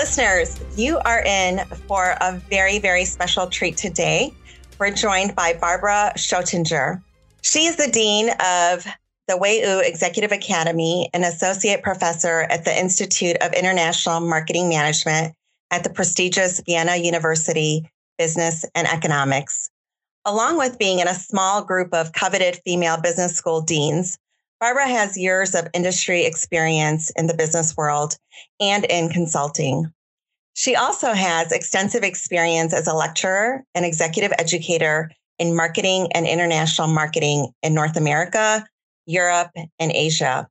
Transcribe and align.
Listeners, 0.00 0.58
you 0.78 0.98
are 1.04 1.22
in 1.24 1.58
for 1.86 2.16
a 2.22 2.40
very, 2.48 2.78
very 2.78 3.04
special 3.04 3.48
treat 3.48 3.76
today. 3.76 4.32
We're 4.78 4.92
joined 4.92 5.36
by 5.36 5.52
Barbara 5.52 6.14
Stöttinger. 6.16 7.02
She 7.42 7.66
is 7.66 7.76
the 7.76 7.86
Dean 7.86 8.30
of 8.30 8.86
the 9.28 9.36
WU 9.36 9.82
Executive 9.84 10.32
Academy 10.32 11.10
and 11.12 11.22
Associate 11.22 11.82
Professor 11.82 12.46
at 12.48 12.64
the 12.64 12.74
Institute 12.74 13.36
of 13.42 13.52
International 13.52 14.20
Marketing 14.20 14.70
Management 14.70 15.34
at 15.70 15.84
the 15.84 15.90
prestigious 15.90 16.62
Vienna 16.64 16.96
University 16.96 17.86
Business 18.16 18.64
and 18.74 18.88
Economics. 18.88 19.68
Along 20.24 20.56
with 20.56 20.78
being 20.78 21.00
in 21.00 21.08
a 21.08 21.14
small 21.14 21.62
group 21.62 21.92
of 21.92 22.14
coveted 22.14 22.58
female 22.64 22.98
business 22.98 23.36
school 23.36 23.60
deans, 23.60 24.18
Barbara 24.60 24.88
has 24.88 25.16
years 25.16 25.54
of 25.54 25.68
industry 25.72 26.24
experience 26.24 27.10
in 27.16 27.26
the 27.26 27.34
business 27.34 27.74
world 27.78 28.18
and 28.60 28.84
in 28.84 29.08
consulting. 29.08 29.90
She 30.52 30.76
also 30.76 31.14
has 31.14 31.50
extensive 31.50 32.02
experience 32.02 32.74
as 32.74 32.86
a 32.86 32.92
lecturer 32.92 33.64
and 33.74 33.86
executive 33.86 34.32
educator 34.38 35.10
in 35.38 35.56
marketing 35.56 36.08
and 36.12 36.26
international 36.26 36.88
marketing 36.88 37.48
in 37.62 37.72
North 37.72 37.96
America, 37.96 38.66
Europe, 39.06 39.50
and 39.78 39.92
Asia. 39.92 40.46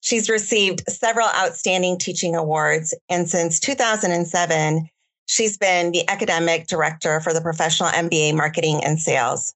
She's 0.00 0.28
received 0.28 0.82
several 0.88 1.28
outstanding 1.28 1.98
teaching 1.98 2.34
awards, 2.34 2.92
and 3.08 3.30
since 3.30 3.60
2007, 3.60 4.88
she's 5.26 5.56
been 5.56 5.92
the 5.92 6.06
academic 6.08 6.66
director 6.66 7.20
for 7.20 7.32
the 7.32 7.40
professional 7.40 7.90
MBA 7.90 8.34
marketing 8.34 8.82
and 8.84 8.98
sales. 8.98 9.54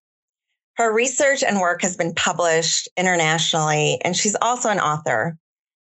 Her 0.79 0.93
research 0.93 1.43
and 1.43 1.59
work 1.59 1.83
has 1.83 1.97
been 1.97 2.15
published 2.15 2.89
internationally, 2.97 4.01
and 4.05 4.17
she's 4.17 4.37
also 4.41 4.69
an 4.69 4.79
author. 4.79 5.37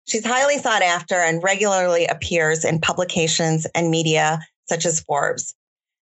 She's 0.08 0.26
highly 0.26 0.58
sought 0.58 0.82
after 0.82 1.14
and 1.14 1.40
regularly 1.40 2.06
appears 2.06 2.64
in 2.64 2.80
publications 2.80 3.64
and 3.76 3.92
media 3.92 4.40
such 4.68 4.84
as 4.84 4.98
Forbes. 4.98 5.54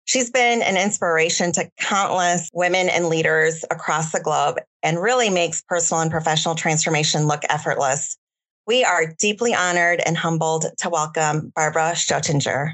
She's 0.06 0.30
been 0.30 0.62
an 0.62 0.78
inspiration 0.78 1.52
to 1.52 1.70
countless 1.78 2.48
women 2.54 2.88
and 2.88 3.10
leaders 3.10 3.66
across 3.70 4.12
the 4.12 4.20
globe 4.20 4.60
and 4.82 5.02
really 5.02 5.28
makes 5.28 5.60
personal 5.60 6.00
and 6.00 6.10
professional 6.10 6.54
transformation 6.54 7.26
look 7.26 7.42
effortless. 7.50 8.16
We 8.66 8.82
are 8.82 9.12
deeply 9.18 9.52
honored 9.54 10.00
and 10.06 10.16
humbled 10.16 10.64
to 10.78 10.88
welcome 10.88 11.52
Barbara 11.54 11.92
Stöttinger. 11.92 12.72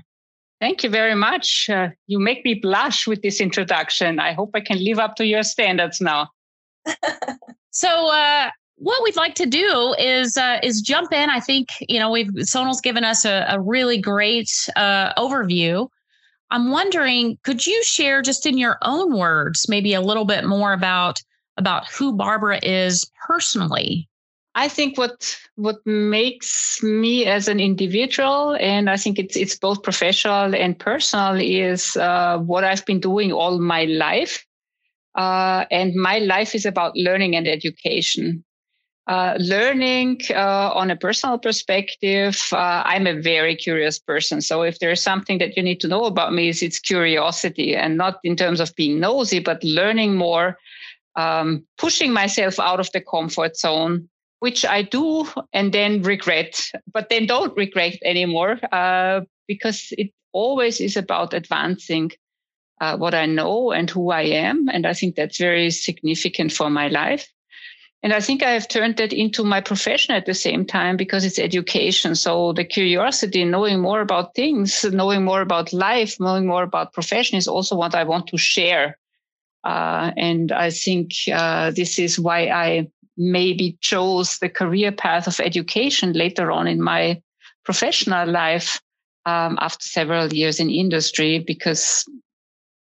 Thank 0.62 0.84
you 0.84 0.90
very 0.90 1.16
much. 1.16 1.68
Uh, 1.68 1.88
you 2.06 2.20
make 2.20 2.44
me 2.44 2.54
blush 2.54 3.08
with 3.08 3.20
this 3.22 3.40
introduction. 3.40 4.20
I 4.20 4.32
hope 4.32 4.50
I 4.54 4.60
can 4.60 4.78
live 4.78 5.00
up 5.00 5.16
to 5.16 5.26
your 5.26 5.42
standards 5.42 6.00
now. 6.00 6.28
so, 7.72 7.88
uh, 8.12 8.48
what 8.76 9.02
we'd 9.02 9.16
like 9.16 9.34
to 9.34 9.46
do 9.46 9.96
is 9.98 10.36
uh, 10.36 10.60
is 10.62 10.80
jump 10.80 11.12
in. 11.12 11.30
I 11.30 11.40
think 11.40 11.70
you 11.80 11.98
know 11.98 12.12
we've 12.12 12.30
Sonal's 12.42 12.80
given 12.80 13.02
us 13.02 13.24
a, 13.24 13.44
a 13.48 13.60
really 13.60 14.00
great 14.00 14.52
uh, 14.76 15.12
overview. 15.14 15.88
I'm 16.52 16.70
wondering, 16.70 17.38
could 17.42 17.66
you 17.66 17.82
share 17.82 18.22
just 18.22 18.46
in 18.46 18.56
your 18.56 18.78
own 18.82 19.18
words, 19.18 19.66
maybe 19.68 19.94
a 19.94 20.00
little 20.00 20.26
bit 20.26 20.44
more 20.44 20.72
about 20.72 21.18
about 21.56 21.90
who 21.90 22.12
Barbara 22.12 22.60
is 22.62 23.10
personally? 23.26 24.08
I 24.54 24.68
think 24.68 24.98
what 24.98 25.36
what 25.56 25.78
makes 25.86 26.82
me 26.82 27.24
as 27.24 27.48
an 27.48 27.58
individual, 27.58 28.54
and 28.60 28.90
I 28.90 28.96
think 28.96 29.18
it's 29.18 29.36
it's 29.36 29.56
both 29.56 29.82
professional 29.82 30.54
and 30.54 30.78
personal, 30.78 31.40
is 31.40 31.96
uh, 31.96 32.38
what 32.38 32.64
I've 32.64 32.84
been 32.84 33.00
doing 33.00 33.32
all 33.32 33.58
my 33.58 33.84
life. 33.84 34.44
Uh, 35.14 35.64
and 35.70 35.94
my 35.94 36.18
life 36.18 36.54
is 36.54 36.66
about 36.66 36.96
learning 36.96 37.36
and 37.36 37.46
education. 37.46 38.44
Uh, 39.08 39.34
learning 39.38 40.20
uh, 40.30 40.70
on 40.74 40.90
a 40.90 40.96
personal 40.96 41.38
perspective, 41.38 42.40
uh, 42.52 42.82
I'm 42.86 43.06
a 43.06 43.20
very 43.20 43.56
curious 43.56 43.98
person. 43.98 44.40
So 44.40 44.62
if 44.62 44.78
there's 44.78 45.02
something 45.02 45.38
that 45.38 45.56
you 45.56 45.62
need 45.62 45.80
to 45.80 45.88
know 45.88 46.04
about 46.04 46.32
me, 46.32 46.48
is 46.48 46.62
it's 46.62 46.78
curiosity, 46.78 47.74
and 47.74 47.96
not 47.96 48.20
in 48.22 48.36
terms 48.36 48.60
of 48.60 48.74
being 48.76 49.00
nosy, 49.00 49.40
but 49.40 49.64
learning 49.64 50.14
more, 50.16 50.56
um, 51.16 51.66
pushing 51.78 52.12
myself 52.12 52.60
out 52.60 52.80
of 52.80 52.90
the 52.92 53.00
comfort 53.00 53.56
zone, 53.56 54.08
which 54.42 54.64
I 54.64 54.82
do 54.82 55.24
and 55.52 55.72
then 55.72 56.02
regret, 56.02 56.60
but 56.92 57.10
then 57.10 57.26
don't 57.26 57.56
regret 57.56 57.96
anymore 58.04 58.58
uh, 58.72 59.20
because 59.46 59.92
it 59.96 60.10
always 60.32 60.80
is 60.80 60.96
about 60.96 61.32
advancing 61.32 62.10
uh, 62.80 62.96
what 62.96 63.14
I 63.14 63.26
know 63.26 63.70
and 63.70 63.88
who 63.88 64.10
I 64.10 64.22
am. 64.22 64.68
And 64.68 64.84
I 64.84 64.94
think 64.94 65.14
that's 65.14 65.38
very 65.38 65.70
significant 65.70 66.50
for 66.50 66.68
my 66.70 66.88
life. 66.88 67.28
And 68.02 68.12
I 68.12 68.18
think 68.18 68.42
I 68.42 68.50
have 68.50 68.66
turned 68.66 68.96
that 68.96 69.12
into 69.12 69.44
my 69.44 69.60
profession 69.60 70.12
at 70.12 70.26
the 70.26 70.34
same 70.34 70.66
time 70.66 70.96
because 70.96 71.24
it's 71.24 71.38
education. 71.38 72.16
So 72.16 72.52
the 72.52 72.64
curiosity, 72.64 73.44
knowing 73.44 73.78
more 73.80 74.00
about 74.00 74.34
things, 74.34 74.84
knowing 74.90 75.24
more 75.24 75.42
about 75.42 75.72
life, 75.72 76.16
knowing 76.18 76.48
more 76.48 76.64
about 76.64 76.94
profession 76.94 77.38
is 77.38 77.46
also 77.46 77.76
what 77.76 77.94
I 77.94 78.02
want 78.02 78.26
to 78.26 78.38
share. 78.38 78.98
Uh, 79.62 80.10
and 80.16 80.50
I 80.50 80.70
think 80.70 81.12
uh, 81.32 81.70
this 81.70 82.00
is 82.00 82.18
why 82.18 82.48
I 82.48 82.88
maybe 83.16 83.76
chose 83.80 84.38
the 84.38 84.48
career 84.48 84.92
path 84.92 85.26
of 85.26 85.40
education 85.40 86.12
later 86.12 86.50
on 86.50 86.66
in 86.66 86.82
my 86.82 87.20
professional 87.64 88.28
life 88.28 88.80
um, 89.26 89.58
after 89.60 89.86
several 89.86 90.32
years 90.32 90.58
in 90.58 90.70
industry, 90.70 91.38
because 91.38 92.04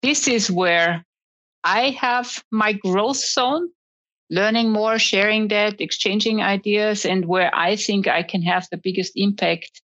this 0.02 0.28
is 0.28 0.50
where 0.50 1.04
I 1.64 1.90
have 1.90 2.42
my 2.50 2.72
growth 2.72 3.16
zone, 3.16 3.68
learning 4.30 4.70
more, 4.70 4.98
sharing 4.98 5.48
that, 5.48 5.80
exchanging 5.80 6.42
ideas, 6.42 7.04
and 7.04 7.26
where 7.26 7.54
I 7.54 7.76
think 7.76 8.06
I 8.06 8.22
can 8.22 8.42
have 8.42 8.68
the 8.70 8.78
biggest 8.78 9.12
impact 9.16 9.82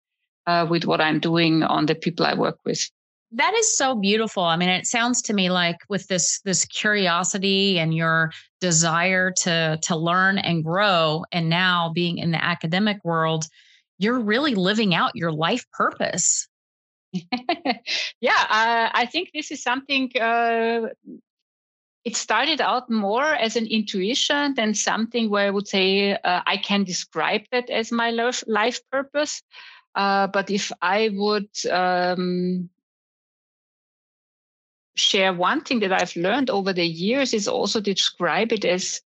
uh, 0.46 0.66
with 0.68 0.84
what 0.84 1.00
I'm 1.00 1.20
doing 1.20 1.62
on 1.62 1.86
the 1.86 1.94
people 1.94 2.26
I 2.26 2.34
work 2.34 2.58
with 2.64 2.90
that 3.32 3.54
is 3.54 3.76
so 3.76 3.94
beautiful. 3.94 4.44
I 4.44 4.56
mean 4.56 4.68
it 4.68 4.86
sounds 4.86 5.22
to 5.22 5.34
me 5.34 5.50
like 5.50 5.78
with 5.88 6.06
this 6.06 6.40
this 6.42 6.64
curiosity 6.64 7.78
and 7.78 7.94
your 7.94 8.30
desire 8.60 9.32
to 9.42 9.78
to 9.82 9.96
learn 9.96 10.38
and 10.38 10.64
grow 10.64 11.24
and 11.32 11.48
now 11.48 11.90
being 11.94 12.18
in 12.18 12.30
the 12.30 12.42
academic 12.42 13.04
world 13.04 13.46
you're 13.98 14.20
really 14.20 14.54
living 14.54 14.94
out 14.94 15.12
your 15.14 15.32
life 15.32 15.64
purpose. 15.72 16.48
Yeah 18.20 18.42
uh, 18.50 18.90
i 18.92 19.06
think 19.10 19.30
this 19.32 19.50
is 19.50 19.62
something 19.62 20.10
uh, 20.20 20.88
it 22.04 22.16
started 22.16 22.60
out 22.60 22.90
more 22.90 23.34
as 23.34 23.56
an 23.56 23.66
intuition 23.66 24.54
than 24.54 24.74
something 24.74 25.30
where 25.30 25.46
i 25.46 25.50
would 25.50 25.68
say 25.68 26.12
uh, 26.12 26.42
i 26.46 26.56
can 26.56 26.84
describe 26.84 27.42
that 27.52 27.70
as 27.70 27.90
my 27.90 28.10
life, 28.10 28.80
purpose. 28.90 29.42
Uh, 29.94 30.26
but 30.26 30.50
if 30.50 30.72
i 30.82 31.10
would 31.12 31.48
um, 31.70 32.68
share 34.96 35.32
one 35.32 35.60
thing 35.60 35.80
that 35.80 35.92
I've 35.92 36.16
learned 36.16 36.50
over 36.50 36.72
the 36.72 36.86
years 36.86 37.34
is 37.34 37.46
also 37.46 37.80
describe 37.80 38.52
it 38.52 38.64
as 38.64 39.00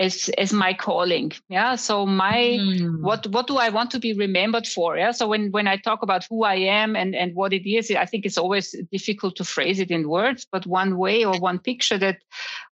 as 0.00 0.30
as 0.38 0.52
my 0.52 0.72
calling 0.72 1.32
yeah 1.48 1.74
so 1.74 2.06
my 2.06 2.58
mm. 2.60 3.00
what 3.02 3.26
what 3.28 3.46
do 3.46 3.58
i 3.58 3.68
want 3.68 3.90
to 3.90 3.98
be 3.98 4.14
remembered 4.14 4.66
for 4.66 4.96
yeah 4.96 5.12
so 5.12 5.28
when 5.28 5.50
when 5.50 5.68
i 5.68 5.76
talk 5.76 6.02
about 6.02 6.24
who 6.30 6.44
i 6.44 6.54
am 6.54 6.96
and 6.96 7.14
and 7.14 7.34
what 7.34 7.52
it 7.52 7.68
is 7.68 7.90
i 7.90 8.06
think 8.06 8.24
it's 8.24 8.38
always 8.38 8.74
difficult 8.90 9.36
to 9.36 9.44
phrase 9.44 9.78
it 9.78 9.90
in 9.90 10.08
words 10.08 10.46
but 10.50 10.66
one 10.66 10.96
way 10.96 11.24
or 11.24 11.38
one 11.38 11.58
picture 11.58 11.98
that 11.98 12.18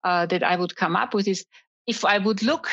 uh, 0.04 0.26
that 0.26 0.44
i 0.44 0.54
would 0.54 0.76
come 0.76 0.94
up 0.94 1.12
with 1.12 1.26
is 1.26 1.44
if 1.86 2.04
i 2.04 2.18
would 2.18 2.42
look 2.42 2.68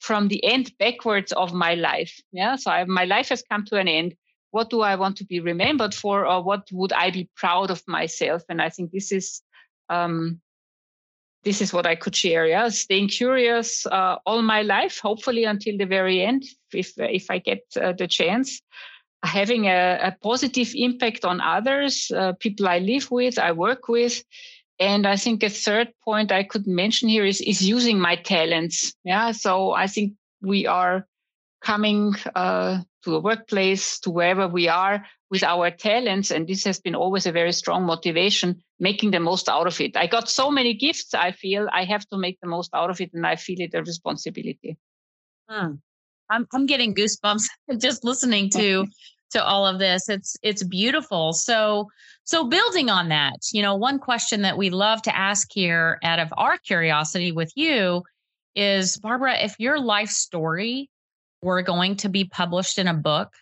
from 0.00 0.28
the 0.28 0.44
end 0.44 0.72
backwards 0.78 1.32
of 1.32 1.54
my 1.54 1.74
life 1.74 2.20
yeah 2.32 2.56
so 2.56 2.70
I, 2.70 2.84
my 2.84 3.04
life 3.04 3.28
has 3.28 3.42
come 3.48 3.64
to 3.66 3.76
an 3.76 3.88
end 3.88 4.14
what 4.50 4.70
do 4.70 4.80
I 4.80 4.96
want 4.96 5.16
to 5.18 5.24
be 5.24 5.40
remembered 5.40 5.94
for, 5.94 6.26
or 6.26 6.42
what 6.42 6.68
would 6.72 6.92
I 6.92 7.10
be 7.10 7.28
proud 7.36 7.70
of 7.70 7.82
myself? 7.86 8.42
And 8.48 8.62
I 8.62 8.70
think 8.70 8.90
this 8.90 9.12
is 9.12 9.42
um, 9.88 10.40
this 11.46 11.62
is 11.62 11.72
what 11.72 11.86
I 11.86 11.94
could 11.94 12.16
share. 12.16 12.46
Yeah, 12.46 12.68
staying 12.68 13.08
curious 13.08 13.86
uh, 13.86 14.16
all 14.26 14.42
my 14.42 14.62
life, 14.62 14.98
hopefully 14.98 15.44
until 15.44 15.78
the 15.78 15.86
very 15.86 16.20
end, 16.22 16.44
if 16.72 16.92
if 16.96 17.30
I 17.30 17.38
get 17.38 17.62
uh, 17.80 17.92
the 17.92 18.08
chance. 18.08 18.60
Having 19.22 19.66
a, 19.66 19.98
a, 20.02 20.16
positive 20.22 20.72
impact 20.74 21.24
on 21.24 21.40
others, 21.40 22.12
uh, 22.14 22.34
people 22.38 22.68
I 22.68 22.78
live 22.78 23.10
with, 23.10 23.38
I 23.38 23.50
work 23.52 23.88
with, 23.88 24.22
and 24.78 25.06
I 25.06 25.16
think 25.16 25.42
a 25.42 25.48
third 25.48 25.88
point 26.04 26.30
I 26.30 26.44
could 26.44 26.66
mention 26.66 27.08
here 27.08 27.24
is 27.24 27.40
is 27.40 27.62
using 27.62 27.98
my 27.98 28.16
talents. 28.16 28.94
Yeah, 29.04 29.32
so 29.32 29.72
I 29.72 29.86
think 29.86 30.12
we 30.42 30.66
are 30.66 31.06
coming 31.60 32.14
uh, 32.34 32.82
to 33.04 33.16
a 33.16 33.20
workplace, 33.20 33.98
to 34.00 34.10
wherever 34.10 34.48
we 34.48 34.68
are 34.68 35.04
with 35.30 35.42
our 35.42 35.70
talents. 35.70 36.30
And 36.30 36.46
this 36.46 36.64
has 36.64 36.80
been 36.80 36.94
always 36.94 37.26
a 37.26 37.32
very 37.32 37.52
strong 37.52 37.84
motivation, 37.84 38.62
making 38.78 39.10
the 39.10 39.20
most 39.20 39.48
out 39.48 39.66
of 39.66 39.80
it. 39.80 39.96
I 39.96 40.06
got 40.06 40.28
so 40.28 40.50
many 40.50 40.74
gifts. 40.74 41.14
I 41.14 41.32
feel 41.32 41.68
I 41.72 41.84
have 41.84 42.06
to 42.08 42.18
make 42.18 42.38
the 42.40 42.48
most 42.48 42.70
out 42.74 42.90
of 42.90 43.00
it. 43.00 43.10
And 43.12 43.26
I 43.26 43.36
feel 43.36 43.60
it 43.60 43.74
a 43.74 43.82
responsibility. 43.82 44.76
Hmm. 45.48 45.74
I'm, 46.30 46.46
I'm 46.52 46.66
getting 46.66 46.94
goosebumps 46.94 47.44
just 47.78 48.04
listening 48.04 48.50
to 48.50 48.86
to 49.30 49.44
all 49.44 49.66
of 49.66 49.80
this 49.80 50.08
it's 50.08 50.36
it's 50.42 50.62
beautiful 50.62 51.32
so 51.32 51.88
so 52.22 52.44
building 52.44 52.88
on 52.88 53.08
that 53.08 53.34
you 53.52 53.60
know 53.60 53.74
one 53.74 53.98
question 53.98 54.42
that 54.42 54.56
we 54.56 54.70
love 54.70 55.02
to 55.02 55.16
ask 55.16 55.48
here 55.52 55.98
out 56.04 56.20
of 56.20 56.32
our 56.36 56.58
curiosity 56.58 57.32
with 57.32 57.50
you 57.56 58.04
is 58.54 58.96
barbara 58.98 59.36
if 59.38 59.56
your 59.58 59.80
life 59.80 60.08
story 60.08 60.88
were 61.42 61.62
going 61.62 61.96
to 61.96 62.08
be 62.08 62.24
published 62.24 62.78
in 62.78 62.88
a 62.88 62.94
book, 62.94 63.32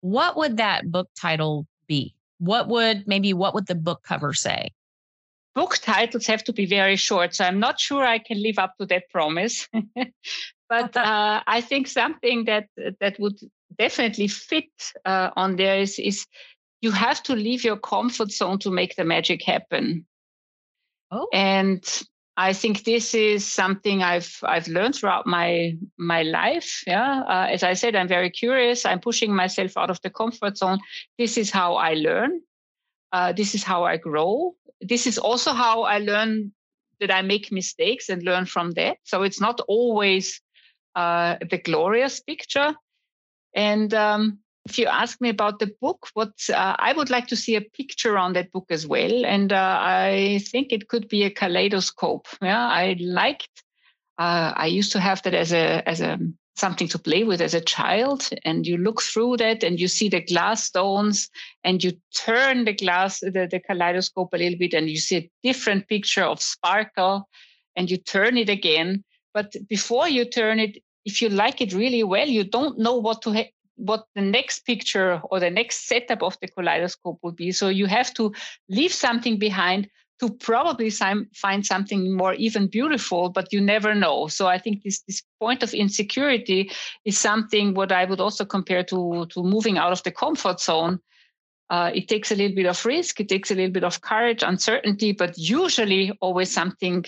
what 0.00 0.36
would 0.36 0.56
that 0.58 0.90
book 0.90 1.08
title 1.18 1.66
be? 1.86 2.14
What 2.38 2.68
would 2.68 3.06
maybe 3.06 3.32
what 3.34 3.54
would 3.54 3.66
the 3.66 3.74
book 3.74 4.02
cover 4.02 4.32
say? 4.32 4.70
Book 5.54 5.78
titles 5.78 6.26
have 6.26 6.44
to 6.44 6.52
be 6.52 6.66
very 6.66 6.96
short, 6.96 7.34
so 7.34 7.44
I'm 7.44 7.58
not 7.58 7.80
sure 7.80 8.04
I 8.04 8.18
can 8.18 8.40
live 8.40 8.58
up 8.58 8.74
to 8.78 8.86
that 8.86 9.10
promise. 9.10 9.68
but 10.68 10.96
uh, 10.96 11.42
I 11.46 11.60
think 11.60 11.88
something 11.88 12.44
that 12.44 12.68
that 13.00 13.18
would 13.18 13.40
definitely 13.76 14.28
fit 14.28 14.70
uh, 15.04 15.30
on 15.34 15.56
there 15.56 15.80
is 15.80 15.98
is 15.98 16.26
you 16.80 16.92
have 16.92 17.22
to 17.24 17.34
leave 17.34 17.64
your 17.64 17.76
comfort 17.76 18.30
zone 18.30 18.58
to 18.60 18.70
make 18.70 18.94
the 18.94 19.04
magic 19.04 19.44
happen. 19.44 20.06
Oh. 21.10 21.26
And 21.32 21.84
I 22.38 22.52
think 22.52 22.84
this 22.84 23.14
is 23.14 23.44
something 23.44 24.04
I've 24.04 24.38
I've 24.44 24.68
learned 24.68 24.94
throughout 24.94 25.26
my 25.26 25.76
my 25.98 26.22
life. 26.22 26.84
Yeah, 26.86 27.22
uh, 27.26 27.48
as 27.50 27.64
I 27.64 27.74
said, 27.74 27.96
I'm 27.96 28.06
very 28.06 28.30
curious. 28.30 28.86
I'm 28.86 29.00
pushing 29.00 29.34
myself 29.34 29.76
out 29.76 29.90
of 29.90 30.00
the 30.02 30.10
comfort 30.10 30.56
zone. 30.56 30.78
This 31.18 31.36
is 31.36 31.50
how 31.50 31.74
I 31.74 31.94
learn. 31.94 32.40
Uh, 33.12 33.32
this 33.32 33.56
is 33.56 33.64
how 33.64 33.82
I 33.82 33.96
grow. 33.96 34.54
This 34.80 35.06
is 35.06 35.18
also 35.18 35.52
how 35.52 35.82
I 35.82 35.98
learn 35.98 36.52
that 37.00 37.10
I 37.10 37.22
make 37.22 37.50
mistakes 37.50 38.08
and 38.08 38.22
learn 38.22 38.46
from 38.46 38.70
that. 38.72 38.98
So 39.02 39.24
it's 39.24 39.40
not 39.40 39.60
always 39.66 40.40
uh, 40.94 41.38
the 41.50 41.58
glorious 41.58 42.20
picture. 42.20 42.72
And 43.52 43.92
um, 43.94 44.38
if 44.68 44.78
you 44.78 44.86
ask 44.86 45.20
me 45.20 45.30
about 45.30 45.58
the 45.58 45.70
book, 45.80 46.08
what 46.12 46.32
uh, 46.50 46.76
I 46.78 46.92
would 46.92 47.08
like 47.08 47.26
to 47.28 47.36
see 47.36 47.56
a 47.56 47.62
picture 47.62 48.18
on 48.18 48.34
that 48.34 48.52
book 48.52 48.66
as 48.70 48.86
well, 48.86 49.24
and 49.24 49.52
uh, 49.52 49.78
I 49.80 50.40
think 50.50 50.72
it 50.72 50.88
could 50.88 51.08
be 51.08 51.24
a 51.24 51.30
kaleidoscope. 51.30 52.26
Yeah, 52.42 52.66
I 52.66 52.96
liked. 53.00 53.62
Uh, 54.18 54.52
I 54.56 54.66
used 54.66 54.92
to 54.92 55.00
have 55.00 55.22
that 55.22 55.34
as 55.34 55.52
a 55.52 55.88
as 55.88 56.00
a 56.00 56.18
something 56.56 56.88
to 56.88 56.98
play 56.98 57.24
with 57.24 57.40
as 57.40 57.54
a 57.54 57.62
child, 57.62 58.28
and 58.44 58.66
you 58.66 58.76
look 58.76 59.00
through 59.00 59.38
that 59.38 59.62
and 59.62 59.80
you 59.80 59.88
see 59.88 60.08
the 60.08 60.20
glass 60.20 60.64
stones, 60.64 61.30
and 61.64 61.82
you 61.82 61.92
turn 62.14 62.64
the 62.64 62.74
glass 62.74 63.20
the, 63.20 63.48
the 63.50 63.60
kaleidoscope 63.60 64.34
a 64.34 64.38
little 64.38 64.58
bit, 64.58 64.74
and 64.74 64.90
you 64.90 64.98
see 64.98 65.16
a 65.16 65.30
different 65.42 65.88
picture 65.88 66.24
of 66.24 66.42
sparkle, 66.42 67.26
and 67.74 67.90
you 67.90 67.96
turn 67.96 68.36
it 68.36 68.50
again. 68.50 69.02
But 69.32 69.54
before 69.68 70.08
you 70.08 70.26
turn 70.26 70.58
it, 70.58 70.82
if 71.06 71.22
you 71.22 71.30
like 71.30 71.62
it 71.62 71.72
really 71.72 72.02
well, 72.02 72.28
you 72.28 72.44
don't 72.44 72.78
know 72.78 72.96
what 72.96 73.22
to 73.22 73.32
ha- 73.32 73.52
what 73.78 74.04
the 74.14 74.20
next 74.20 74.66
picture 74.66 75.20
or 75.30 75.40
the 75.40 75.50
next 75.50 75.86
setup 75.86 76.22
of 76.22 76.36
the 76.40 76.48
kaleidoscope 76.48 77.18
will 77.22 77.32
be. 77.32 77.52
So 77.52 77.68
you 77.68 77.86
have 77.86 78.12
to 78.14 78.32
leave 78.68 78.92
something 78.92 79.38
behind 79.38 79.88
to 80.20 80.30
probably 80.30 80.90
find 80.90 81.64
something 81.64 82.16
more 82.16 82.34
even 82.34 82.66
beautiful, 82.66 83.28
but 83.28 83.52
you 83.52 83.60
never 83.60 83.94
know. 83.94 84.26
So 84.26 84.48
I 84.48 84.58
think 84.58 84.82
this 84.82 85.00
this 85.02 85.22
point 85.40 85.62
of 85.62 85.72
insecurity 85.72 86.70
is 87.04 87.16
something 87.18 87.74
what 87.74 87.92
I 87.92 88.04
would 88.04 88.20
also 88.20 88.44
compare 88.44 88.82
to 88.84 89.26
to 89.26 89.42
moving 89.42 89.78
out 89.78 89.92
of 89.92 90.02
the 90.02 90.10
comfort 90.10 90.60
zone. 90.60 90.98
Uh, 91.70 91.90
it 91.94 92.08
takes 92.08 92.32
a 92.32 92.34
little 92.34 92.56
bit 92.56 92.66
of 92.66 92.84
risk, 92.86 93.20
it 93.20 93.28
takes 93.28 93.50
a 93.50 93.54
little 93.54 93.72
bit 93.72 93.84
of 93.84 94.00
courage, 94.00 94.42
uncertainty, 94.42 95.12
but 95.12 95.36
usually 95.36 96.12
always 96.20 96.50
something 96.50 97.04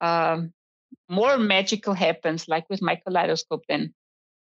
um, 0.00 0.52
more 1.08 1.36
magical 1.38 1.94
happens, 1.94 2.48
like 2.48 2.64
with 2.70 2.82
my 2.82 2.96
kaleidoscope. 2.96 3.62
Then 3.68 3.92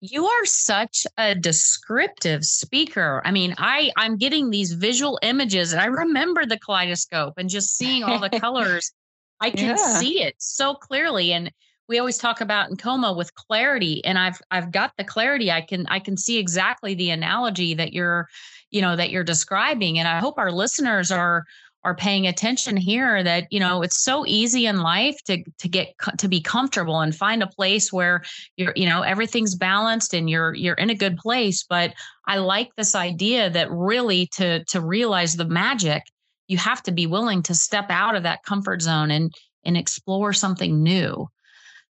you 0.00 0.26
are 0.26 0.44
such 0.44 1.06
a 1.16 1.34
descriptive 1.34 2.44
speaker. 2.44 3.20
I 3.24 3.32
mean, 3.32 3.54
I 3.58 3.90
I'm 3.96 4.16
getting 4.16 4.50
these 4.50 4.72
visual 4.72 5.18
images 5.22 5.72
and 5.72 5.80
I 5.80 5.86
remember 5.86 6.46
the 6.46 6.58
kaleidoscope 6.58 7.34
and 7.36 7.48
just 7.48 7.76
seeing 7.76 8.04
all 8.04 8.18
the 8.18 8.30
colors. 8.40 8.92
I 9.40 9.50
can 9.50 9.76
yeah. 9.76 9.98
see 9.98 10.22
it 10.22 10.34
so 10.38 10.74
clearly 10.74 11.32
and 11.32 11.52
we 11.88 11.98
always 11.98 12.18
talk 12.18 12.40
about 12.40 12.68
in 12.70 12.76
COMO 12.76 13.16
with 13.16 13.34
clarity 13.34 14.04
and 14.04 14.18
I've 14.18 14.40
I've 14.50 14.70
got 14.70 14.92
the 14.96 15.04
clarity. 15.04 15.50
I 15.50 15.62
can 15.62 15.86
I 15.88 15.98
can 15.98 16.16
see 16.16 16.38
exactly 16.38 16.94
the 16.94 17.10
analogy 17.10 17.74
that 17.74 17.92
you're 17.92 18.28
you 18.70 18.82
know 18.82 18.94
that 18.94 19.10
you're 19.10 19.24
describing 19.24 19.98
and 19.98 20.06
I 20.06 20.18
hope 20.18 20.38
our 20.38 20.52
listeners 20.52 21.10
are 21.10 21.44
are 21.84 21.94
paying 21.94 22.26
attention 22.26 22.76
here 22.76 23.22
that 23.22 23.46
you 23.50 23.60
know 23.60 23.82
it's 23.82 24.02
so 24.02 24.26
easy 24.26 24.66
in 24.66 24.78
life 24.78 25.16
to 25.24 25.42
to 25.58 25.68
get 25.68 25.94
to 26.18 26.28
be 26.28 26.40
comfortable 26.40 27.00
and 27.00 27.14
find 27.14 27.42
a 27.42 27.46
place 27.46 27.92
where 27.92 28.22
you're 28.56 28.72
you 28.74 28.86
know 28.86 29.02
everything's 29.02 29.54
balanced 29.54 30.12
and 30.12 30.28
you're 30.28 30.54
you're 30.54 30.74
in 30.74 30.90
a 30.90 30.94
good 30.94 31.16
place. 31.16 31.64
But 31.68 31.94
i 32.26 32.36
like 32.38 32.74
this 32.76 32.94
idea 32.94 33.48
that 33.50 33.70
really 33.70 34.26
to 34.32 34.64
to 34.64 34.80
realize 34.80 35.36
the 35.36 35.44
magic 35.44 36.02
you 36.48 36.56
have 36.56 36.82
to 36.82 36.92
be 36.92 37.06
willing 37.06 37.42
to 37.44 37.54
step 37.54 37.86
out 37.90 38.16
of 38.16 38.24
that 38.24 38.42
comfort 38.42 38.82
zone 38.82 39.10
and 39.10 39.32
and 39.64 39.76
explore 39.76 40.32
something 40.32 40.82
new. 40.82 41.28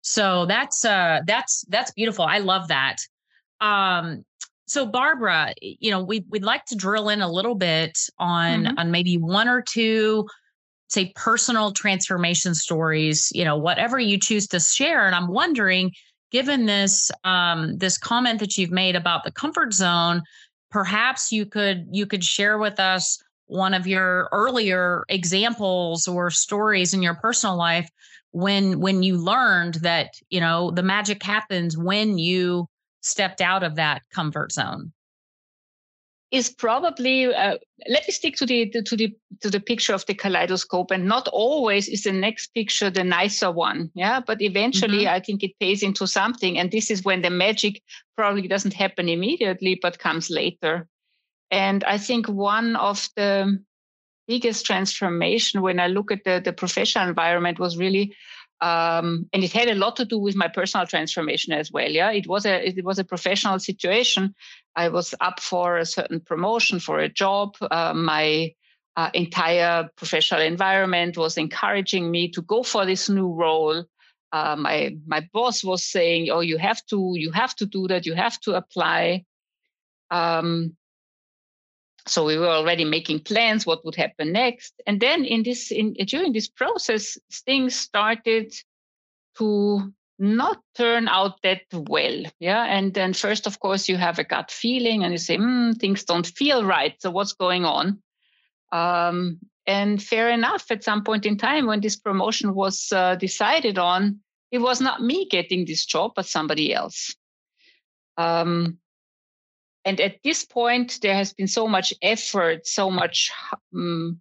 So 0.00 0.46
that's 0.46 0.84
uh 0.84 1.20
that's 1.26 1.64
that's 1.68 1.92
beautiful. 1.92 2.24
I 2.24 2.38
love 2.38 2.68
that. 2.68 2.96
Um 3.60 4.24
so 4.66 4.84
barbara 4.86 5.52
you 5.60 5.90
know 5.90 6.02
we, 6.02 6.24
we'd 6.28 6.44
like 6.44 6.64
to 6.64 6.76
drill 6.76 7.08
in 7.08 7.22
a 7.22 7.30
little 7.30 7.54
bit 7.54 7.98
on 8.18 8.64
mm-hmm. 8.64 8.78
on 8.78 8.90
maybe 8.90 9.16
one 9.16 9.48
or 9.48 9.62
two 9.62 10.26
say 10.88 11.12
personal 11.16 11.72
transformation 11.72 12.54
stories 12.54 13.30
you 13.34 13.44
know 13.44 13.56
whatever 13.56 13.98
you 13.98 14.18
choose 14.18 14.46
to 14.46 14.60
share 14.60 15.06
and 15.06 15.14
i'm 15.14 15.28
wondering 15.28 15.90
given 16.32 16.66
this 16.66 17.10
um, 17.24 17.78
this 17.78 17.96
comment 17.96 18.40
that 18.40 18.58
you've 18.58 18.70
made 18.70 18.96
about 18.96 19.24
the 19.24 19.30
comfort 19.30 19.72
zone 19.72 20.22
perhaps 20.70 21.32
you 21.32 21.46
could 21.46 21.86
you 21.90 22.06
could 22.06 22.24
share 22.24 22.58
with 22.58 22.78
us 22.80 23.18
one 23.46 23.74
of 23.74 23.86
your 23.86 24.28
earlier 24.32 25.04
examples 25.08 26.08
or 26.08 26.30
stories 26.30 26.92
in 26.92 27.02
your 27.02 27.14
personal 27.14 27.56
life 27.56 27.88
when 28.32 28.80
when 28.80 29.02
you 29.02 29.16
learned 29.16 29.74
that 29.76 30.14
you 30.30 30.40
know 30.40 30.70
the 30.72 30.82
magic 30.82 31.22
happens 31.22 31.78
when 31.78 32.18
you 32.18 32.68
stepped 33.06 33.40
out 33.40 33.62
of 33.62 33.76
that 33.76 34.02
comfort 34.12 34.52
zone? 34.52 34.92
Is 36.32 36.50
probably 36.50 37.26
uh, 37.26 37.56
let 37.88 38.06
me 38.06 38.12
stick 38.12 38.34
to 38.36 38.46
the, 38.46 38.68
to 38.70 38.96
the 38.96 39.14
to 39.40 39.48
the 39.48 39.60
picture 39.60 39.94
of 39.94 40.04
the 40.06 40.14
kaleidoscope, 40.14 40.90
and 40.90 41.06
not 41.06 41.28
always 41.28 41.88
is 41.88 42.02
the 42.02 42.12
next 42.12 42.48
picture 42.48 42.90
the 42.90 43.04
nicer 43.04 43.50
one. 43.52 43.90
Yeah, 43.94 44.20
but 44.26 44.42
eventually 44.42 45.04
mm-hmm. 45.04 45.14
I 45.14 45.20
think 45.20 45.44
it 45.44 45.58
pays 45.60 45.84
into 45.84 46.06
something, 46.06 46.58
and 46.58 46.72
this 46.72 46.90
is 46.90 47.04
when 47.04 47.22
the 47.22 47.30
magic 47.30 47.80
probably 48.16 48.48
doesn't 48.48 48.74
happen 48.74 49.08
immediately, 49.08 49.78
but 49.80 50.00
comes 50.00 50.28
later. 50.28 50.88
And 51.52 51.84
I 51.84 51.96
think 51.96 52.26
one 52.26 52.74
of 52.74 53.08
the 53.14 53.62
biggest 54.26 54.66
transformation 54.66 55.62
when 55.62 55.78
I 55.78 55.86
look 55.86 56.10
at 56.10 56.24
the, 56.24 56.40
the 56.44 56.52
professional 56.52 57.08
environment 57.08 57.60
was 57.60 57.78
really 57.78 58.14
um, 58.60 59.28
and 59.32 59.44
it 59.44 59.52
had 59.52 59.68
a 59.68 59.74
lot 59.74 59.96
to 59.96 60.04
do 60.04 60.18
with 60.18 60.34
my 60.34 60.48
personal 60.48 60.86
transformation 60.86 61.52
as 61.52 61.70
well. 61.70 61.90
Yeah, 61.90 62.10
it 62.10 62.26
was 62.26 62.46
a 62.46 62.66
it 62.66 62.84
was 62.84 62.98
a 62.98 63.04
professional 63.04 63.58
situation. 63.58 64.34
I 64.74 64.88
was 64.88 65.14
up 65.20 65.40
for 65.40 65.76
a 65.76 65.86
certain 65.86 66.20
promotion 66.20 66.80
for 66.80 66.98
a 66.98 67.08
job. 67.08 67.56
Uh, 67.60 67.92
my 67.94 68.54
uh, 68.96 69.10
entire 69.12 69.90
professional 69.96 70.40
environment 70.40 71.18
was 71.18 71.36
encouraging 71.36 72.10
me 72.10 72.30
to 72.30 72.40
go 72.42 72.62
for 72.62 72.86
this 72.86 73.10
new 73.10 73.32
role. 73.32 73.84
Uh, 74.32 74.56
my 74.56 74.96
my 75.06 75.28
boss 75.34 75.62
was 75.62 75.84
saying, 75.84 76.30
"Oh, 76.30 76.40
you 76.40 76.56
have 76.56 76.84
to 76.86 77.12
you 77.14 77.32
have 77.32 77.54
to 77.56 77.66
do 77.66 77.86
that. 77.88 78.06
You 78.06 78.14
have 78.14 78.40
to 78.40 78.54
apply." 78.54 79.24
Um, 80.10 80.76
so 82.06 82.24
we 82.24 82.38
were 82.38 82.48
already 82.48 82.84
making 82.84 83.20
plans 83.20 83.66
what 83.66 83.84
would 83.84 83.96
happen 83.96 84.32
next. 84.32 84.74
And 84.86 85.00
then 85.00 85.24
in 85.24 85.42
this 85.42 85.70
in 85.70 85.94
during 85.94 86.32
this 86.32 86.48
process 86.48 87.18
things 87.44 87.74
started 87.74 88.54
to 89.38 89.92
not 90.18 90.58
turn 90.74 91.08
out 91.08 91.42
that 91.42 91.62
well 91.72 92.22
yeah. 92.38 92.64
And 92.64 92.94
then 92.94 93.12
first 93.12 93.46
of 93.46 93.60
course 93.60 93.88
you 93.88 93.96
have 93.96 94.18
a 94.18 94.24
gut 94.24 94.50
feeling 94.50 95.02
and 95.02 95.12
you 95.12 95.18
say 95.18 95.36
mm, 95.36 95.76
things 95.78 96.04
don't 96.04 96.26
feel 96.26 96.64
right. 96.64 96.94
So 97.00 97.10
what's 97.10 97.32
going 97.32 97.64
on? 97.64 98.02
Um, 98.72 99.38
and 99.66 100.00
fair 100.00 100.30
enough 100.30 100.66
at 100.70 100.84
some 100.84 101.02
point 101.02 101.26
in 101.26 101.36
time 101.36 101.66
when 101.66 101.80
this 101.80 101.96
promotion 101.96 102.54
was 102.54 102.92
uh, 102.92 103.16
decided 103.16 103.78
on 103.78 104.20
it 104.52 104.58
was 104.58 104.80
not 104.80 105.02
me 105.02 105.26
getting 105.28 105.64
this 105.66 105.84
job 105.84 106.12
but 106.14 106.26
somebody 106.26 106.72
else. 106.72 107.14
Um, 108.16 108.78
and 109.86 110.00
at 110.00 110.16
this 110.24 110.44
point, 110.44 110.98
there 111.00 111.14
has 111.14 111.32
been 111.32 111.46
so 111.46 111.68
much 111.68 111.94
effort, 112.02 112.66
so 112.66 112.90
much 112.90 113.30
um, 113.72 114.20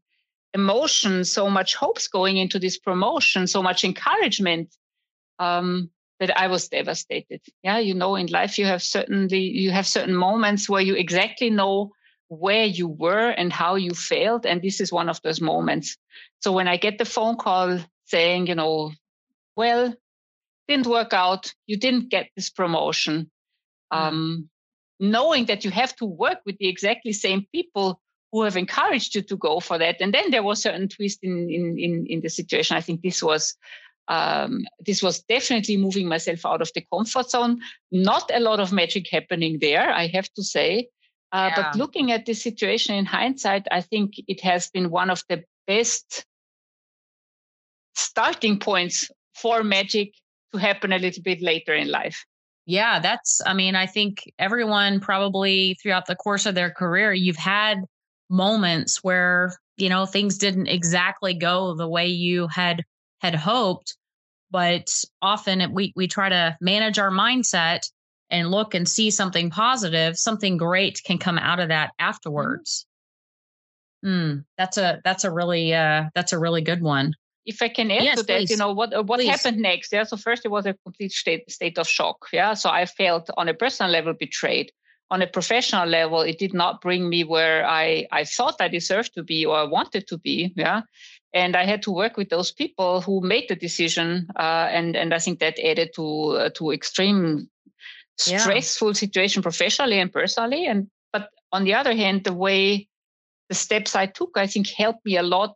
emotion, 0.54 1.26
so 1.26 1.50
much 1.50 1.76
hopes 1.76 2.08
going 2.08 2.38
into 2.38 2.60
this 2.60 2.78
promotion, 2.78 3.48
so 3.48 3.64
much 3.64 3.84
encouragement 3.84 4.70
um, 5.40 5.90
that 6.20 6.40
I 6.40 6.48
was 6.48 6.68
devastated. 6.68 7.42
Yeah, 7.64 7.80
you 7.80 7.96
know, 7.96 8.16
in 8.16 8.28
life 8.28 8.60
you 8.60 8.66
have 8.66 8.84
certainly 8.84 9.40
you 9.40 9.72
have 9.72 9.88
certain 9.88 10.16
moments 10.16 10.70
where 10.70 10.84
you 10.84 10.94
exactly 10.94 11.50
know 11.50 11.92
where 12.28 12.66
you 12.66 12.88
were 12.88 13.30
and 13.30 13.52
how 13.52 13.74
you 13.74 13.96
failed, 13.96 14.46
and 14.46 14.62
this 14.62 14.80
is 14.80 14.94
one 14.94 15.10
of 15.10 15.20
those 15.24 15.42
moments. 15.42 15.98
So 16.42 16.52
when 16.52 16.68
I 16.68 16.78
get 16.78 17.00
the 17.00 17.06
phone 17.06 17.38
call 17.38 17.80
saying, 18.06 18.46
you 18.46 18.56
know, 18.56 18.92
well, 19.56 19.96
didn't 20.68 20.86
work 20.86 21.12
out, 21.14 21.52
you 21.66 21.78
didn't 21.78 22.10
get 22.10 22.30
this 22.36 22.52
promotion. 22.52 23.32
Mm. 23.92 23.98
Um, 23.98 24.50
knowing 25.00 25.46
that 25.46 25.66
you 25.66 25.72
have 25.72 25.96
to 25.98 26.06
work 26.06 26.40
with 26.46 26.58
the 26.58 26.68
exactly 26.68 27.14
same 27.14 27.46
people 27.54 28.02
who 28.32 28.44
have 28.44 28.58
encouraged 28.58 29.16
you 29.16 29.22
to 29.22 29.38
go 29.38 29.60
for 29.60 29.78
that. 29.78 30.02
And 30.02 30.14
then 30.14 30.32
there 30.32 30.44
was 30.44 30.62
certain 30.62 30.90
twist 30.90 31.20
in 31.24 31.50
in 31.50 31.80
in, 31.80 32.06
in 32.08 32.22
the 32.22 32.30
situation. 32.30 32.78
I 32.78 32.82
think 32.82 33.02
this 33.02 33.24
was 33.24 33.56
um, 34.08 34.66
this 34.86 35.02
was 35.02 35.24
definitely 35.24 35.78
moving 35.78 36.08
myself 36.08 36.46
out 36.46 36.62
of 36.62 36.72
the 36.74 36.86
comfort 36.94 37.30
zone. 37.30 37.60
Not 37.92 38.30
a 38.34 38.40
lot 38.40 38.60
of 38.60 38.72
magic 38.72 39.08
happening 39.10 39.60
there, 39.60 39.90
I 39.90 40.08
have 40.08 40.32
to 40.34 40.44
say. 40.44 40.90
Uh, 41.32 41.50
yeah. 41.50 41.56
But 41.56 41.76
looking 41.76 42.12
at 42.12 42.26
the 42.26 42.34
situation 42.34 42.96
in 42.96 43.06
hindsight, 43.06 43.68
I 43.72 43.82
think 43.82 44.14
it 44.28 44.42
has 44.42 44.70
been 44.70 44.90
one 44.90 45.10
of 45.10 45.24
the 45.28 45.44
best 45.66 46.26
starting 47.96 48.60
points 48.60 49.10
for 49.34 49.64
magic 49.64 50.14
to 50.54 50.60
happen 50.60 50.94
a 50.94 51.00
little 51.00 51.24
bit 51.24 51.42
later 51.42 51.74
in 51.74 51.90
life. 51.90 52.26
Yeah, 52.66 53.00
that's, 53.00 53.42
I 53.46 53.54
mean, 53.54 53.76
I 53.76 53.86
think 53.86 54.32
everyone 54.40 55.00
probably 55.00 55.78
throughout 55.82 56.08
the 56.08 56.16
course 56.16 56.46
of 56.46 56.56
their 56.56 56.72
career, 56.72 57.14
you've 57.14 57.36
had 57.36 57.78
moments 58.30 59.04
where, 59.04 59.56
you 59.78 59.90
know, 59.90 60.06
things 60.06 60.38
didn't 60.38 60.68
exactly 60.68 61.36
go 61.36 61.76
the 61.76 61.88
way 61.88 62.08
you 62.08 62.48
had 62.48 62.84
had 63.22 63.36
hoped 63.36 63.96
but 64.52 65.04
often 65.22 65.74
we 65.74 65.92
we 65.98 66.08
try 66.08 66.30
to 66.30 66.58
manage 66.62 67.00
our 67.00 67.12
mindset 67.12 67.90
and 68.30 68.52
look 68.52 68.74
and 68.74 68.88
see 68.88 69.12
something 69.12 69.50
positive 69.50 70.18
something 70.18 70.56
great 70.56 71.02
can 71.06 71.18
come 71.18 71.38
out 71.38 71.60
of 71.60 71.70
that 71.70 71.88
mm-hmm. 71.88 72.08
afterwards 72.08 72.86
mm, 74.06 74.44
that's 74.58 74.78
a 74.78 75.02
that's 75.04 75.24
a 75.24 75.32
really 75.32 75.74
uh 75.74 76.06
that's 76.16 76.32
a 76.32 76.40
really 76.40 76.62
good 76.62 76.82
one 76.82 77.14
if 77.46 77.62
I 77.62 77.68
can 77.68 77.92
add 77.92 78.04
yes, 78.04 78.18
to 78.18 78.24
that, 78.24 78.40
please. 78.40 78.52
you 78.52 78.58
know 78.58 78.72
what 78.72 78.94
uh, 78.94 79.04
what 79.04 79.20
please. 79.20 79.30
happened 79.30 79.58
next? 79.60 79.94
Yeah, 79.94 80.04
so 80.04 80.18
first 80.18 80.46
it 80.46 80.50
was 80.50 80.66
a 80.66 80.74
complete 80.74 81.12
state 81.12 81.50
state 81.50 81.78
of 81.78 81.88
shock. 81.88 82.28
Yeah, 82.34 82.54
so 82.54 82.70
I 82.70 82.86
felt 82.86 83.30
on 83.38 83.48
a 83.48 83.54
personal 83.54 83.92
level 83.92 84.14
betrayed. 84.14 84.72
On 85.12 85.22
a 85.22 85.28
professional 85.28 85.88
level, 85.88 86.22
it 86.22 86.40
did 86.40 86.54
not 86.54 86.82
bring 86.82 87.08
me 87.10 87.24
where 87.24 87.66
I 87.66 88.08
I 88.12 88.24
thought 88.24 88.56
I 88.60 88.68
deserved 88.68 89.14
to 89.14 89.24
be 89.24 89.46
or 89.46 89.70
wanted 89.70 90.08
to 90.08 90.18
be. 90.18 90.52
Yeah, 90.56 90.82
and 91.34 91.56
I 91.56 91.66
had 91.66 91.84
to 91.84 91.92
work 91.92 92.18
with 92.18 92.30
those 92.30 92.52
people 92.52 93.02
who 93.02 93.22
made 93.22 93.48
the 93.48 93.56
decision, 93.56 94.28
uh, 94.36 94.68
and 94.72 94.96
and 94.96 95.14
I 95.14 95.20
think 95.20 95.40
that 95.40 95.60
added 95.60 95.92
to 95.96 96.06
uh, 96.32 96.50
to 96.56 96.72
extreme 96.72 97.48
stressful 98.18 98.90
yeah. 98.90 98.94
situation 98.94 99.44
professionally 99.44 100.00
and 100.00 100.12
personally. 100.12 100.66
And 100.66 100.88
but 101.14 101.30
on 101.52 101.64
the 101.66 101.76
other 101.76 101.96
hand, 101.96 102.24
the 102.24 102.34
way 102.34 102.88
the 103.50 103.56
steps 103.56 103.96
I 103.96 104.08
took, 104.08 104.32
I 104.36 104.48
think, 104.48 104.68
helped 104.70 105.06
me 105.06 105.18
a 105.18 105.24
lot 105.24 105.56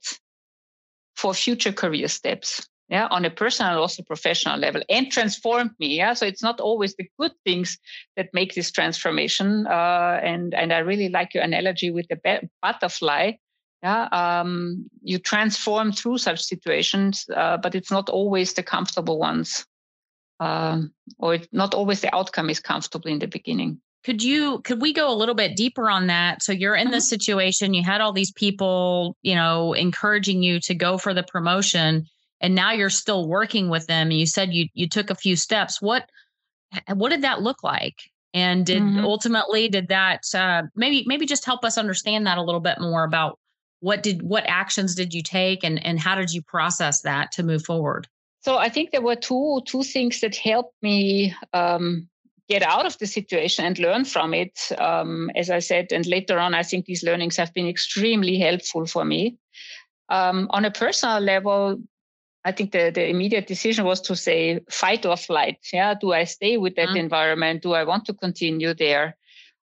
for 1.20 1.34
future 1.34 1.74
career 1.74 2.08
steps. 2.08 2.68
Yeah, 2.90 3.08
on 3.12 3.24
a 3.24 3.30
personal 3.30 3.80
also 3.80 4.02
professional 4.02 4.58
level, 4.58 4.82
and 4.90 5.12
transformed 5.12 5.72
me. 5.80 5.98
Yeah, 5.98 6.16
so 6.16 6.26
it's 6.26 6.42
not 6.42 6.60
always 6.60 6.96
the 6.96 7.08
good 7.20 7.34
things 7.46 7.78
that 8.18 8.30
make 8.34 8.56
this 8.56 8.72
transformation. 8.72 9.68
Uh, 9.68 10.20
and 10.24 10.56
and 10.56 10.74
I 10.74 10.80
really 10.80 11.10
like 11.10 11.36
your 11.36 11.44
analogy 11.44 11.92
with 11.92 12.08
the 12.08 12.50
butterfly 12.64 13.34
yeah 13.84 14.08
um, 14.12 14.90
you 15.02 15.20
transform 15.20 15.92
through 15.92 16.18
such 16.18 16.42
situations 16.42 17.26
uh, 17.36 17.58
but 17.58 17.76
it's 17.76 17.92
not 17.92 18.10
always 18.10 18.54
the 18.54 18.64
comfortable 18.64 19.20
ones 19.20 19.66
um, 20.40 20.92
or 21.18 21.36
it, 21.36 21.48
not 21.52 21.74
always 21.74 22.02
the 22.02 22.14
outcome 22.16 22.50
is 22.50 22.60
comfortable 22.60 23.10
in 23.10 23.20
the 23.20 23.28
beginning 23.28 23.80
could 24.04 24.24
you 24.24 24.60
could 24.62 24.82
we 24.82 24.94
go 24.94 25.12
a 25.12 25.16
little 25.16 25.36
bit 25.36 25.56
deeper 25.56 25.90
on 25.90 26.08
that 26.08 26.42
so 26.42 26.52
you're 26.52 26.76
in 26.76 26.86
mm-hmm. 26.86 26.94
this 26.94 27.10
situation 27.10 27.74
you 27.74 27.84
had 27.84 28.02
all 28.02 28.14
these 28.14 28.32
people 28.32 29.16
you 29.22 29.36
know 29.36 29.74
encouraging 29.74 30.42
you 30.42 30.60
to 30.60 30.74
go 30.74 30.98
for 30.98 31.14
the 31.14 31.24
promotion 31.24 32.06
and 32.42 32.56
now 32.56 32.72
you're 32.72 32.90
still 32.90 33.28
working 33.28 33.70
with 33.70 33.86
them 33.88 34.10
and 34.10 34.20
you 34.20 34.26
said 34.26 34.54
you 34.54 34.68
you 34.74 34.88
took 34.88 35.10
a 35.10 35.16
few 35.16 35.36
steps 35.36 35.82
what 35.82 36.10
what 36.94 37.10
did 37.10 37.24
that 37.24 37.42
look 37.42 37.64
like 37.64 37.96
and 38.34 38.66
did 38.66 38.82
mm-hmm. 38.82 39.04
ultimately 39.04 39.68
did 39.68 39.88
that 39.88 40.24
uh, 40.36 40.64
maybe 40.76 41.04
maybe 41.08 41.26
just 41.26 41.46
help 41.46 41.66
us 41.66 41.78
understand 41.78 42.28
that 42.28 42.38
a 42.38 42.44
little 42.44 42.62
bit 42.62 42.80
more 42.80 43.04
about 43.04 43.40
what 43.82 44.04
did 44.04 44.22
what 44.22 44.44
actions 44.48 44.96
did 44.96 45.14
you 45.14 45.24
take 45.24 45.64
and 45.64 45.84
and 45.86 46.00
how 46.00 46.16
did 46.16 46.32
you 46.32 46.42
process 46.42 47.02
that 47.02 47.32
to 47.32 47.44
move 47.44 47.64
forward 47.66 48.08
so 48.42 48.58
i 48.58 48.70
think 48.70 48.92
there 48.92 49.02
were 49.02 49.16
two 49.16 49.62
two 49.66 49.84
things 49.84 50.22
that 50.22 50.36
helped 50.36 50.76
me 50.82 51.34
um, 51.54 52.08
get 52.50 52.64
out 52.64 52.86
of 52.86 52.98
the 52.98 53.08
situation 53.08 53.66
and 53.66 53.80
learn 53.80 54.04
from 54.06 54.34
it 54.34 54.72
um, 54.78 55.30
as 55.36 55.50
i 55.50 55.60
said 55.60 55.92
and 55.92 56.06
later 56.08 56.40
on 56.40 56.54
i 56.54 56.64
think 56.64 56.86
these 56.86 57.04
learnings 57.04 57.38
have 57.38 57.54
been 57.54 57.68
extremely 57.68 58.38
helpful 58.40 58.86
for 58.86 59.06
me 59.06 59.38
um, 60.10 60.48
on 60.50 60.66
a 60.66 60.72
personal 60.72 61.20
level 61.20 61.78
i 62.46 62.52
think 62.52 62.72
the, 62.72 62.92
the 62.94 63.08
immediate 63.08 63.48
decision 63.48 63.86
was 63.86 64.02
to 64.02 64.16
say 64.16 64.60
fight 64.70 65.06
or 65.06 65.16
flight 65.16 65.58
yeah 65.74 65.94
do 65.94 66.12
i 66.14 66.24
stay 66.24 66.58
with 66.58 66.76
that 66.76 66.90
mm-hmm. 66.90 67.06
environment 67.06 67.62
do 67.62 67.74
i 67.74 67.84
want 67.84 68.06
to 68.06 68.14
continue 68.14 68.74
there 68.74 69.16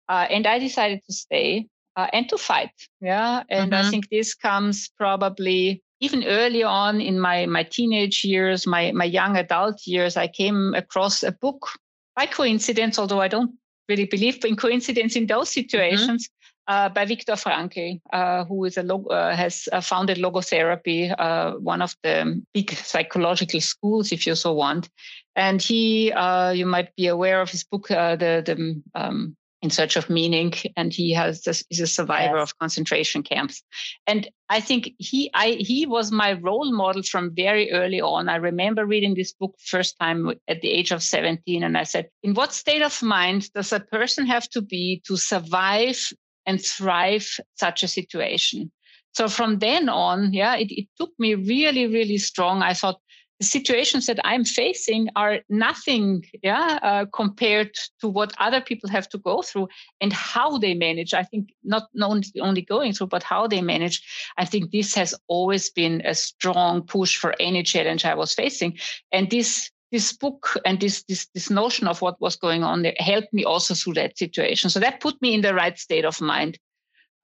uh, 0.09 0.27
and 0.31 0.47
i 0.47 0.59
decided 0.59 1.01
to 1.05 1.13
stay 1.13 1.67
uh, 1.97 2.07
and 2.13 2.29
to 2.29 2.39
fight. 2.39 2.71
Yeah. 3.01 3.43
And 3.49 3.73
mm-hmm. 3.73 3.87
I 3.87 3.91
think 3.91 4.09
this 4.11 4.35
comes 4.35 4.91
probably 4.97 5.83
even 6.01 6.25
early 6.25 6.63
on 6.63 7.01
in 7.01 7.19
my, 7.19 7.47
my 7.47 7.63
teenage 7.63 8.23
years, 8.23 8.67
my, 8.67 8.93
my 8.93 9.05
young 9.05 9.37
adult 9.37 9.87
years, 9.87 10.17
I 10.17 10.29
came 10.29 10.75
across 10.75 11.23
a 11.23 11.33
book 11.33 11.69
by 12.17 12.27
coincidence, 12.27 12.99
although 12.99 13.21
I 13.21 13.29
don't 13.29 13.53
really 13.89 14.07
believe 14.07 14.45
in 14.45 14.57
coincidence 14.57 15.15
in 15.15 15.27
those 15.27 15.51
mm-hmm. 15.51 15.61
situations. 15.61 16.27
Mm-hmm. 16.27 16.33
Uh, 16.69 16.89
by 16.89 17.05
Viktor 17.05 17.35
Frankl, 17.35 18.01
uh, 18.13 18.45
who 18.45 18.65
is 18.65 18.77
a 18.77 18.83
log- 18.83 19.09
uh, 19.09 19.37
has 19.37 19.69
uh, 19.71 19.81
founded 19.81 20.19
logotherapy, 20.19 21.15
uh, 21.17 21.53
one 21.53 21.81
of 21.81 21.95
the 22.03 22.43
big 22.53 22.73
psychological 22.73 23.61
schools, 23.61 24.11
if 24.11 24.27
you 24.27 24.35
so 24.35 24.53
want. 24.53 24.89
And 25.37 25.63
he, 25.63 26.11
uh, 26.11 26.51
you 26.51 26.67
might 26.67 26.93
be 26.97 27.07
aware 27.07 27.41
of 27.41 27.51
his 27.51 27.63
book, 27.63 27.87
the 27.87 28.43
the 28.45 28.83
um, 29.01 29.37
in 29.63 29.71
search 29.71 29.97
of 29.97 30.11
meaning 30.11 30.53
and 30.77 30.93
he 30.93 31.13
has 31.13 31.43
this, 31.43 31.65
is 31.71 31.81
a 31.81 31.87
survivor 31.87 32.37
yes. 32.37 32.51
of 32.51 32.59
concentration 32.59 33.23
camps. 33.23 33.63
And 34.07 34.29
i 34.49 34.61
think 34.61 34.93
he 34.99 35.31
i 35.35 35.53
he 35.59 35.87
was 35.87 36.13
my 36.13 36.35
role 36.35 36.73
model 36.73 37.03
from 37.03 37.35
very 37.35 37.73
early 37.73 38.01
on. 38.01 38.29
I 38.29 38.37
remember 38.37 38.85
reading 38.87 39.15
this 39.15 39.33
book 39.33 39.55
first 39.65 39.99
time 39.99 40.31
at 40.47 40.61
the 40.61 40.71
age 40.71 40.93
of 40.93 41.03
17 41.03 41.63
and 41.63 41.77
i 41.77 41.83
said 41.83 42.09
in 42.23 42.35
what 42.35 42.53
state 42.53 42.83
of 42.83 43.03
mind 43.03 43.53
does 43.55 43.73
a 43.73 43.81
person 43.81 44.27
have 44.27 44.49
to 44.51 44.61
be 44.61 45.03
to 45.07 45.17
survive 45.17 45.99
and 46.45 46.65
thrive 46.65 47.27
such 47.55 47.83
a 47.83 47.89
situation? 47.89 48.71
So 49.13 49.29
from 49.29 49.59
then 49.59 49.89
on 49.89 50.33
yeah 50.33 50.57
it, 50.57 50.71
it 50.71 50.87
took 50.99 51.13
me 51.19 51.35
really 51.35 51.87
really 51.87 52.19
strong. 52.19 52.63
I 52.63 52.75
thought 52.75 53.01
situations 53.41 54.07
that 54.07 54.19
I'm 54.25 54.45
facing 54.45 55.09
are 55.15 55.41
nothing, 55.49 56.25
yeah, 56.43 56.79
uh, 56.83 57.07
compared 57.13 57.75
to 58.01 58.09
what 58.09 58.33
other 58.39 58.61
people 58.61 58.89
have 58.91 59.09
to 59.11 59.19
go 59.19 59.43
through 59.43 59.69
and 60.01 60.13
how 60.13 60.59
they 60.59 60.75
manage. 60.75 61.13
I 61.13 61.23
think 61.23 61.51
not, 61.63 61.89
not 61.95 62.25
only 62.41 62.63
going 62.63 62.93
through, 62.93 63.09
but 63.09 63.23
how 63.23 63.47
they 63.47 63.61
manage. 63.61 64.03
I 64.39 64.45
think 64.45 64.71
this 64.71 64.95
has 64.95 65.15
always 65.29 65.71
been 65.71 66.03
a 66.05 66.15
strong 66.15 66.83
push 66.83 67.17
for 67.17 67.35
any 67.39 67.63
challenge 67.63 68.05
I 68.05 68.15
was 68.15 68.35
facing, 68.35 68.79
and 69.13 69.31
this 69.31 69.71
this 69.93 70.13
book 70.13 70.59
and 70.65 70.81
this 70.81 71.05
this 71.05 71.27
this 71.35 71.49
notion 71.49 71.87
of 71.87 72.03
what 72.03 72.21
was 72.21 72.37
going 72.37 72.65
on 72.65 72.83
there 72.83 72.95
helped 72.99 73.33
me 73.33 73.45
also 73.45 73.75
through 73.75 73.95
that 73.95 74.19
situation. 74.19 74.71
So 74.71 74.81
that 74.81 75.01
put 75.01 75.21
me 75.23 75.35
in 75.35 75.43
the 75.43 75.55
right 75.55 75.79
state 75.79 76.05
of 76.05 76.21
mind. 76.21 76.59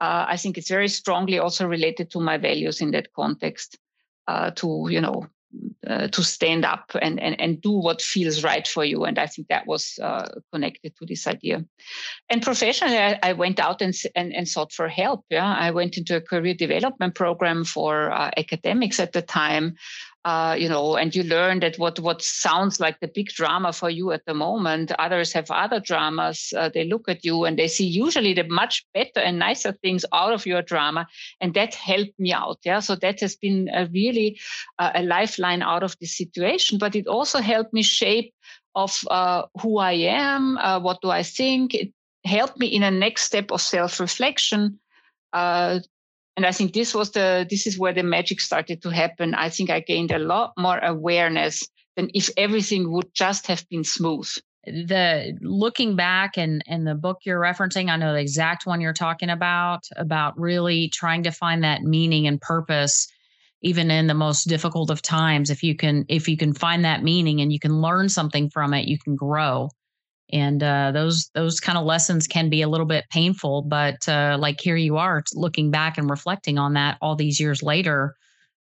Uh, 0.00 0.26
I 0.28 0.36
think 0.36 0.58
it's 0.58 0.68
very 0.68 0.88
strongly 0.88 1.38
also 1.38 1.66
related 1.66 2.10
to 2.10 2.20
my 2.20 2.38
values 2.38 2.80
in 2.80 2.90
that 2.92 3.12
context. 3.12 3.78
Uh, 4.28 4.52
to 4.52 4.86
you 4.88 5.00
know 5.00 5.26
uh, 5.86 6.08
to 6.08 6.22
stand 6.22 6.64
up 6.64 6.92
and, 7.00 7.20
and, 7.20 7.40
and 7.40 7.60
do 7.60 7.72
what 7.72 8.00
feels 8.00 8.44
right 8.44 8.68
for 8.68 8.84
you. 8.84 9.04
And 9.04 9.18
I 9.18 9.26
think 9.26 9.48
that 9.48 9.66
was 9.66 9.98
uh, 10.00 10.28
connected 10.52 10.96
to 10.96 11.06
this 11.06 11.26
idea. 11.26 11.64
And 12.30 12.42
professionally, 12.42 12.98
I, 12.98 13.18
I 13.22 13.32
went 13.32 13.58
out 13.58 13.82
and, 13.82 13.94
and, 14.14 14.32
and, 14.32 14.48
sought 14.48 14.72
for 14.72 14.88
help. 14.88 15.24
Yeah, 15.30 15.54
I 15.58 15.70
went 15.70 15.98
into 15.98 16.16
a 16.16 16.20
career 16.20 16.54
development 16.54 17.14
program 17.14 17.64
for 17.64 18.12
uh, 18.12 18.30
academics 18.36 19.00
at 19.00 19.12
the 19.12 19.22
time 19.22 19.74
uh, 20.24 20.54
you 20.58 20.68
know, 20.68 20.96
and 20.96 21.14
you 21.16 21.24
learn 21.24 21.60
that 21.60 21.78
what 21.78 21.98
what 21.98 22.22
sounds 22.22 22.78
like 22.78 23.00
the 23.00 23.08
big 23.08 23.28
drama 23.28 23.72
for 23.72 23.90
you 23.90 24.12
at 24.12 24.24
the 24.24 24.34
moment, 24.34 24.92
others 24.98 25.32
have 25.32 25.50
other 25.50 25.80
dramas. 25.80 26.52
Uh, 26.56 26.68
they 26.72 26.84
look 26.84 27.08
at 27.08 27.24
you 27.24 27.44
and 27.44 27.58
they 27.58 27.66
see 27.66 27.86
usually 27.86 28.32
the 28.32 28.44
much 28.44 28.86
better 28.94 29.18
and 29.18 29.38
nicer 29.38 29.72
things 29.72 30.04
out 30.12 30.32
of 30.32 30.46
your 30.46 30.62
drama, 30.62 31.06
and 31.40 31.54
that 31.54 31.74
helped 31.74 32.18
me 32.20 32.32
out. 32.32 32.58
Yeah, 32.64 32.80
so 32.80 32.94
that 32.96 33.20
has 33.20 33.34
been 33.34 33.68
a 33.74 33.86
really 33.86 34.38
uh, 34.78 34.92
a 34.94 35.02
lifeline 35.02 35.62
out 35.62 35.82
of 35.82 35.96
this 36.00 36.16
situation. 36.16 36.78
But 36.78 36.94
it 36.94 37.08
also 37.08 37.40
helped 37.40 37.72
me 37.72 37.82
shape 37.82 38.32
of 38.74 39.00
uh, 39.10 39.42
who 39.60 39.78
I 39.78 39.92
am, 39.92 40.56
uh, 40.58 40.78
what 40.80 41.00
do 41.02 41.10
I 41.10 41.24
think. 41.24 41.74
It 41.74 41.92
helped 42.24 42.58
me 42.58 42.68
in 42.68 42.84
a 42.84 42.90
next 42.90 43.24
step 43.24 43.50
of 43.50 43.60
self 43.60 43.98
reflection 43.98 44.78
uh, 45.32 45.80
and 46.36 46.46
i 46.46 46.52
think 46.52 46.72
this 46.72 46.94
was 46.94 47.10
the 47.12 47.46
this 47.48 47.66
is 47.66 47.78
where 47.78 47.92
the 47.92 48.02
magic 48.02 48.40
started 48.40 48.82
to 48.82 48.90
happen. 48.90 49.34
I 49.34 49.48
think 49.48 49.70
i 49.70 49.80
gained 49.80 50.12
a 50.12 50.18
lot 50.18 50.52
more 50.56 50.78
awareness 50.78 51.62
than 51.96 52.10
if 52.14 52.30
everything 52.36 52.90
would 52.92 53.14
just 53.14 53.46
have 53.48 53.68
been 53.68 53.84
smooth. 53.84 54.28
The 54.64 55.36
looking 55.42 55.96
back 55.96 56.38
and 56.38 56.62
and 56.66 56.86
the 56.86 56.94
book 56.94 57.18
you're 57.24 57.40
referencing 57.40 57.90
i 57.90 57.96
know 57.96 58.12
the 58.12 58.20
exact 58.20 58.64
one 58.64 58.80
you're 58.80 58.92
talking 58.92 59.28
about 59.28 59.88
about 59.96 60.38
really 60.38 60.88
trying 60.88 61.24
to 61.24 61.32
find 61.32 61.64
that 61.64 61.82
meaning 61.82 62.26
and 62.26 62.40
purpose 62.40 63.08
even 63.64 63.90
in 63.90 64.08
the 64.08 64.14
most 64.14 64.48
difficult 64.48 64.90
of 64.90 65.02
times. 65.02 65.48
If 65.48 65.62
you 65.62 65.76
can 65.76 66.04
if 66.08 66.28
you 66.28 66.36
can 66.36 66.52
find 66.52 66.84
that 66.84 67.02
meaning 67.02 67.40
and 67.40 67.52
you 67.52 67.60
can 67.60 67.80
learn 67.80 68.08
something 68.08 68.50
from 68.50 68.74
it 68.74 68.88
you 68.88 68.98
can 68.98 69.16
grow 69.16 69.68
and 70.32 70.62
uh, 70.62 70.90
those 70.92 71.30
those 71.34 71.60
kind 71.60 71.78
of 71.78 71.84
lessons 71.84 72.26
can 72.26 72.48
be 72.48 72.62
a 72.62 72.68
little 72.68 72.86
bit 72.86 73.04
painful 73.10 73.62
but 73.62 74.08
uh, 74.08 74.36
like 74.40 74.60
here 74.60 74.76
you 74.76 74.96
are 74.96 75.22
looking 75.34 75.70
back 75.70 75.98
and 75.98 76.10
reflecting 76.10 76.58
on 76.58 76.74
that 76.74 76.98
all 77.00 77.16
these 77.16 77.38
years 77.38 77.62
later 77.62 78.14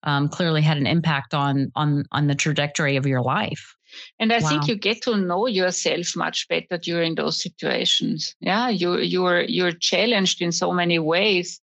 um, 0.04 0.30
clearly 0.30 0.62
had 0.62 0.78
an 0.78 0.88
impact 0.88 1.34
on 1.34 1.72
on 1.76 2.06
on 2.12 2.28
the 2.28 2.36
trajectory 2.36 2.96
of 2.98 3.06
your 3.06 3.22
life 3.22 3.76
And 4.20 4.32
I 4.34 4.40
wow. 4.40 4.50
think 4.50 4.68
you 4.68 4.76
get 4.76 5.02
to 5.04 5.18
know 5.18 5.48
yourself 5.48 6.16
much 6.16 6.48
better 6.48 6.78
during 6.78 7.16
those 7.16 7.42
situations. 7.42 8.36
Yeah, 8.40 8.70
you 8.70 8.98
you're 8.98 9.42
you're 9.42 9.72
challenged 9.72 10.42
in 10.42 10.52
so 10.52 10.72
many 10.74 11.00
ways. 11.00 11.62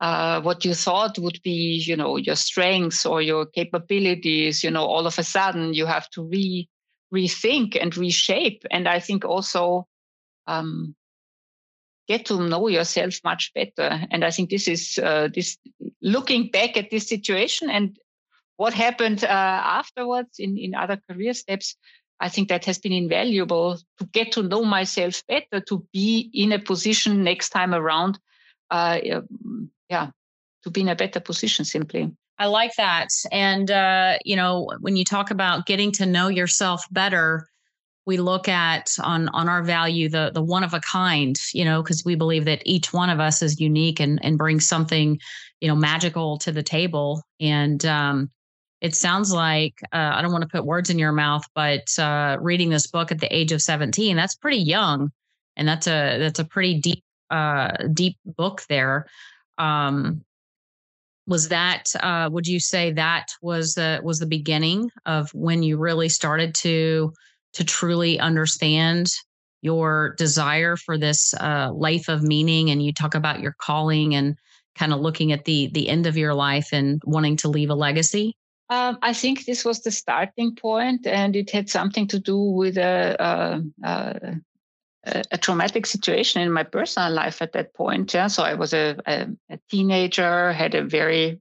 Uh, 0.00 0.40
what 0.42 0.64
you 0.64 0.74
thought 0.74 1.18
would 1.18 1.40
be, 1.42 1.82
you 1.86 1.96
know, 1.96 2.16
your 2.16 2.36
strengths 2.36 3.06
or 3.06 3.22
your 3.22 3.46
capabilities, 3.46 4.62
you 4.62 4.70
know, 4.70 4.84
all 4.84 5.06
of 5.06 5.18
a 5.18 5.22
sudden 5.22 5.72
you 5.72 5.86
have 5.86 6.10
to 6.10 6.22
re 6.24 6.68
rethink 7.14 7.80
and 7.80 7.96
reshape. 7.96 8.64
And 8.70 8.88
I 8.88 9.00
think 9.00 9.24
also 9.24 9.86
um, 10.46 10.94
get 12.08 12.26
to 12.26 12.48
know 12.48 12.68
yourself 12.68 13.14
much 13.24 13.52
better. 13.54 14.06
And 14.10 14.24
I 14.24 14.30
think 14.30 14.50
this 14.50 14.68
is 14.68 14.98
uh, 14.98 15.28
this 15.32 15.58
looking 16.02 16.50
back 16.50 16.76
at 16.76 16.90
this 16.90 17.08
situation 17.08 17.70
and 17.70 17.98
what 18.56 18.74
happened 18.74 19.24
uh, 19.24 19.60
afterwards 19.80 20.38
in, 20.38 20.58
in 20.58 20.74
other 20.74 21.00
career 21.08 21.34
steps. 21.34 21.76
I 22.20 22.28
think 22.28 22.48
that 22.48 22.64
has 22.64 22.78
been 22.78 22.92
invaluable 22.92 23.78
to 23.98 24.06
get 24.12 24.32
to 24.32 24.42
know 24.42 24.64
myself 24.64 25.22
better, 25.26 25.60
to 25.68 25.86
be 25.92 26.30
in 26.32 26.52
a 26.52 26.58
position 26.58 27.24
next 27.24 27.50
time 27.50 27.74
around. 27.74 28.18
Uh, 28.70 28.98
yeah, 29.90 30.10
to 30.62 30.70
be 30.70 30.80
in 30.80 30.88
a 30.88 30.96
better 30.96 31.20
position 31.20 31.64
simply. 31.64 32.10
I 32.38 32.46
like 32.46 32.74
that. 32.76 33.08
And, 33.30 33.70
uh, 33.70 34.18
you 34.24 34.36
know, 34.36 34.70
when 34.80 34.96
you 34.96 35.04
talk 35.04 35.30
about 35.30 35.66
getting 35.66 35.92
to 35.92 36.06
know 36.06 36.28
yourself 36.28 36.84
better, 36.90 37.46
we 38.06 38.18
look 38.18 38.48
at 38.48 38.90
on 39.02 39.28
on 39.28 39.48
our 39.48 39.62
value 39.62 40.08
the 40.08 40.30
the 40.34 40.42
one 40.42 40.62
of 40.62 40.74
a 40.74 40.80
kind 40.80 41.40
you 41.54 41.64
know 41.64 41.82
because 41.82 42.04
we 42.04 42.14
believe 42.14 42.44
that 42.44 42.62
each 42.66 42.92
one 42.92 43.08
of 43.08 43.18
us 43.20 43.42
is 43.42 43.60
unique 43.60 44.00
and 44.00 44.22
and 44.22 44.36
brings 44.36 44.66
something 44.68 45.18
you 45.60 45.68
know 45.68 45.76
magical 45.76 46.38
to 46.38 46.52
the 46.52 46.62
table. 46.62 47.22
And 47.40 47.84
um 47.86 48.30
it 48.80 48.94
sounds 48.94 49.32
like 49.32 49.74
uh, 49.92 50.12
i 50.14 50.20
don't 50.20 50.32
want 50.32 50.42
to 50.42 50.48
put 50.48 50.66
words 50.66 50.90
in 50.90 50.98
your 50.98 51.12
mouth 51.12 51.44
but 51.54 51.98
uh 51.98 52.36
reading 52.40 52.68
this 52.68 52.86
book 52.86 53.10
at 53.10 53.20
the 53.20 53.34
age 53.34 53.52
of 53.52 53.62
17 53.62 54.16
that's 54.16 54.34
pretty 54.34 54.58
young. 54.58 55.10
And 55.56 55.66
that's 55.66 55.86
a 55.86 56.18
that's 56.18 56.40
a 56.40 56.44
pretty 56.44 56.80
deep 56.80 57.02
uh 57.30 57.70
deep 57.92 58.18
book 58.26 58.62
there. 58.68 59.06
Um 59.56 60.23
was 61.26 61.48
that 61.48 61.92
uh 62.00 62.28
would 62.30 62.46
you 62.46 62.60
say 62.60 62.92
that 62.92 63.28
was 63.40 63.78
uh 63.78 63.98
was 64.02 64.18
the 64.18 64.26
beginning 64.26 64.90
of 65.06 65.30
when 65.32 65.62
you 65.62 65.78
really 65.78 66.08
started 66.08 66.54
to 66.54 67.12
to 67.54 67.64
truly 67.64 68.18
understand 68.20 69.06
your 69.62 70.14
desire 70.18 70.76
for 70.76 70.98
this 70.98 71.32
uh, 71.40 71.72
life 71.72 72.08
of 72.08 72.22
meaning? 72.22 72.70
And 72.70 72.82
you 72.82 72.92
talk 72.92 73.14
about 73.14 73.40
your 73.40 73.54
calling 73.58 74.14
and 74.14 74.36
kind 74.76 74.92
of 74.92 75.00
looking 75.00 75.32
at 75.32 75.46
the 75.46 75.70
the 75.72 75.88
end 75.88 76.06
of 76.06 76.16
your 76.16 76.34
life 76.34 76.68
and 76.72 77.00
wanting 77.06 77.36
to 77.38 77.48
leave 77.48 77.70
a 77.70 77.74
legacy? 77.74 78.36
Um, 78.70 78.98
I 79.02 79.12
think 79.12 79.44
this 79.44 79.64
was 79.64 79.82
the 79.82 79.90
starting 79.90 80.54
point, 80.54 81.06
and 81.06 81.36
it 81.36 81.50
had 81.50 81.68
something 81.68 82.06
to 82.08 82.18
do 82.18 82.38
with 82.38 82.76
a, 82.78 83.16
a, 83.18 83.62
a, 83.86 84.34
a 85.06 85.38
traumatic 85.38 85.86
situation 85.86 86.42
in 86.42 86.52
my 86.52 86.62
personal 86.62 87.12
life 87.12 87.42
at 87.42 87.52
that 87.52 87.74
point. 87.74 88.14
Yeah, 88.14 88.28
so 88.28 88.42
I 88.42 88.54
was 88.54 88.72
a, 88.72 88.96
a 89.06 89.58
teenager, 89.70 90.52
had 90.52 90.74
a 90.74 90.84
very 90.84 91.40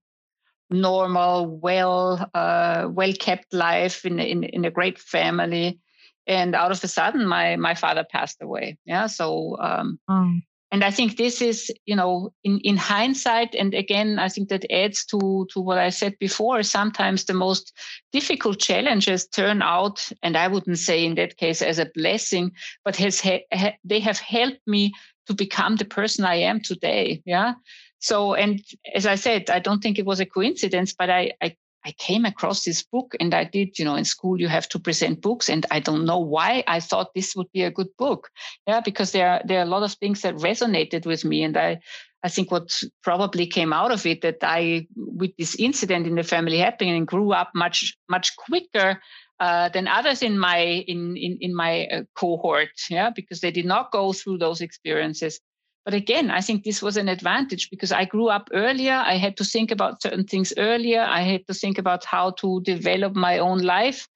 normal, 0.70 1.48
well, 1.48 2.30
uh, 2.34 2.88
well 2.90 3.14
kept 3.14 3.54
life 3.54 4.06
in, 4.06 4.20
in 4.20 4.44
in 4.44 4.66
a 4.66 4.72
great 4.72 5.00
family, 5.00 5.80
and 6.28 6.56
out 6.56 6.72
of 6.72 6.84
a 6.84 6.88
sudden 6.88 7.26
my 7.26 7.56
my 7.56 7.76
father 7.76 8.06
passed 8.10 8.42
away 8.42 8.78
yeah 8.86 9.08
so 9.08 9.58
um, 9.60 10.00
mm. 10.10 10.42
And 10.74 10.84
i 10.84 10.92
think 10.92 11.16
this 11.16 11.42
is 11.42 11.72
you 11.86 11.96
know 11.96 12.34
in 12.44 12.60
in 12.60 12.76
hindsight 12.76 13.56
and 13.56 13.74
again 13.74 14.20
i 14.20 14.28
think 14.28 14.50
that 14.50 14.70
adds 14.72 15.06
to 15.06 15.48
to 15.52 15.62
what 15.62 15.78
i 15.78 15.90
said 15.90 16.18
before 16.20 16.64
sometimes 16.64 17.24
the 17.24 17.34
most 17.34 17.72
difficult 18.12 18.60
challenges 18.60 19.28
turn 19.28 19.62
out 19.62 20.12
and 20.24 20.36
i 20.36 20.48
wouldn't 20.48 20.80
say 20.80 21.06
in 21.06 21.16
that 21.16 21.38
case 21.38 21.62
as 21.62 21.80
a 21.80 21.92
blessing 21.94 22.52
but 22.84 22.96
has 22.98 23.22
ha- 23.22 23.46
ha- 23.54 23.78
they 23.86 24.00
have 24.00 24.20
helped 24.20 24.68
me 24.68 24.92
to 25.28 25.34
become 25.34 25.78
the 25.78 25.86
person 25.86 26.26
i 26.26 26.36
am 26.36 26.60
today 26.60 27.22
yeah? 27.26 27.54
So 28.00 28.34
and 28.34 28.62
as 28.96 29.06
i 29.06 29.16
said 29.16 29.50
i 29.50 29.60
don't 29.60 29.82
think 29.82 29.98
it 29.98 30.06
was 30.06 30.20
a 30.20 30.26
coincidence 30.26 30.94
but 30.94 31.10
i 31.10 31.32
i 31.42 31.56
I 31.86 31.92
came 31.92 32.26
across 32.26 32.64
this 32.64 32.84
book 32.84 33.16
and 33.20 33.34
I 33.34 33.44
did, 33.44 33.78
you 33.78 33.86
know, 33.86 33.96
in 33.96 34.06
school 34.06 34.40
you 34.40 34.48
have 34.48 34.70
to 34.70 34.80
present 34.80 35.22
books 35.22 35.50
and 35.50 35.66
I 35.72 35.80
don't 35.80 36.06
know 36.06 36.20
why 36.20 36.64
I 36.68 36.80
thought 36.80 37.14
this 37.14 37.36
would 37.36 37.52
be 37.52 37.64
a 37.64 37.72
good 37.72 37.90
book. 37.98 38.30
Yeah, 38.68 38.80
because 38.80 39.12
there 39.12 39.30
are 39.30 39.42
there 39.46 39.60
are 39.60 39.64
a 39.64 39.74
lot 39.74 39.84
of 39.84 39.94
things 39.94 40.22
that 40.22 40.36
resonated 40.36 41.06
with 41.06 41.26
me 41.26 41.44
and 41.44 41.58
I 41.58 41.80
I 42.24 42.30
think 42.30 42.52
what 42.52 42.82
probably 43.04 43.46
came 43.46 43.74
out 43.74 43.92
of 43.92 44.06
it 44.06 44.22
that 44.22 44.38
I 44.42 44.88
with 44.96 45.36
this 45.38 45.56
incident 45.56 46.08
in 46.08 46.16
the 46.16 46.24
family 46.24 46.58
happening 46.58 46.96
and 46.96 47.08
grew 47.08 47.34
up 47.34 47.52
much 47.54 47.98
much 48.10 48.36
quicker 48.38 49.02
uh, 49.40 49.68
than 49.70 49.88
others 49.88 50.22
in 50.22 50.40
my 50.40 50.58
in 50.88 51.18
in 51.18 51.38
in 51.42 51.54
my 51.54 51.88
uh, 51.88 52.04
cohort 52.16 52.70
yeah 52.90 53.10
because 53.10 53.42
they 53.42 53.52
did 53.52 53.66
not 53.66 53.92
go 53.92 54.14
through 54.14 54.38
those 54.38 54.62
experiences 54.62 55.42
but 55.86 55.94
again, 55.94 56.32
I 56.32 56.42
think 56.42 56.64
this 56.64 56.82
was 56.82 56.98
an 56.98 57.10
advantage 57.10 57.70
because 57.70 57.92
I 57.92 58.06
grew 58.06 58.30
up 58.30 58.50
earlier. 58.54 58.94
I 58.94 59.18
had 59.18 59.36
to 59.38 59.44
think 59.44 59.72
about 59.72 60.02
certain 60.02 60.24
things 60.26 60.54
earlier. 60.58 61.02
I 61.02 61.22
had 61.22 61.46
to 61.48 61.54
think 61.54 61.78
about 61.78 62.06
how 62.06 62.32
to 62.32 62.62
develop 62.62 63.16
my 63.16 63.38
own 63.40 63.60
life. 63.60 64.08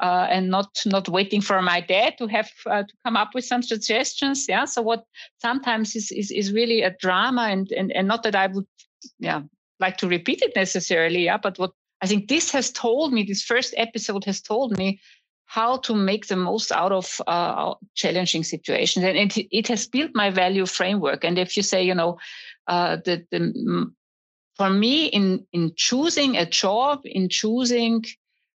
Uh, 0.00 0.26
and 0.28 0.50
not 0.50 0.68
not 0.86 1.08
waiting 1.08 1.40
for 1.40 1.62
my 1.62 1.80
dad 1.80 2.18
to 2.18 2.26
have 2.26 2.50
uh, 2.66 2.82
to 2.82 2.94
come 3.04 3.16
up 3.16 3.30
with 3.32 3.44
some 3.44 3.62
suggestions. 3.62 4.44
Yeah. 4.48 4.64
So 4.64 4.82
what 4.82 5.04
sometimes 5.40 5.94
is 5.94 6.10
is, 6.10 6.32
is 6.32 6.52
really 6.52 6.82
a 6.82 6.96
drama, 7.00 7.42
and, 7.42 7.70
and 7.70 7.92
and 7.92 8.08
not 8.08 8.24
that 8.24 8.34
I 8.34 8.48
would 8.48 8.66
yeah 9.20 9.42
like 9.78 9.96
to 9.98 10.08
repeat 10.08 10.42
it 10.42 10.56
necessarily. 10.56 11.24
Yeah. 11.24 11.38
But 11.38 11.60
what 11.60 11.70
I 12.02 12.06
think 12.08 12.28
this 12.28 12.50
has 12.50 12.72
told 12.72 13.12
me, 13.12 13.22
this 13.22 13.44
first 13.44 13.72
episode 13.76 14.24
has 14.24 14.40
told 14.40 14.76
me 14.76 15.00
how 15.54 15.76
to 15.76 15.94
make 15.94 16.26
the 16.26 16.36
most 16.36 16.72
out 16.72 16.90
of 16.90 17.20
uh, 17.28 17.74
challenging 17.94 18.42
situations. 18.42 19.04
And 19.04 19.16
it, 19.16 19.46
it 19.52 19.68
has 19.68 19.86
built 19.86 20.10
my 20.12 20.28
value 20.30 20.66
framework. 20.66 21.22
And 21.22 21.38
if 21.38 21.56
you 21.56 21.62
say, 21.62 21.84
you 21.84 21.94
know, 21.94 22.18
uh, 22.66 22.96
the, 23.04 23.24
the, 23.30 23.92
for 24.56 24.70
me, 24.70 25.06
in, 25.06 25.46
in 25.52 25.72
choosing 25.76 26.36
a 26.36 26.44
job, 26.44 27.02
in 27.04 27.28
choosing 27.28 28.04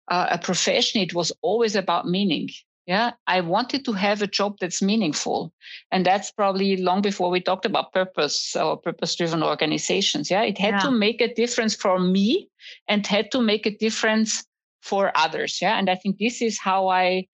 uh, 0.07 0.28
a 0.30 0.38
profession, 0.38 1.00
it 1.00 1.14
was 1.14 1.33
always 1.42 1.74
about 1.74 2.07
meaning. 2.07 2.48
Yeah, 2.87 3.12
I 3.26 3.40
wanted 3.40 3.85
to 3.87 3.92
have 3.92 4.22
a 4.22 4.28
job 4.28 4.59
that's 4.61 4.80
meaningful. 4.80 5.52
And 5.90 6.07
that's 6.07 6.30
probably 6.30 6.76
long 6.76 7.02
before 7.02 7.30
we 7.30 7.40
talked 7.40 7.66
about 7.66 7.92
purpose 7.92 8.54
or 8.54 8.76
purpose 8.76 9.16
driven 9.16 9.42
organizations. 9.42 10.30
Yeah, 10.30 10.42
it 10.42 10.59
had 10.59 10.74
yeah. 10.74 10.80
to 10.80 10.90
make 10.92 11.20
a 11.20 11.35
difference 11.35 11.74
for 11.74 11.98
me 11.98 12.48
and 12.87 13.04
had 13.04 13.33
to 13.33 13.40
make 13.40 13.66
a 13.66 13.76
difference 13.76 14.44
for 14.85 15.11
others. 15.14 15.59
Yeah. 15.61 15.79
And 15.79 15.88
I 15.88 15.94
think 15.94 16.18
this 16.18 16.42
is 16.42 16.59
how 16.59 16.88
I, 16.88 17.27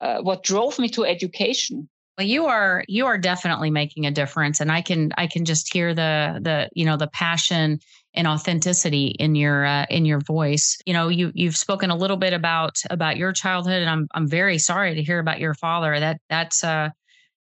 uh, 0.00 0.20
what 0.22 0.42
drove 0.42 0.78
me 0.78 0.88
to 0.90 1.04
education. 1.04 1.88
Well, 2.16 2.26
you 2.26 2.46
are 2.46 2.84
you 2.88 3.06
are 3.06 3.16
definitely 3.16 3.70
making 3.70 4.04
a 4.04 4.10
difference, 4.10 4.58
and 4.58 4.72
I 4.72 4.82
can 4.82 5.12
I 5.16 5.28
can 5.28 5.44
just 5.44 5.72
hear 5.72 5.94
the 5.94 6.40
the 6.42 6.68
you 6.74 6.84
know 6.84 6.96
the 6.96 7.06
passion 7.06 7.78
and 8.12 8.26
authenticity 8.26 9.14
in 9.20 9.36
your 9.36 9.64
uh, 9.64 9.86
in 9.88 10.04
your 10.04 10.18
voice. 10.18 10.78
You 10.84 10.94
know, 10.94 11.08
you 11.10 11.30
you've 11.32 11.56
spoken 11.56 11.90
a 11.90 11.96
little 11.96 12.16
bit 12.16 12.32
about 12.32 12.82
about 12.90 13.18
your 13.18 13.32
childhood, 13.32 13.82
and 13.82 13.88
I'm 13.88 14.08
I'm 14.14 14.26
very 14.26 14.58
sorry 14.58 14.96
to 14.96 15.02
hear 15.02 15.20
about 15.20 15.38
your 15.38 15.54
father. 15.54 16.00
That 16.00 16.20
that's 16.28 16.64
uh 16.64 16.90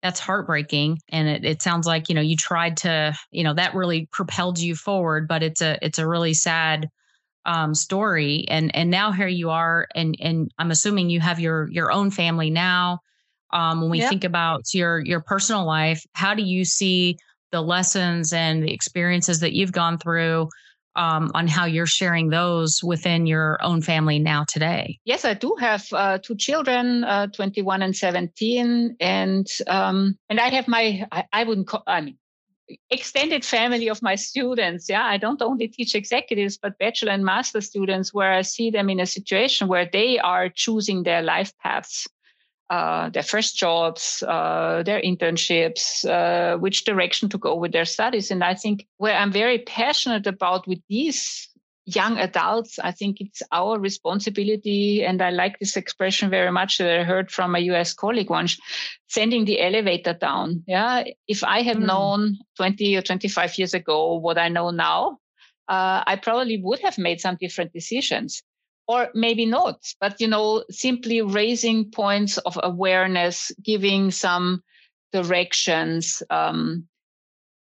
that's 0.03 0.21
heartbreaking 0.21 0.99
and 1.09 1.29
it, 1.29 1.47
it 1.47 1.63
sounds 1.63 1.87
like 1.87 2.11
you 2.11 2.15
know 2.15 2.21
you 2.21 2.37
tried 2.37 2.77
to 2.77 3.17
you 3.31 3.43
know 3.43 3.55
that 3.55 3.75
really 3.75 4.07
propelled 4.13 4.59
you 4.59 4.77
forward 4.77 5.27
but 5.27 5.43
it's 5.43 5.63
a 5.63 5.79
it's 5.81 5.99
a 5.99 6.07
really 6.07 6.35
sad 6.35 6.91
um, 7.47 7.75
story. 7.75 8.45
And 8.49 8.75
and 8.75 8.91
now 8.91 9.13
here 9.13 9.29
you 9.29 9.51
are 9.51 9.89
and 9.95 10.17
and 10.21 10.51
i'm 10.59 10.71
assuming 10.71 11.11
you 11.11 11.21
have 11.21 11.41
your 11.41 11.71
your 11.71 11.93
own 11.93 12.11
family 12.11 12.51
now. 12.51 13.01
Um, 13.53 13.81
when 13.81 13.91
we 13.91 14.01
yep. 14.01 14.09
think 14.09 14.25
about 14.25 14.75
your 14.75 15.01
your 15.05 15.21
personal 15.21 15.65
life 15.65 16.05
how 16.13 16.35
do 16.35 16.43
you 16.43 16.65
see 16.65 17.19
the 17.53 17.61
lessons 17.61 18.33
and 18.33 18.65
the 18.65 18.73
experiences 18.73 19.39
that 19.41 19.53
you've 19.53 19.71
gone 19.71 19.97
through 19.97 20.49
um, 20.97 21.31
on 21.35 21.47
how 21.47 21.65
you're 21.65 21.87
sharing 21.87 22.31
those 22.31 22.83
within 22.83 23.27
your 23.27 23.59
own 23.63 23.81
family 23.81 24.19
now 24.19 24.45
today? 24.45 24.99
Yes 25.05 25.25
i 25.25 25.35
do 25.35 25.55
have 25.61 25.87
uh, 25.93 26.19
two 26.19 26.35
children 26.35 27.05
uh, 27.05 27.29
21 27.29 27.83
and 27.83 27.95
17 27.97 28.97
and 28.99 29.47
um, 29.69 30.19
and 30.29 30.41
i 30.41 30.49
have 30.49 30.67
my 30.67 31.07
I, 31.13 31.25
I 31.33 31.45
wouldn't 31.45 31.69
call 31.69 31.85
i 31.87 32.01
mean 32.01 32.19
extended 32.91 33.45
family 33.45 33.89
of 33.89 34.03
my 34.03 34.15
students. 34.15 34.89
Yeah, 34.89 35.05
I 35.05 35.17
don't 35.17 35.43
only 35.43 35.69
teach 35.69 35.95
executives, 35.95 36.57
but 36.57 36.79
bachelor 36.79 37.13
and 37.13 37.25
master 37.25 37.61
students, 37.61 38.15
where 38.15 38.33
I 38.33 38.43
see 38.43 38.71
them 38.71 38.89
in 38.89 39.01
a 39.01 39.07
situation 39.07 39.69
where 39.69 39.89
they 39.91 40.19
are 40.19 40.49
choosing 40.49 41.03
their 41.03 41.23
life 41.23 41.53
paths, 41.59 42.09
uh, 42.71 43.11
their 43.11 43.23
first 43.23 43.57
jobs, 43.57 44.23
uh, 44.27 44.83
their 44.85 45.01
internships, 45.01 46.05
uh, 46.09 46.59
which 46.59 46.85
direction 46.85 47.29
to 47.29 47.39
go 47.39 47.55
with 47.55 47.73
their 47.73 47.85
studies. 47.85 48.31
And 48.31 48.43
I 48.43 48.55
think 48.55 48.87
where 48.97 49.17
I'm 49.17 49.33
very 49.33 49.59
passionate 49.59 50.27
about 50.27 50.67
with 50.67 50.81
these 50.89 51.49
young 51.87 52.19
adults, 52.19 52.79
I 52.79 52.93
think 52.93 53.21
it's 53.21 53.43
our 53.53 53.79
responsibility. 53.79 55.05
And 55.05 55.21
I 55.21 55.31
like 55.31 55.59
this 55.59 55.77
expression 55.77 56.31
very 56.31 56.51
much 56.51 56.79
that 56.79 57.01
I 57.01 57.05
heard 57.05 57.31
from 57.31 57.55
a 57.55 57.61
US 57.61 57.95
colleague 57.95 58.31
once 58.31 58.59
sending 59.09 59.45
the 59.45 59.61
elevator 59.61 60.15
down. 60.15 60.65
Yeah. 60.67 61.05
If 61.29 61.45
I 61.45 61.63
had 61.63 61.77
mm. 61.77 61.87
known 61.87 62.39
20 62.57 62.97
or 62.97 63.03
25 63.03 63.59
years 63.59 63.75
ago 63.75 64.15
what 64.15 64.39
I 64.39 64.49
know 64.49 64.71
now, 64.71 65.19
uh, 65.69 66.03
I 66.07 66.17
probably 66.17 66.59
would 66.59 66.81
have 66.81 66.99
made 66.99 67.21
some 67.21 67.37
different 67.41 67.73
decisions. 67.73 68.43
or 68.87 69.09
maybe 69.15 69.47
not 69.47 69.81
but 70.01 70.21
you 70.21 70.29
know 70.29 70.65
simply 70.71 71.23
raising 71.23 71.91
points 71.91 72.37
of 72.45 72.61
awareness 72.63 73.51
giving 73.63 74.11
some 74.11 74.63
directions 75.11 76.23
um, 76.29 76.87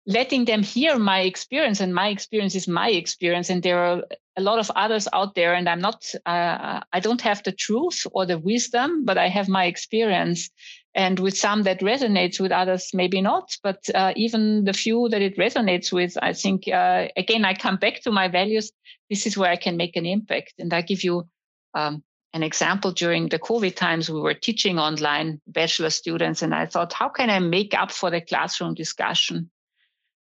letting 0.07 0.45
them 0.45 0.63
hear 0.63 0.99
my 0.99 1.21
experience 1.21 1.81
and 1.81 1.95
my 1.95 2.09
experience 2.09 2.55
is 2.55 2.67
my 2.67 2.91
experience 2.91 3.51
and 3.51 3.63
there 3.63 3.79
are 3.79 4.03
a 4.37 4.43
lot 4.43 4.59
of 4.59 4.71
others 4.75 5.07
out 5.13 5.35
there 5.35 5.55
and 5.55 5.69
i'm 5.69 5.81
not 5.81 6.05
uh, 6.27 6.81
i 6.93 6.99
don't 6.99 7.21
have 7.21 7.43
the 7.45 7.53
truth 7.53 8.07
or 8.13 8.27
the 8.27 8.39
wisdom 8.39 9.05
but 9.05 9.17
i 9.17 9.29
have 9.29 9.49
my 9.49 9.67
experience 9.67 10.51
and 10.95 11.21
with 11.21 11.37
some 11.37 11.63
that 11.63 11.81
resonates 11.81 12.41
with 12.41 12.51
others 12.51 12.91
maybe 12.93 13.21
not 13.21 13.57
but 13.63 13.79
uh, 13.95 14.13
even 14.17 14.65
the 14.65 14.73
few 14.73 15.09
that 15.09 15.23
it 15.23 15.37
resonates 15.39 15.93
with 15.93 16.19
i 16.21 16.33
think 16.33 16.67
uh, 16.67 17.07
again 17.17 17.45
i 17.45 17.55
come 17.55 17.77
back 17.77 18.01
to 18.03 18.11
my 18.11 18.29
values. 18.29 18.73
This 19.09 19.27
is 19.27 19.37
where 19.37 19.51
i 19.51 19.57
can 19.57 19.77
make 19.77 19.95
an 19.95 20.07
impact 20.07 20.55
and 20.59 20.73
i 20.73 20.81
give 20.81 21.05
you 21.05 21.29
um, 21.75 22.03
an 22.35 22.43
example. 22.43 22.93
During 22.93 23.29
the 23.29 23.39
covid 23.39 23.77
times 23.77 24.11
we 24.11 24.21
were 24.21 24.35
teaching 24.35 24.79
online 24.79 25.41
bachelor 25.47 25.91
students 25.91 26.43
and 26.43 26.55
i 26.55 26.67
thought 26.67 26.93
how 26.93 27.09
can 27.09 27.31
i 27.31 27.39
make 27.39 27.73
up 27.75 27.93
for 27.93 28.11
the 28.11 28.21
classroom 28.21 28.75
discussion 28.75 29.51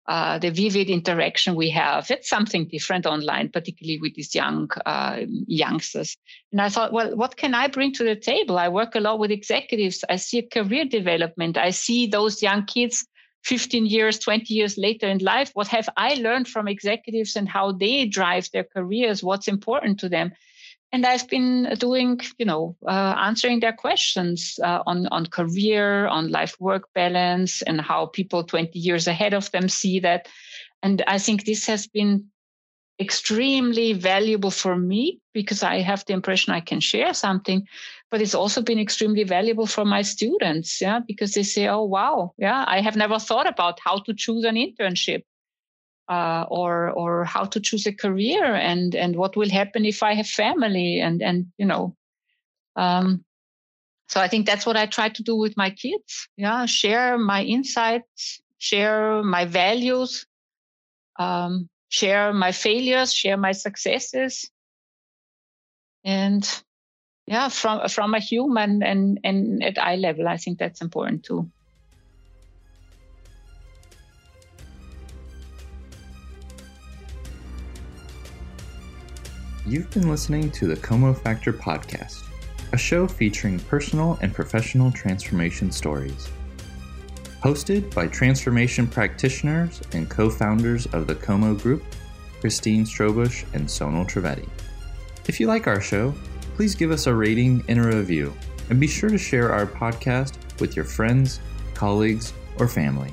uh, 0.09 0.39
the 0.39 0.51
vivid 0.51 0.89
interaction 0.89 1.55
we 1.55 1.69
have. 1.69 2.11
It's 2.11 2.31
something 2.31 2.67
different 2.67 3.05
online, 3.05 3.51
particularly 3.51 3.99
with 4.01 4.15
these 4.15 4.35
young 4.35 4.71
uh, 4.87 5.21
youngsters. 5.47 6.17
And 6.51 6.63
I 6.63 6.71
thought, 6.71 6.95
well, 6.95 7.15
what 7.15 7.37
can 7.37 7.55
I 7.55 7.69
bring 7.69 7.93
to 7.93 8.05
the 8.05 8.17
table? 8.17 8.59
I 8.59 8.71
work 8.71 8.95
a 8.95 9.01
lot 9.01 9.19
with 9.19 9.31
executives. 9.31 10.03
I 10.09 10.17
see 10.17 10.41
career 10.41 10.87
development. 10.87 11.59
I 11.59 11.71
see 11.71 12.07
those 12.07 12.43
young 12.43 12.65
kids 12.65 13.07
15 13.45 13.85
years, 13.85 14.19
20 14.19 14.53
years 14.53 14.79
later 14.79 15.07
in 15.07 15.19
life. 15.19 15.51
What 15.53 15.69
have 15.69 15.91
I 15.99 16.15
learned 16.15 16.49
from 16.49 16.69
executives 16.69 17.37
and 17.37 17.47
how 17.47 17.73
they 17.73 18.07
drive 18.07 18.49
their 18.51 18.65
careers? 18.65 19.23
What's 19.23 19.47
important 19.47 20.01
to 20.01 20.09
them? 20.09 20.33
And 20.93 21.05
I've 21.05 21.29
been 21.29 21.75
doing, 21.79 22.21
you 22.39 22.47
know, 22.47 22.77
uh, 22.87 23.15
answering 23.19 23.61
their 23.61 23.73
questions 23.75 24.59
uh, 24.63 24.83
on 24.87 25.07
on 25.09 25.27
career, 25.27 26.07
on 26.07 26.31
life 26.31 26.57
work 26.61 26.89
balance, 26.95 27.63
and 27.63 27.81
how 27.81 28.07
people 28.07 28.43
20 28.45 28.79
years 28.79 29.07
ahead 29.07 29.35
of 29.35 29.51
them 29.51 29.69
see 29.69 30.01
that. 30.01 30.29
And 30.83 31.03
I 31.07 31.19
think 31.19 31.45
this 31.45 31.67
has 31.67 31.87
been 31.87 32.27
extremely 33.01 33.93
valuable 33.93 34.51
for 34.51 34.77
me 34.77 35.21
because 35.33 35.63
I 35.63 35.81
have 35.81 36.05
the 36.07 36.15
impression 36.15 36.53
I 36.53 36.61
can 36.61 36.81
share 36.81 37.15
something, 37.15 37.67
but 38.11 38.21
it's 38.21 38.35
also 38.35 38.63
been 38.63 38.79
extremely 38.79 39.25
valuable 39.25 39.67
for 39.67 39.85
my 39.85 40.03
students, 40.03 40.81
yeah, 40.81 41.01
because 41.07 41.35
they 41.35 41.45
say, 41.45 41.69
"Oh, 41.69 41.85
wow, 41.85 42.33
yeah, 42.39 42.65
I 42.67 42.81
have 42.81 42.97
never 42.97 43.19
thought 43.19 43.47
about 43.47 43.79
how 43.85 43.99
to 44.01 44.15
choose 44.15 44.45
an 44.45 44.57
internship." 44.57 45.23
Uh, 46.09 46.45
or 46.49 46.91
or 46.91 47.25
how 47.25 47.45
to 47.45 47.61
choose 47.61 47.87
a 47.87 47.93
career 47.93 48.55
and 48.55 48.95
and 48.95 49.17
what 49.17 49.37
will 49.37 49.51
happen 49.51 49.85
if 49.85 50.03
I 50.03 50.15
have 50.15 50.27
family 50.27 51.01
and 51.01 51.23
and 51.23 51.47
you 51.59 51.67
know 51.67 51.95
um, 52.77 53.25
so 54.09 54.21
I 54.21 54.29
think 54.29 54.47
that's 54.47 54.65
what 54.65 54.77
I 54.77 54.87
try 54.87 55.11
to 55.11 55.23
do 55.23 55.37
with 55.37 55.57
my 55.57 55.71
kids. 55.71 56.29
Yeah 56.37 56.67
share 56.67 57.19
my 57.19 57.43
insights 57.45 58.41
share 58.59 59.23
my 59.23 59.45
values 59.45 60.27
um, 61.19 61.69
share 61.89 62.33
my 62.33 62.53
failures 62.53 63.13
share 63.13 63.37
my 63.37 63.53
successes. 63.53 64.51
And 66.05 66.49
yeah 67.27 67.49
from 67.49 67.89
from 67.89 68.15
a 68.15 68.21
human 68.21 68.83
and 68.83 69.21
and 69.23 69.63
at 69.63 69.79
eye 69.79 69.97
level 69.97 70.27
I 70.27 70.39
think 70.39 70.59
that's 70.59 70.81
important 70.81 71.25
too 71.25 71.51
You've 79.69 79.91
been 79.91 80.09
listening 80.09 80.51
to 80.53 80.67
the 80.67 80.77
Como 80.77 81.13
Factor 81.13 81.53
podcast, 81.53 82.25
a 82.73 82.79
show 82.79 83.07
featuring 83.07 83.59
personal 83.59 84.19
and 84.23 84.33
professional 84.33 84.91
transformation 84.91 85.71
stories. 85.71 86.31
Hosted 87.43 87.95
by 87.95 88.07
transformation 88.07 88.87
practitioners 88.87 89.83
and 89.93 90.09
co 90.09 90.31
founders 90.31 90.87
of 90.87 91.07
the 91.07 91.15
Como 91.15 91.55
Group, 91.55 91.85
Christine 92.41 92.87
Strobush 92.87 93.45
and 93.53 93.67
Sonal 93.67 94.09
Trivedi. 94.09 94.49
If 95.27 95.39
you 95.39 95.47
like 95.47 95.67
our 95.67 95.83
show, 95.83 96.15
please 96.57 96.75
give 96.75 96.91
us 96.91 97.07
a 97.07 97.15
rating 97.15 97.63
and 97.69 97.79
a 97.79 97.89
review, 97.95 98.33
and 98.71 98.81
be 98.81 98.87
sure 98.87 99.11
to 99.11 99.19
share 99.19 99.53
our 99.53 99.67
podcast 99.67 100.39
with 100.61 100.77
your 100.77 100.87
friends, 100.87 101.41
colleagues, 101.75 102.33
or 102.59 102.69
family. 102.69 103.13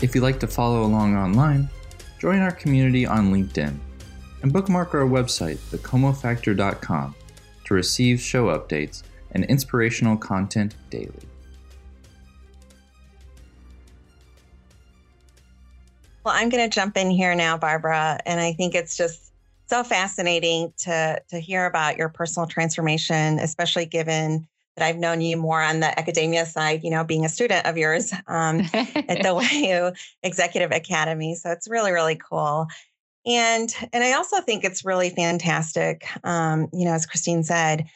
If 0.00 0.14
you'd 0.14 0.24
like 0.24 0.40
to 0.40 0.46
follow 0.46 0.84
along 0.84 1.16
online, 1.16 1.68
join 2.18 2.38
our 2.38 2.52
community 2.52 3.04
on 3.04 3.30
LinkedIn 3.30 3.78
and 4.46 4.52
bookmark 4.52 4.94
our 4.94 5.00
website, 5.00 5.56
thecomofactor.com, 5.72 7.16
to 7.64 7.74
receive 7.74 8.20
show 8.20 8.46
updates 8.46 9.02
and 9.32 9.44
inspirational 9.46 10.16
content 10.16 10.76
daily. 10.88 11.10
Well, 16.22 16.32
I'm 16.32 16.48
going 16.48 16.62
to 16.62 16.72
jump 16.72 16.96
in 16.96 17.10
here 17.10 17.34
now, 17.34 17.58
Barbara, 17.58 18.20
and 18.24 18.40
I 18.40 18.52
think 18.52 18.76
it's 18.76 18.96
just 18.96 19.32
so 19.66 19.82
fascinating 19.82 20.72
to 20.78 21.20
to 21.28 21.40
hear 21.40 21.66
about 21.66 21.96
your 21.96 22.08
personal 22.08 22.46
transformation, 22.46 23.40
especially 23.40 23.86
given 23.86 24.46
that 24.76 24.86
I've 24.86 24.98
known 24.98 25.22
you 25.22 25.36
more 25.36 25.60
on 25.60 25.80
the 25.80 25.98
academia 25.98 26.46
side, 26.46 26.84
you 26.84 26.90
know, 26.90 27.02
being 27.02 27.24
a 27.24 27.28
student 27.28 27.66
of 27.66 27.76
yours 27.76 28.12
um, 28.28 28.60
at 28.72 29.22
the 29.24 29.34
WU 29.34 29.92
Executive 30.22 30.70
Academy. 30.70 31.34
So 31.34 31.50
it's 31.50 31.68
really, 31.68 31.90
really 31.90 32.14
cool 32.14 32.68
and 33.26 33.74
and 33.92 34.04
i 34.04 34.12
also 34.12 34.40
think 34.40 34.64
it's 34.64 34.84
really 34.84 35.10
fantastic 35.10 36.06
um, 36.24 36.68
you 36.72 36.84
know 36.84 36.92
as 36.92 37.06
christine 37.06 37.42
said 37.42 37.86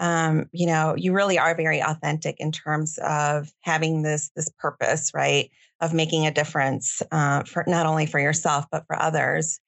um, 0.00 0.48
you 0.52 0.66
know 0.66 0.94
you 0.96 1.12
really 1.12 1.38
are 1.38 1.54
very 1.54 1.80
authentic 1.80 2.40
in 2.40 2.50
terms 2.50 2.98
of 3.02 3.52
having 3.60 4.02
this 4.02 4.30
this 4.34 4.48
purpose 4.58 5.12
right 5.14 5.50
of 5.80 5.94
making 5.94 6.26
a 6.26 6.30
difference 6.30 7.02
uh, 7.12 7.42
for 7.44 7.64
not 7.66 7.86
only 7.86 8.06
for 8.06 8.18
yourself 8.18 8.66
but 8.70 8.86
for 8.86 9.00
others. 9.00 9.60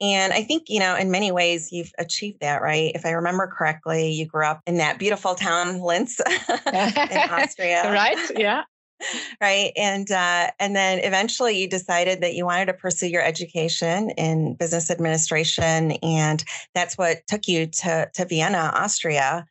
And 0.00 0.32
i 0.32 0.42
think 0.42 0.64
you 0.68 0.80
know 0.80 0.96
in 0.96 1.10
many 1.10 1.30
ways 1.32 1.72
you've 1.72 1.92
achieved 1.98 2.40
that 2.40 2.60
right? 2.62 2.92
If 2.94 3.06
i 3.06 3.10
remember 3.10 3.46
correctly 3.46 4.12
you 4.12 4.26
grew 4.26 4.44
up 4.44 4.60
in 4.66 4.78
that 4.78 4.98
beautiful 4.98 5.34
town 5.34 5.80
linz 5.80 6.20
in 6.66 7.18
austria. 7.30 7.92
Right 7.92 8.18
yeah 8.36 8.64
right? 9.40 9.72
And 9.76 10.10
uh, 10.10 10.50
and 10.58 10.74
then 10.74 10.98
eventually 11.00 11.58
you 11.58 11.68
decided 11.68 12.20
that 12.20 12.34
you 12.34 12.44
wanted 12.44 12.66
to 12.66 12.74
pursue 12.74 13.08
your 13.08 13.22
education 13.22 14.10
in 14.10 14.54
business 14.54 14.90
administration 14.90 15.92
and 16.02 16.44
that's 16.74 16.96
what 16.96 17.26
took 17.26 17.48
you 17.48 17.66
to, 17.66 18.10
to 18.14 18.24
vienna 18.24 18.72
austria. 18.74 19.46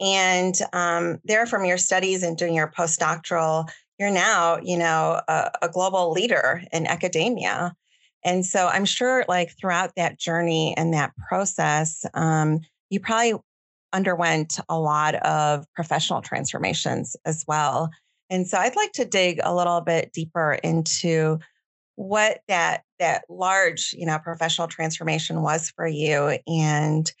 And 0.00 0.54
um, 0.72 1.20
there 1.24 1.46
from 1.46 1.64
your 1.64 1.78
studies 1.78 2.22
and 2.22 2.36
doing 2.36 2.54
your 2.54 2.70
postdoctoral 2.70 3.68
you're 3.98 4.10
now 4.10 4.58
you 4.60 4.76
know 4.76 5.20
a, 5.28 5.50
a 5.62 5.68
global 5.68 6.10
leader 6.10 6.62
in 6.72 6.86
academia. 6.86 7.74
And 8.24 8.44
so 8.44 8.68
i'm 8.68 8.84
sure 8.84 9.24
like 9.28 9.56
throughout 9.58 9.92
that 9.96 10.18
journey 10.18 10.74
and 10.76 10.94
that 10.94 11.12
process 11.28 12.04
um, 12.14 12.60
you 12.90 13.00
probably 13.00 13.34
underwent 13.92 14.58
a 14.68 14.78
lot 14.78 15.14
of 15.16 15.64
professional 15.74 16.20
transformations 16.20 17.16
as 17.24 17.44
well 17.46 17.90
and 18.34 18.48
so 18.48 18.58
I'd 18.58 18.74
like 18.74 18.92
to 18.92 19.04
dig 19.04 19.38
a 19.42 19.54
little 19.54 19.80
bit 19.80 20.12
deeper 20.12 20.54
into 20.54 21.38
what 21.94 22.40
that 22.48 22.82
that 22.98 23.24
large, 23.28 23.94
you 23.96 24.06
know, 24.06 24.18
professional 24.18 24.66
transformation 24.66 25.40
was 25.42 25.70
for 25.70 25.86
you 25.86 26.38
and 26.46 27.12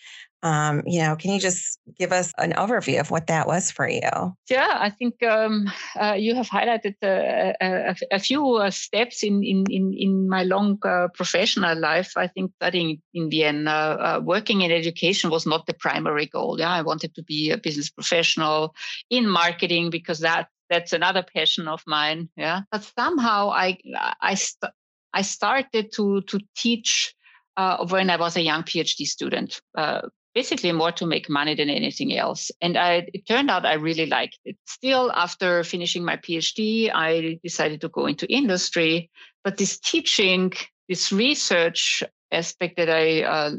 um, 0.42 0.82
you 0.84 1.00
know, 1.00 1.16
can 1.16 1.32
you 1.32 1.40
just 1.40 1.78
give 1.98 2.12
us 2.12 2.34
an 2.36 2.52
overview 2.52 3.00
of 3.00 3.10
what 3.10 3.28
that 3.28 3.46
was 3.46 3.70
for 3.70 3.88
you? 3.88 4.36
Yeah, 4.50 4.76
I 4.78 4.90
think 4.90 5.22
um, 5.22 5.70
uh, 5.98 6.16
you 6.18 6.34
have 6.34 6.48
highlighted 6.48 6.96
a, 7.02 7.54
a, 7.62 7.96
a 8.10 8.18
few 8.18 8.56
uh, 8.56 8.70
steps 8.70 9.22
in, 9.22 9.42
in, 9.42 9.64
in, 9.70 10.28
my 10.28 10.42
long 10.42 10.78
uh, 10.84 11.08
professional 11.14 11.78
life. 11.78 12.12
I 12.18 12.26
think 12.26 12.52
studying 12.56 13.00
in 13.14 13.30
Vienna, 13.30 13.70
uh, 13.70 14.20
working 14.22 14.60
in 14.60 14.70
education 14.70 15.30
was 15.30 15.46
not 15.46 15.64
the 15.64 15.72
primary 15.72 16.26
goal. 16.26 16.58
Yeah, 16.58 16.70
I 16.70 16.82
wanted 16.82 17.14
to 17.14 17.22
be 17.22 17.50
a 17.50 17.56
business 17.56 17.88
professional 17.88 18.74
in 19.08 19.26
marketing 19.26 19.88
because 19.88 20.18
that 20.18 20.48
that's 20.74 20.92
another 20.92 21.22
passion 21.22 21.68
of 21.68 21.82
mine. 21.86 22.28
Yeah, 22.36 22.62
but 22.72 22.82
somehow 22.98 23.50
I 23.50 23.78
I 24.20 24.34
st- 24.34 24.72
I 25.12 25.22
started 25.22 25.92
to 25.94 26.20
to 26.22 26.40
teach 26.56 27.14
uh, 27.56 27.86
when 27.86 28.10
I 28.10 28.16
was 28.16 28.36
a 28.36 28.42
young 28.42 28.62
PhD 28.62 29.06
student. 29.06 29.60
Uh, 29.76 30.02
basically 30.34 30.72
more 30.72 30.90
to 30.90 31.06
make 31.06 31.30
money 31.30 31.54
than 31.54 31.70
anything 31.70 32.16
else. 32.16 32.50
And 32.60 32.76
I, 32.76 33.06
it 33.14 33.26
turned 33.26 33.50
out 33.50 33.64
I 33.64 33.74
really 33.74 34.06
liked 34.06 34.38
it. 34.44 34.56
Still, 34.66 35.12
after 35.12 35.62
finishing 35.62 36.04
my 36.04 36.16
PhD, 36.16 36.90
I 36.92 37.38
decided 37.42 37.80
to 37.82 37.88
go 37.88 38.06
into 38.06 38.26
industry. 38.26 39.10
But 39.44 39.58
this 39.58 39.78
teaching, 39.78 40.52
this 40.88 41.12
research 41.12 42.02
aspect 42.32 42.76
that 42.78 42.90
I 42.90 43.22
uh, 43.22 43.52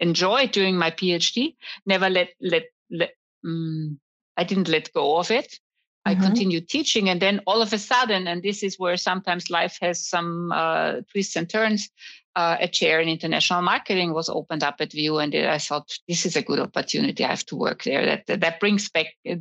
enjoyed 0.00 0.50
during 0.50 0.76
my 0.76 0.90
PhD, 0.90 1.54
never 1.86 2.10
let 2.10 2.30
let 2.40 2.64
let. 2.90 3.10
Um, 3.44 4.00
I 4.36 4.44
didn't 4.44 4.68
let 4.68 4.92
go 4.92 5.18
of 5.18 5.30
it. 5.30 5.58
I 6.04 6.14
mm-hmm. 6.14 6.24
continued 6.24 6.68
teaching, 6.68 7.08
and 7.08 7.20
then 7.22 7.40
all 7.46 7.62
of 7.62 7.72
a 7.72 7.78
sudden, 7.78 8.26
and 8.26 8.42
this 8.42 8.62
is 8.62 8.78
where 8.78 8.96
sometimes 8.96 9.50
life 9.50 9.78
has 9.80 10.04
some 10.06 10.52
uh, 10.52 11.02
twists 11.12 11.36
and 11.36 11.48
turns. 11.48 11.88
uh, 12.34 12.56
a 12.60 12.68
chair 12.68 13.00
in 13.00 13.08
international 13.08 13.62
marketing 13.62 14.14
was 14.14 14.28
opened 14.28 14.62
up 14.62 14.76
at 14.80 14.94
WU, 14.94 15.18
and 15.18 15.34
I 15.34 15.58
thought 15.58 15.90
this 16.08 16.24
is 16.24 16.36
a 16.36 16.42
good 16.42 16.58
opportunity. 16.58 17.24
I 17.24 17.28
have 17.28 17.46
to 17.46 17.56
work 17.56 17.84
there. 17.84 18.06
That 18.06 18.40
that 18.40 18.60
brings 18.60 18.88
back 18.88 19.06
uh, 19.30 19.36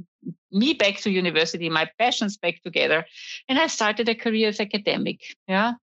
me 0.51 0.73
back 0.73 0.97
to 1.01 1.09
university, 1.09 1.69
my 1.69 1.89
passions 1.97 2.37
back 2.37 2.61
together, 2.63 3.05
and 3.47 3.57
I 3.57 3.67
started 3.67 4.09
a 4.09 4.15
career 4.15 4.49
as 4.49 4.59
academic. 4.59 5.21
Yeah. 5.47 5.73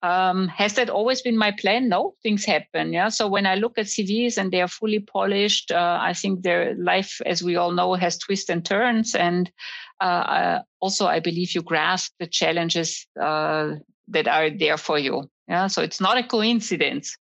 Um, 0.00 0.46
has 0.46 0.74
that 0.74 0.90
always 0.90 1.22
been 1.22 1.36
my 1.36 1.50
plan? 1.50 1.88
No, 1.88 2.14
things 2.22 2.44
happen. 2.44 2.92
Yeah. 2.92 3.08
So 3.08 3.26
when 3.26 3.46
I 3.46 3.56
look 3.56 3.78
at 3.78 3.86
CVs 3.86 4.38
and 4.38 4.52
they 4.52 4.60
are 4.60 4.68
fully 4.68 5.00
polished, 5.00 5.72
uh, 5.72 5.98
I 6.00 6.12
think 6.12 6.42
their 6.42 6.76
life, 6.76 7.20
as 7.26 7.42
we 7.42 7.56
all 7.56 7.72
know, 7.72 7.94
has 7.94 8.16
twists 8.16 8.48
and 8.48 8.64
turns. 8.64 9.16
And 9.16 9.50
uh, 10.00 10.60
also, 10.80 11.06
I 11.06 11.20
believe 11.20 11.54
you 11.54 11.62
grasp 11.62 12.12
the 12.18 12.26
challenges 12.26 13.06
uh, 13.20 13.74
that 14.08 14.28
are 14.28 14.50
there 14.50 14.76
for 14.76 14.98
you. 14.98 15.28
Yeah, 15.48 15.66
so 15.66 15.82
it's 15.82 16.00
not 16.00 16.18
a 16.18 16.22
coincidence 16.22 17.16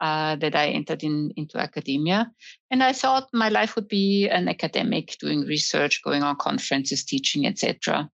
uh, 0.00 0.36
that 0.36 0.54
I 0.54 0.68
entered 0.68 1.02
in, 1.02 1.32
into 1.36 1.58
academia. 1.58 2.30
And 2.70 2.82
I 2.82 2.92
thought 2.92 3.28
my 3.32 3.48
life 3.48 3.76
would 3.76 3.88
be 3.88 4.28
an 4.28 4.48
academic, 4.48 5.16
doing 5.20 5.40
research, 5.42 6.02
going 6.04 6.22
on 6.22 6.36
conferences, 6.36 7.04
teaching, 7.04 7.46
etc. 7.46 8.10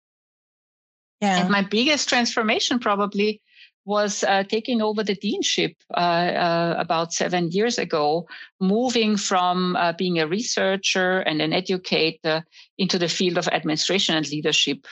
Yeah. 1.22 1.42
And 1.42 1.50
my 1.50 1.62
biggest 1.62 2.08
transformation 2.10 2.80
probably 2.80 3.42
was 3.86 4.24
uh, 4.24 4.44
taking 4.44 4.82
over 4.82 5.04
the 5.04 5.16
deanship 5.16 5.76
uh, 5.96 6.00
uh, 6.00 6.76
about 6.78 7.14
seven 7.14 7.52
years 7.52 7.78
ago, 7.78 8.28
moving 8.60 9.18
from 9.18 9.76
uh, 9.76 9.94
being 9.94 10.20
a 10.20 10.28
researcher 10.28 11.20
and 11.20 11.42
an 11.42 11.54
educator 11.54 12.46
into 12.78 13.00
the 13.00 13.08
field 13.08 13.38
of 13.38 13.48
administration 13.48 14.16
and 14.16 14.30
leadership. 14.30 14.86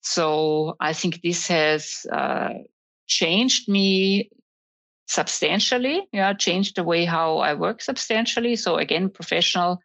So 0.00 0.76
I 0.80 0.92
think 0.92 1.20
this 1.22 1.48
has 1.48 2.06
uh, 2.12 2.50
changed 3.06 3.68
me 3.68 4.30
substantially. 5.06 6.06
Yeah, 6.12 6.32
changed 6.32 6.76
the 6.76 6.84
way 6.84 7.04
how 7.04 7.38
I 7.38 7.54
work 7.54 7.82
substantially. 7.82 8.56
So 8.56 8.76
again, 8.76 9.08
professional 9.08 9.80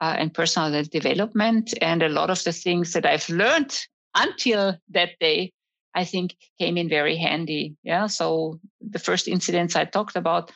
uh, 0.00 0.16
and 0.18 0.32
personal 0.32 0.82
development, 0.84 1.74
and 1.82 2.02
a 2.02 2.08
lot 2.08 2.30
of 2.30 2.42
the 2.44 2.52
things 2.52 2.92
that 2.92 3.04
I've 3.04 3.28
learned 3.28 3.78
until 4.14 4.76
that 4.90 5.10
day, 5.20 5.52
I 5.94 6.04
think 6.04 6.36
came 6.58 6.76
in 6.76 6.88
very 6.88 7.16
handy. 7.16 7.76
Yeah. 7.82 8.06
So 8.06 8.60
the 8.80 8.98
first 8.98 9.28
incidents 9.28 9.76
I 9.76 9.84
talked 9.84 10.16
about, 10.16 10.52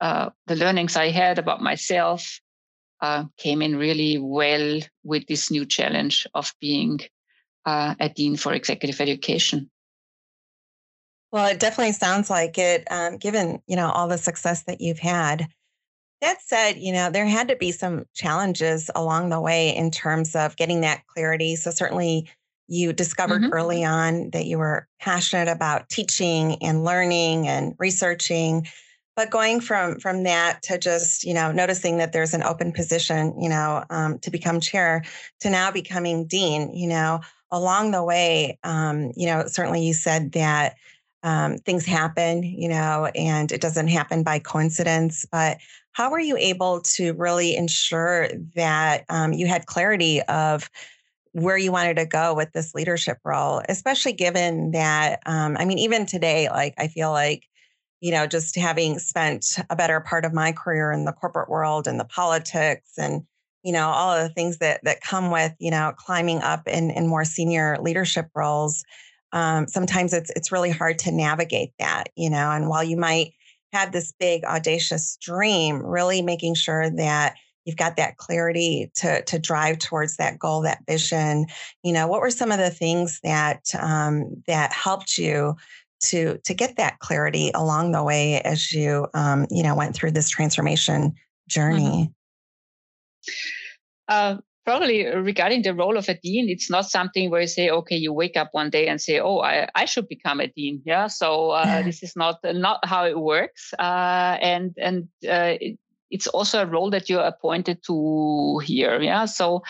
uh, 0.00 0.30
the 0.46 0.56
learnings 0.56 0.96
I 0.96 1.10
had 1.10 1.38
about 1.38 1.62
myself, 1.62 2.40
uh, 3.00 3.24
came 3.36 3.62
in 3.62 3.76
really 3.76 4.18
well 4.18 4.80
with 5.04 5.26
this 5.26 5.50
new 5.50 5.64
challenge 5.64 6.26
of 6.34 6.52
being 6.60 7.00
uh, 7.64 7.94
a 8.00 8.08
dean 8.08 8.36
for 8.36 8.52
executive 8.52 9.00
education. 9.00 9.70
Well, 11.30 11.46
it 11.46 11.60
definitely 11.60 11.92
sounds 11.92 12.30
like 12.30 12.56
it, 12.58 12.90
um, 12.90 13.18
given 13.18 13.60
you 13.66 13.76
know 13.76 13.90
all 13.90 14.08
the 14.08 14.18
success 14.18 14.62
that 14.64 14.80
you've 14.80 14.98
had. 14.98 15.46
That 16.20 16.38
said, 16.42 16.78
you 16.78 16.92
know 16.92 17.10
there 17.10 17.26
had 17.26 17.48
to 17.48 17.56
be 17.56 17.70
some 17.70 18.06
challenges 18.14 18.90
along 18.94 19.28
the 19.28 19.40
way 19.40 19.76
in 19.76 19.90
terms 19.90 20.34
of 20.34 20.56
getting 20.56 20.80
that 20.80 21.06
clarity. 21.06 21.56
So 21.56 21.70
certainly, 21.70 22.30
you 22.68 22.92
discovered 22.92 23.42
mm-hmm. 23.42 23.52
early 23.52 23.84
on 23.84 24.30
that 24.30 24.44
you 24.46 24.58
were 24.58 24.86
passionate 25.00 25.48
about 25.48 25.88
teaching 25.88 26.62
and 26.62 26.84
learning 26.84 27.48
and 27.48 27.74
researching, 27.78 28.66
but 29.16 29.30
going 29.30 29.60
from 29.60 29.98
from 29.98 30.22
that 30.24 30.62
to 30.64 30.78
just 30.78 31.24
you 31.24 31.34
know 31.34 31.50
noticing 31.50 31.96
that 31.98 32.12
there's 32.12 32.34
an 32.34 32.42
open 32.42 32.72
position, 32.72 33.34
you 33.40 33.48
know, 33.48 33.84
um, 33.90 34.18
to 34.20 34.30
become 34.30 34.60
chair, 34.60 35.02
to 35.40 35.50
now 35.50 35.70
becoming 35.70 36.26
dean. 36.26 36.70
You 36.74 36.88
know, 36.88 37.20
along 37.50 37.90
the 37.90 38.04
way, 38.04 38.58
um, 38.62 39.12
you 39.16 39.26
know, 39.26 39.46
certainly 39.46 39.82
you 39.82 39.94
said 39.94 40.32
that 40.32 40.76
um, 41.22 41.58
things 41.58 41.84
happen, 41.84 42.42
you 42.42 42.68
know, 42.68 43.10
and 43.14 43.50
it 43.50 43.60
doesn't 43.60 43.88
happen 43.88 44.22
by 44.22 44.38
coincidence. 44.38 45.26
But 45.30 45.58
how 45.92 46.10
were 46.10 46.20
you 46.20 46.36
able 46.36 46.80
to 46.82 47.12
really 47.14 47.56
ensure 47.56 48.28
that 48.54 49.04
um, 49.08 49.32
you 49.32 49.46
had 49.46 49.66
clarity 49.66 50.22
of 50.22 50.70
where 51.42 51.56
you 51.56 51.72
wanted 51.72 51.96
to 51.96 52.06
go 52.06 52.34
with 52.34 52.52
this 52.52 52.74
leadership 52.74 53.18
role, 53.24 53.62
especially 53.68 54.12
given 54.12 54.72
that, 54.72 55.20
um, 55.26 55.56
I 55.58 55.64
mean, 55.64 55.78
even 55.78 56.06
today, 56.06 56.48
like 56.48 56.74
I 56.78 56.88
feel 56.88 57.10
like, 57.10 57.44
you 58.00 58.12
know, 58.12 58.26
just 58.26 58.56
having 58.56 58.98
spent 58.98 59.56
a 59.70 59.76
better 59.76 60.00
part 60.00 60.24
of 60.24 60.32
my 60.32 60.52
career 60.52 60.92
in 60.92 61.04
the 61.04 61.12
corporate 61.12 61.48
world 61.48 61.86
and 61.86 61.98
the 61.98 62.04
politics 62.04 62.92
and 62.96 63.22
you 63.64 63.72
know 63.72 63.88
all 63.88 64.12
of 64.12 64.22
the 64.22 64.32
things 64.32 64.58
that 64.58 64.80
that 64.84 65.00
come 65.00 65.32
with 65.32 65.52
you 65.58 65.72
know 65.72 65.92
climbing 65.98 66.38
up 66.42 66.68
in 66.68 66.92
in 66.92 67.08
more 67.08 67.24
senior 67.24 67.76
leadership 67.80 68.28
roles 68.36 68.84
um, 69.32 69.66
sometimes 69.66 70.12
it's 70.12 70.30
it's 70.34 70.52
really 70.52 70.70
hard 70.70 70.98
to 71.00 71.12
navigate 71.12 71.72
that, 71.78 72.08
you 72.16 72.30
know. 72.30 72.50
And 72.50 72.68
while 72.68 72.84
you 72.84 72.96
might 72.96 73.32
have 73.72 73.92
this 73.92 74.12
big 74.18 74.44
audacious 74.44 75.18
dream, 75.20 75.84
really 75.84 76.22
making 76.22 76.54
sure 76.54 76.88
that 76.90 77.34
you've 77.68 77.76
got 77.76 77.96
that 77.96 78.16
clarity 78.16 78.90
to 78.94 79.22
to 79.24 79.38
drive 79.38 79.78
towards 79.78 80.16
that 80.16 80.38
goal, 80.38 80.62
that 80.62 80.82
vision. 80.88 81.44
You 81.82 81.92
know, 81.92 82.06
what 82.08 82.22
were 82.22 82.30
some 82.30 82.50
of 82.50 82.58
the 82.58 82.70
things 82.70 83.20
that 83.22 83.60
um, 83.78 84.42
that 84.46 84.72
helped 84.72 85.18
you 85.18 85.54
to 86.04 86.38
to 86.38 86.54
get 86.54 86.76
that 86.76 86.98
clarity 87.00 87.50
along 87.54 87.92
the 87.92 88.02
way 88.02 88.40
as 88.40 88.72
you 88.72 89.06
um, 89.12 89.46
you 89.50 89.62
know 89.62 89.74
went 89.74 89.94
through 89.94 90.12
this 90.12 90.30
transformation 90.30 91.12
journey? 91.46 92.10
Mm-hmm. 93.28 93.32
Uh, 94.08 94.36
probably 94.64 95.04
regarding 95.04 95.60
the 95.60 95.74
role 95.74 95.98
of 95.98 96.08
a 96.08 96.14
dean, 96.14 96.48
it's 96.48 96.70
not 96.70 96.86
something 96.86 97.30
where 97.30 97.42
you 97.42 97.46
say, 97.46 97.68
okay, 97.68 97.96
you 97.96 98.14
wake 98.14 98.38
up 98.38 98.48
one 98.52 98.70
day 98.70 98.86
and 98.86 98.98
say, 98.98 99.20
oh, 99.20 99.40
I, 99.40 99.68
I 99.74 99.84
should 99.84 100.08
become 100.08 100.40
a 100.40 100.46
dean. 100.46 100.80
Yeah. 100.86 101.08
So 101.08 101.50
uh, 101.50 101.82
this 101.88 102.02
is 102.02 102.16
not 102.16 102.38
not 102.42 102.80
how 102.86 103.04
it 103.04 103.18
works. 103.18 103.74
Uh, 103.78 104.38
and 104.40 104.74
and 104.78 105.08
uh, 105.28 105.60
it, 105.60 105.78
it's 106.10 106.26
also 106.28 106.62
a 106.62 106.66
role 106.66 106.90
that 106.90 107.08
you're 107.08 107.20
appointed 107.20 107.82
to 107.84 108.60
here. 108.64 109.00
Yeah. 109.00 109.26
So 109.26 109.62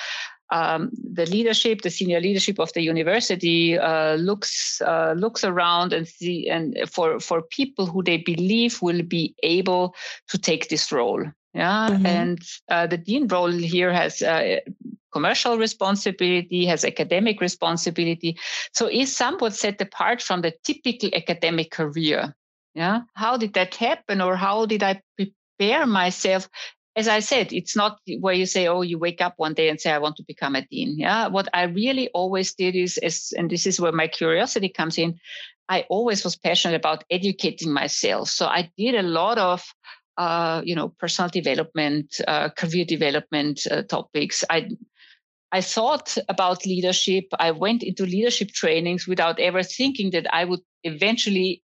um, 0.50 0.90
the 1.12 1.26
leadership, 1.26 1.82
the 1.82 1.90
senior 1.90 2.20
leadership 2.20 2.58
of 2.58 2.72
the 2.72 2.82
university, 2.82 3.78
uh, 3.78 4.14
looks 4.14 4.80
uh, 4.80 5.14
looks 5.16 5.44
around 5.44 5.92
and 5.92 6.08
see 6.08 6.48
and 6.48 6.78
for 6.88 7.20
for 7.20 7.42
people 7.42 7.86
who 7.86 8.02
they 8.02 8.18
believe 8.18 8.80
will 8.80 9.02
be 9.02 9.34
able 9.42 9.94
to 10.28 10.38
take 10.38 10.68
this 10.68 10.90
role. 10.90 11.24
Yeah, 11.54 11.88
mm-hmm. 11.90 12.06
and 12.06 12.38
uh, 12.68 12.86
the 12.86 12.98
dean 12.98 13.26
role 13.26 13.50
here 13.50 13.92
has 13.92 14.22
uh, 14.22 14.60
commercial 15.12 15.58
responsibility, 15.58 16.66
has 16.66 16.84
academic 16.84 17.40
responsibility, 17.40 18.38
so 18.72 18.86
is 18.86 19.14
somewhat 19.14 19.54
set 19.54 19.80
apart 19.80 20.22
from 20.22 20.42
the 20.42 20.52
typical 20.64 21.10
academic 21.14 21.70
career. 21.70 22.34
Yeah, 22.74 23.00
how 23.14 23.36
did 23.36 23.54
that 23.54 23.74
happen, 23.74 24.20
or 24.20 24.36
how 24.36 24.66
did 24.66 24.82
I 24.82 25.00
prepare 25.58 25.86
myself? 25.86 26.48
As 26.96 27.06
I 27.06 27.20
said, 27.20 27.52
it's 27.52 27.76
not 27.76 27.98
where 28.20 28.34
you 28.34 28.46
say, 28.46 28.66
"Oh, 28.66 28.82
you 28.82 28.98
wake 28.98 29.20
up 29.20 29.34
one 29.36 29.54
day 29.54 29.68
and 29.68 29.80
say, 29.80 29.90
I 29.92 29.98
want 29.98 30.16
to 30.16 30.24
become 30.26 30.56
a 30.56 30.66
dean." 30.66 30.98
Yeah, 30.98 31.28
what 31.28 31.48
I 31.54 31.62
really 31.64 32.08
always 32.08 32.54
did 32.54 32.74
is, 32.74 32.98
is 32.98 33.32
and 33.36 33.50
this 33.50 33.66
is 33.66 33.80
where 33.80 33.92
my 33.92 34.08
curiosity 34.08 34.68
comes 34.68 34.98
in. 34.98 35.18
I 35.68 35.84
always 35.90 36.24
was 36.24 36.34
passionate 36.36 36.74
about 36.74 37.04
educating 37.10 37.72
myself, 37.72 38.30
so 38.30 38.46
I 38.46 38.70
did 38.76 38.94
a 38.94 39.02
lot 39.02 39.38
of 39.38 39.62
uh, 40.16 40.62
you 40.64 40.74
know, 40.74 40.88
personal 40.98 41.30
development, 41.30 42.20
uh, 42.26 42.48
career 42.48 42.84
development 42.84 43.60
uh, 43.70 43.82
topics. 43.82 44.42
I 44.50 44.70
I 45.52 45.60
thought 45.60 46.18
about 46.28 46.66
leadership. 46.66 47.26
I 47.38 47.52
went 47.52 47.82
into 47.82 48.04
leadership 48.04 48.50
trainings 48.50 49.06
without 49.06 49.38
ever 49.38 49.62
thinking 49.62 50.10
that 50.10 50.26
I 50.34 50.44
would 50.44 50.60
eventually 50.82 51.62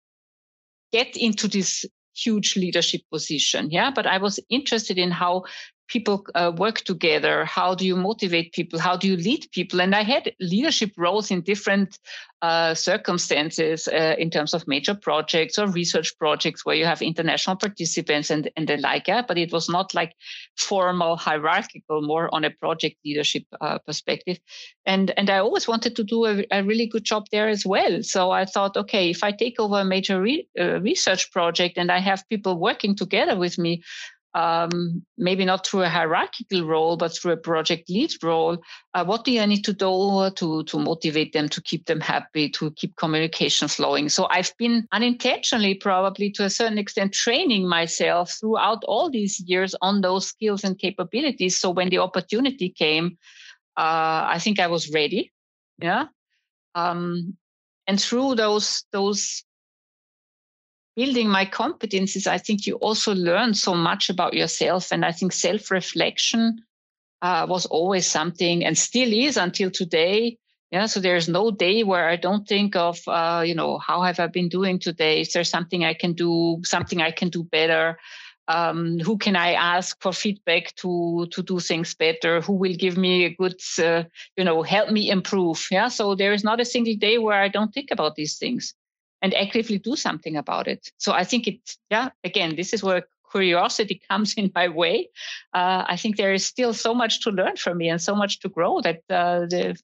get 0.94 1.18
into 1.18 1.48
this 1.48 1.86
huge 2.18 2.56
leadership 2.56 3.02
position. 3.12 3.70
Yeah, 3.72 3.92
but 3.92 4.08
I 4.08 4.18
was 4.18 4.40
interested 4.50 4.98
in 4.98 5.12
how 5.12 5.44
people 5.88 6.26
uh, 6.36 6.52
work 6.56 6.80
together? 6.80 7.46
How 7.46 7.76
do 7.76 7.86
you 7.86 7.96
motivate 7.96 8.54
people? 8.54 8.80
How 8.80 8.98
do 8.98 9.08
you 9.08 9.18
lead 9.18 9.48
people? 9.52 9.82
And 9.82 9.96
i 9.96 10.04
had 10.04 10.34
leadership 10.40 10.92
roles 10.98 11.32
in 11.32 11.42
different 11.42 12.00
uh, 12.42 12.76
circumstances 12.76 13.88
uh, 13.88 14.16
in 14.20 14.30
terms 14.30 14.54
of 14.54 14.68
major 14.68 14.94
projects 14.94 15.58
or 15.58 15.68
research 15.68 16.16
projects 16.20 16.64
where 16.64 16.76
you 16.76 16.86
have 16.86 17.02
international 17.02 17.56
participants 17.56 18.30
and, 18.30 18.52
and 18.56 18.68
the 18.68 18.78
like 18.78 19.08
yeah? 19.08 19.24
but 19.28 19.40
it 19.40 19.52
was 19.52 19.68
not 19.68 19.94
like 19.96 20.14
formal 20.56 21.18
hierarchical 21.18 22.02
more 22.02 22.34
on 22.36 22.44
a 22.44 22.52
project 22.52 22.96
leadership 23.04 23.44
uh, 23.60 23.80
perspective. 23.80 24.38
And 24.86 25.12
and 25.18 25.30
i 25.30 25.40
always 25.40 25.68
wanted 25.68 25.96
to 25.96 26.04
do 26.04 26.26
a, 26.26 26.46
a, 26.52 26.64
really 26.64 26.86
good 26.86 27.04
job 27.04 27.26
there 27.32 27.50
as 27.50 27.66
well. 27.66 28.04
So 28.04 28.30
i 28.32 28.46
thought 28.46 28.78
okay 28.78 29.10
if 29.10 29.24
i 29.24 29.32
take 29.32 29.60
over 29.60 29.80
a 29.80 29.86
major 29.86 30.22
re- 30.22 30.48
uh, 30.60 30.80
research 30.82 31.32
project 31.32 31.78
and 31.78 31.92
i 31.92 32.00
have 32.00 32.30
people 32.30 32.60
working 32.60 32.96
together 32.96 33.36
with 33.36 33.58
me 33.58 33.82
um, 34.34 35.04
maybe 35.18 35.46
not 35.46 35.66
through 35.66 35.84
a 35.84 35.90
hierarchical 35.90 36.64
role, 36.64 36.98
but 36.98 37.16
through 37.16 37.32
a 37.32 37.38
project 37.38 37.90
lead 37.90 38.12
role. 38.22 38.58
Uh, 38.94 39.04
what 39.04 39.24
do 39.24 39.32
you 39.32 39.46
need 39.48 39.64
to 39.64 39.74
do 39.74 40.30
to, 40.36 40.64
to 40.64 40.80
motivate 40.80 41.34
them, 41.34 41.50
to 41.50 41.62
keep 41.62 41.86
them 41.86 42.00
happy, 42.00 42.50
to 42.50 42.72
keep 42.72 42.96
communication 42.98 43.68
flowing? 43.68 44.10
So 44.10 44.28
I've 44.30 44.54
been 44.58 44.88
unintentionally, 44.92 45.76
probably 45.76 46.30
to 46.32 46.46
a 46.46 46.50
certain 46.50 46.78
extent, 46.78 47.14
training 47.14 47.68
myself 47.68 48.38
throughout 48.40 48.84
all 48.84 49.10
these 49.10 49.40
years 49.40 49.76
on 49.82 50.02
those 50.02 50.28
skills 50.28 50.64
and 50.64 50.78
capabilities. 50.78 51.58
So 51.58 51.72
when 51.72 51.90
the 51.90 52.00
opportunity 52.00 52.70
came, 52.70 53.18
uh, 53.76 54.28
I 54.30 54.40
think 54.40 54.60
I 54.60 54.68
was 54.68 54.92
ready. 54.92 55.32
Yeah. 55.80 56.08
Um, 56.76 57.38
and 57.88 58.00
through 58.02 58.36
those 58.36 58.84
those 58.92 59.44
building 60.98 61.30
my 61.30 61.46
competencies, 61.46 62.26
I 62.26 62.40
think 62.40 62.66
you 62.66 62.76
also 62.78 63.14
learn 63.14 63.54
so 63.54 63.76
much 63.76 64.10
about 64.10 64.34
yourself. 64.34 64.92
And 64.92 65.06
I 65.06 65.12
think 65.12 65.32
self 65.32 65.70
reflection 65.70 66.58
uh, 67.22 67.46
was 67.48 67.68
always 67.68 68.08
something 68.08 68.66
and 68.66 68.76
still 68.76 69.14
is 69.14 69.38
until 69.38 69.70
today. 69.70 70.38
Yeah. 70.72 70.88
So 70.88 71.00
there's 71.00 71.30
no 71.30 71.52
day 71.52 71.84
where 71.84 72.10
I 72.10 72.18
don't 72.18 72.46
think 72.48 72.76
of, 72.76 73.00
uh, 73.08 73.44
you 73.46 73.56
know, 73.56 73.78
how 73.78 74.02
have 74.02 74.20
I 74.20 74.28
been 74.28 74.50
doing 74.50 74.80
today? 74.80 75.22
Is 75.22 75.32
there 75.32 75.46
something 75.46 75.86
I 75.86 75.94
can 75.94 76.14
do, 76.14 76.60
something 76.64 77.00
I 77.00 77.12
can 77.12 77.30
do 77.30 77.44
better? 77.44 77.98
Um, 78.50 78.98
who 79.00 79.18
can 79.18 79.36
I 79.36 79.54
ask 79.54 80.02
for 80.02 80.14
feedback 80.14 80.74
to 80.78 81.28
to 81.32 81.44
do 81.44 81.60
things 81.60 81.94
better? 81.94 82.42
Who 82.42 82.54
will 82.54 82.76
give 82.76 82.98
me 82.98 83.26
a 83.26 83.36
good, 83.36 83.60
uh, 83.78 84.04
you 84.36 84.44
know, 84.44 84.64
help 84.64 84.90
me 84.90 85.10
improve? 85.10 85.68
Yeah. 85.70 85.90
So 85.90 86.16
there 86.16 86.34
is 86.34 86.44
not 86.44 86.60
a 86.60 86.66
single 86.66 86.96
day 86.96 87.18
where 87.18 87.40
I 87.40 87.50
don't 87.50 87.74
think 87.74 87.92
about 87.92 88.16
these 88.16 88.38
things 88.38 88.74
and 89.22 89.34
actively 89.34 89.78
do 89.78 89.96
something 89.96 90.38
about 90.38 90.68
it. 90.68 90.92
So 90.98 91.14
I 91.14 91.24
think 91.24 91.48
it, 91.48 91.60
yeah, 91.90 92.10
again, 92.24 92.56
this 92.56 92.74
is 92.74 92.84
where 92.84 93.04
curiosity 93.32 94.02
comes 94.10 94.34
in 94.36 94.52
my 94.54 94.68
way. 94.68 95.10
Uh, 95.54 95.86
I 95.88 95.98
think 95.98 96.18
there 96.18 96.34
is 96.34 96.46
still 96.46 96.74
so 96.74 96.94
much 96.94 97.22
to 97.22 97.32
learn 97.32 97.56
from 97.58 97.78
me 97.78 97.90
and 97.90 98.02
so 98.02 98.16
much 98.16 98.40
to 98.40 98.50
grow 98.50 98.82
that 98.82 99.02
uh, 99.10 99.46
the, 99.48 99.76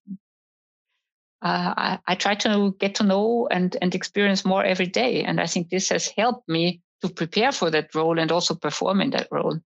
uh, 1.41 1.73
I, 1.75 1.99
I, 2.07 2.15
try 2.15 2.35
to 2.35 2.73
get 2.79 2.95
to 2.95 3.03
know 3.03 3.49
and, 3.51 3.75
and 3.81 3.93
experience 3.93 4.45
more 4.45 4.63
every 4.63 4.85
day. 4.85 5.23
And 5.23 5.41
I 5.41 5.45
think 5.45 5.69
this 5.69 5.89
has 5.89 6.07
helped 6.07 6.47
me 6.47 6.81
to 7.01 7.09
prepare 7.09 7.51
for 7.51 7.69
that 7.69 7.93
role 7.93 8.17
and 8.17 8.31
also 8.31 8.55
perform 8.55 9.01
in 9.01 9.09
that 9.09 9.27
role. 9.29 9.59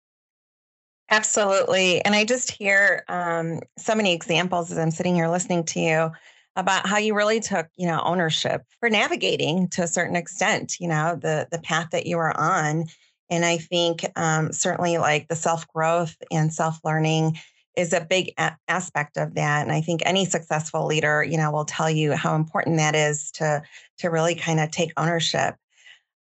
Absolutely. 1.11 2.03
And 2.03 2.15
I 2.15 2.23
just 2.25 2.49
hear 2.49 3.03
um, 3.09 3.59
so 3.77 3.93
many 3.93 4.13
examples 4.13 4.71
as 4.71 4.77
I'm 4.77 4.89
sitting 4.89 5.15
here 5.15 5.27
listening 5.27 5.65
to 5.65 5.79
you 5.79 6.11
about 6.55 6.87
how 6.87 6.97
you 6.97 7.15
really 7.15 7.39
took, 7.39 7.67
you 7.75 7.87
know, 7.87 8.01
ownership 8.03 8.63
for 8.79 8.89
navigating 8.89 9.67
to 9.69 9.83
a 9.83 9.87
certain 9.87 10.15
extent, 10.15 10.79
you 10.79 10.87
know, 10.87 11.17
the 11.21 11.47
the 11.51 11.59
path 11.59 11.89
that 11.91 12.05
you 12.05 12.17
were 12.17 12.35
on. 12.37 12.85
And 13.29 13.43
I 13.43 13.57
think 13.57 14.05
um, 14.15 14.51
certainly 14.53 14.97
like 14.97 15.27
the 15.27 15.35
self 15.35 15.67
growth 15.67 16.15
and 16.31 16.53
self 16.53 16.79
learning 16.83 17.37
is 17.75 17.91
a 17.91 18.01
big 18.01 18.31
a- 18.37 18.55
aspect 18.67 19.17
of 19.17 19.35
that. 19.35 19.63
And 19.63 19.71
I 19.71 19.81
think 19.81 20.01
any 20.05 20.25
successful 20.25 20.85
leader, 20.85 21.23
you 21.23 21.37
know, 21.37 21.51
will 21.51 21.65
tell 21.65 21.89
you 21.89 22.13
how 22.13 22.35
important 22.35 22.77
that 22.77 22.95
is 22.95 23.31
to 23.31 23.61
to 23.99 24.09
really 24.09 24.35
kind 24.35 24.59
of 24.59 24.71
take 24.71 24.91
ownership. 24.97 25.55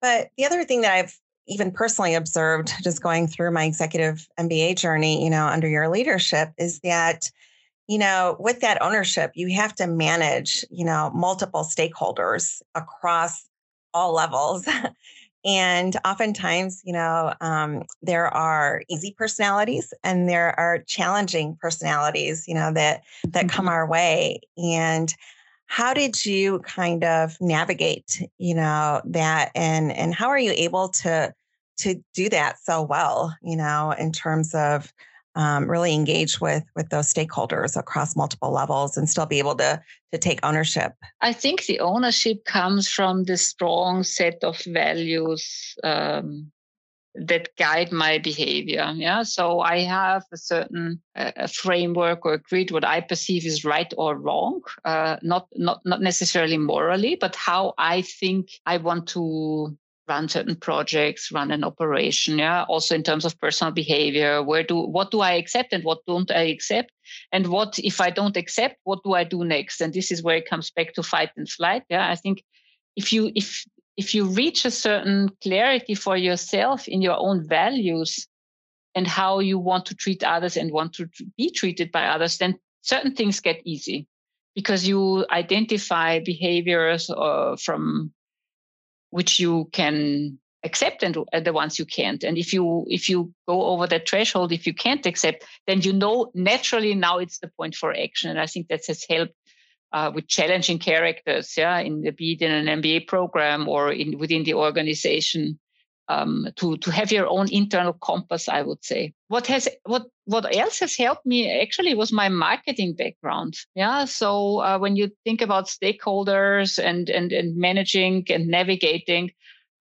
But 0.02 0.30
the 0.38 0.46
other 0.46 0.64
thing 0.64 0.82
that 0.82 0.94
I've 0.94 1.18
even 1.48 1.72
personally 1.72 2.16
observed 2.16 2.72
just 2.84 3.02
going 3.02 3.28
through 3.28 3.52
my 3.52 3.66
executive 3.66 4.28
MBA 4.40 4.78
journey, 4.78 5.24
you 5.24 5.30
know, 5.30 5.46
under 5.46 5.68
your 5.68 5.90
leadership 5.90 6.52
is 6.58 6.80
that 6.80 7.30
you 7.92 7.98
know, 7.98 8.38
with 8.40 8.62
that 8.62 8.82
ownership, 8.82 9.32
you 9.36 9.54
have 9.54 9.76
to 9.76 9.86
manage, 9.86 10.64
you 10.70 10.86
know, 10.86 11.12
multiple 11.14 11.66
stakeholders 11.66 12.62
across 12.74 13.50
all 13.94 14.14
levels. 14.14 14.66
and 15.46 15.98
oftentimes, 16.06 16.82
you 16.86 16.94
know, 16.94 17.34
um, 17.42 17.84
there 18.02 18.28
are 18.28 18.82
easy 18.88 19.14
personalities 19.18 19.94
and 20.06 20.30
there 20.30 20.58
are 20.58 20.78
challenging 20.88 21.58
personalities, 21.60 22.48
you 22.48 22.54
know, 22.54 22.72
that 22.72 23.02
that 23.28 23.48
mm-hmm. 23.48 23.50
come 23.50 23.68
our 23.68 23.86
way. 23.86 24.40
And 24.56 25.14
how 25.66 25.94
did 25.94 26.26
you 26.26 26.60
kind 26.60 27.04
of 27.04 27.36
navigate, 27.42 28.26
you 28.38 28.56
know, 28.56 29.02
that 29.04 29.52
and 29.54 29.92
and 29.92 30.16
how 30.16 30.30
are 30.30 30.40
you 30.40 30.54
able 30.56 30.88
to 31.04 31.34
to 31.80 32.02
do 32.14 32.30
that 32.30 32.58
so 32.58 32.82
well, 32.82 33.36
you 33.42 33.58
know, 33.58 33.94
in 34.00 34.14
terms 34.14 34.56
of 34.56 34.94
um, 35.36 35.70
really 35.70 35.94
engage 35.94 36.42
with 36.42 36.64
with 36.76 36.90
those 36.90 37.12
stakeholders 37.12 37.78
across 37.78 38.16
multiple 38.16 38.52
levels 38.52 38.98
and 38.98 39.10
still 39.10 39.26
be 39.26 39.40
able 39.40 39.56
to 39.56 39.82
to 40.12 40.18
take 40.18 40.40
ownership. 40.44 40.94
I 41.22 41.34
think 41.34 41.66
the 41.66 41.80
ownership 41.80 42.46
comes 42.46 42.88
from 42.88 43.24
the 43.24 43.38
strong 43.38 44.04
set 44.04 44.44
of 44.44 44.62
values 44.66 45.76
um, 45.84 46.52
that 47.16 47.50
guide 47.58 47.92
my 47.92 48.18
behavior 48.18 48.92
yeah? 48.96 49.24
So 49.24 49.60
i 49.60 49.80
have 49.80 50.24
a 50.32 50.38
certain 50.38 51.02
uh, 51.16 51.48
framework 51.48 52.26
or 52.26 52.38
grid 52.38 52.72
what 52.72 52.86
i 52.86 53.02
perceive 53.02 53.46
is 53.46 53.66
right 53.66 53.94
or 53.98 54.16
wrong 54.16 54.62
uh, 54.86 55.18
not 55.22 55.48
not 55.56 55.82
not 55.86 56.02
necessarily 56.02 56.58
morally 56.58 57.18
but 57.20 57.36
how 57.36 57.74
i 57.78 58.02
think 58.02 58.50
i 58.66 58.78
want 58.78 59.08
to 59.10 59.78
run 60.08 60.28
certain 60.28 60.56
projects, 60.56 61.32
run 61.32 61.52
an 61.52 61.64
operation. 61.64 62.40
Yeah. 62.40 62.64
Also 62.64 62.96
in 62.96 63.04
terms 63.04 63.26
of 63.26 63.40
personal 63.40 63.74
behavior, 63.74 64.44
where 64.44 64.64
do 64.64 64.76
what 64.76 65.12
do 65.12 65.22
I 65.22 65.34
accept 65.34 65.74
and 65.74 65.84
what 65.84 66.06
don't 66.06 66.32
I 66.32 66.44
accept? 66.44 66.92
And 67.32 67.48
what 67.48 67.80
if 67.80 68.02
I 68.02 68.10
don't 68.10 68.38
accept, 68.38 68.78
what 68.84 69.04
do 69.04 69.14
I 69.14 69.24
do 69.24 69.44
next? 69.44 69.82
And 69.82 69.94
this 69.94 70.12
is 70.12 70.24
where 70.24 70.38
it 70.38 70.50
comes 70.50 70.72
back 70.72 70.94
to 70.94 71.04
fight 71.04 71.32
and 71.38 71.50
flight. 71.50 71.84
Yeah. 71.90 72.10
I 72.10 72.16
think 72.16 72.44
if 72.96 73.14
you 73.14 73.32
if 73.36 73.66
if 73.98 74.16
you 74.16 74.26
reach 74.26 74.66
a 74.66 74.72
certain 74.72 75.30
clarity 75.44 75.96
for 75.96 76.18
yourself 76.18 76.88
in 76.88 77.02
your 77.02 77.18
own 77.18 77.48
values 77.48 78.28
and 78.96 79.08
how 79.08 79.40
you 79.40 79.60
want 79.60 79.86
to 79.86 79.96
treat 79.96 80.24
others 80.24 80.58
and 80.58 80.72
want 80.72 80.94
to 80.94 81.08
be 81.38 81.50
treated 81.52 81.92
by 81.92 82.06
others, 82.06 82.38
then 82.38 82.58
certain 82.82 83.16
things 83.16 83.40
get 83.40 83.62
easy 83.64 84.08
because 84.56 84.88
you 84.88 85.26
identify 85.32 86.20
behaviors 86.20 87.10
uh, 87.10 87.56
from 87.56 88.12
which 89.12 89.40
you 89.40 89.70
can 89.72 90.40
accept 90.64 91.04
and 91.04 91.16
the 91.44 91.54
ones 91.54 91.80
you 91.80 91.86
can't. 91.86 92.24
And 92.24 92.38
if 92.38 92.54
you 92.54 92.86
if 92.88 93.10
you 93.10 93.34
go 93.48 93.64
over 93.68 93.88
that 93.88 94.08
threshold 94.08 94.52
if 94.52 94.66
you 94.68 94.74
can't 94.74 95.06
accept 95.06 95.46
then 95.68 95.82
you 95.82 95.94
know 95.94 96.32
naturally 96.34 96.96
now 96.96 97.18
it's 97.18 97.40
the 97.40 97.52
point 97.58 97.76
for 97.76 97.94
action. 97.94 98.30
And 98.30 98.40
i 98.40 98.46
think 98.48 98.68
that 98.68 98.86
has 98.88 99.06
helped 99.10 99.34
uh, 99.94 100.12
with 100.14 100.28
challenging 100.28 100.80
characters 100.80 101.54
yeah 101.58 101.80
in 101.80 102.02
the 102.02 102.12
be 102.12 102.34
it 102.34 102.42
in 102.42 102.52
an 102.52 102.82
mba 102.82 103.08
program 103.08 103.68
or 103.68 103.92
in 103.92 104.18
within 104.18 104.44
the 104.44 104.56
organization. 104.56 105.60
Um, 106.08 106.48
to 106.58 106.76
to 106.78 106.92
have 106.92 107.14
your 107.14 107.28
own 107.28 107.48
internal 107.52 107.94
compass 107.94 108.50
i 108.50 108.62
would 108.62 108.84
say. 108.84 109.14
What 109.30 109.48
has 109.48 109.70
what 109.84 110.08
what 110.32 110.56
else 110.56 110.80
has 110.80 110.96
helped 110.96 111.26
me 111.26 111.40
actually 111.62 111.94
was 111.94 112.12
my 112.12 112.30
marketing 112.30 112.94
background 112.94 113.54
yeah 113.76 114.06
so 114.06 114.60
uh, 114.62 114.78
when 114.78 114.96
you 114.96 115.10
think 115.26 115.42
about 115.42 115.68
stakeholders 115.68 116.80
and 116.84 117.10
and 117.10 117.32
and 117.32 117.58
managing 117.58 118.26
and 118.30 118.48
navigating 118.48 119.32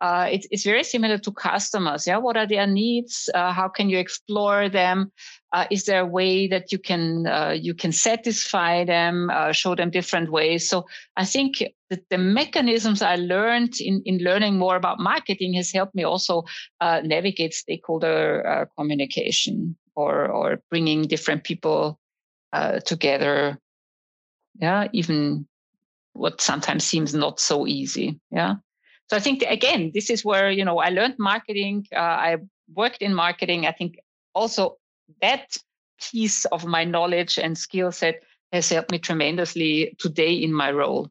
uh, 0.00 0.28
it's, 0.30 0.64
very 0.64 0.82
similar 0.82 1.18
to 1.18 1.30
customers. 1.30 2.06
Yeah, 2.06 2.16
what 2.16 2.36
are 2.36 2.46
their 2.46 2.66
needs? 2.66 3.28
Uh, 3.34 3.52
how 3.52 3.68
can 3.68 3.90
you 3.90 3.98
explore 3.98 4.68
them? 4.68 5.12
Uh, 5.52 5.66
is 5.70 5.84
there 5.84 6.00
a 6.00 6.06
way 6.06 6.46
that 6.48 6.72
you 6.72 6.78
can 6.78 7.26
uh, 7.26 7.50
you 7.50 7.74
can 7.74 7.92
satisfy 7.92 8.84
them, 8.84 9.28
uh, 9.30 9.52
show 9.52 9.74
them 9.74 9.90
different 9.90 10.30
ways? 10.30 10.68
So 10.68 10.86
I 11.16 11.24
think 11.24 11.62
that 11.90 12.08
the 12.08 12.18
mechanisms 12.18 13.02
I 13.02 13.16
learned 13.16 13.74
in 13.80 14.00
in 14.06 14.18
learning 14.18 14.58
more 14.58 14.76
about 14.76 15.00
marketing 15.00 15.54
has 15.54 15.72
helped 15.72 15.94
me 15.94 16.04
also 16.04 16.44
navigate 16.80 17.52
stakeholder 17.52 18.68
communication 18.78 19.76
or 20.00 20.26
or 20.28 20.62
bringing 20.70 21.02
different 21.02 21.44
people 21.44 21.98
together. 22.84 23.58
Yeah, 24.58 24.88
even 24.92 25.46
what 26.12 26.40
sometimes 26.40 26.84
seems 26.84 27.14
not 27.14 27.40
so 27.40 27.66
easy. 27.66 28.20
Yeah. 28.30 28.56
So 29.08 29.16
I 29.16 29.20
think 29.20 29.42
again, 29.42 29.90
this 29.94 30.10
is 30.10 30.24
where 30.24 30.50
you 30.50 30.64
know 30.64 30.78
I 30.78 30.90
learned 30.90 31.16
marketing. 31.18 31.86
Uh, 31.94 31.98
I 31.98 32.36
worked 32.74 33.02
in 33.02 33.14
marketing. 33.14 33.66
I 33.66 33.72
think 33.72 33.98
also 34.34 34.76
that 35.20 35.56
piece 36.00 36.44
of 36.46 36.64
my 36.64 36.84
knowledge 36.84 37.38
and 37.38 37.58
skill 37.58 37.92
set 37.92 38.22
has 38.52 38.68
helped 38.68 38.90
me 38.90 38.98
tremendously 38.98 39.96
today 39.98 40.34
in 40.34 40.52
my 40.52 40.70
role. 40.70 41.10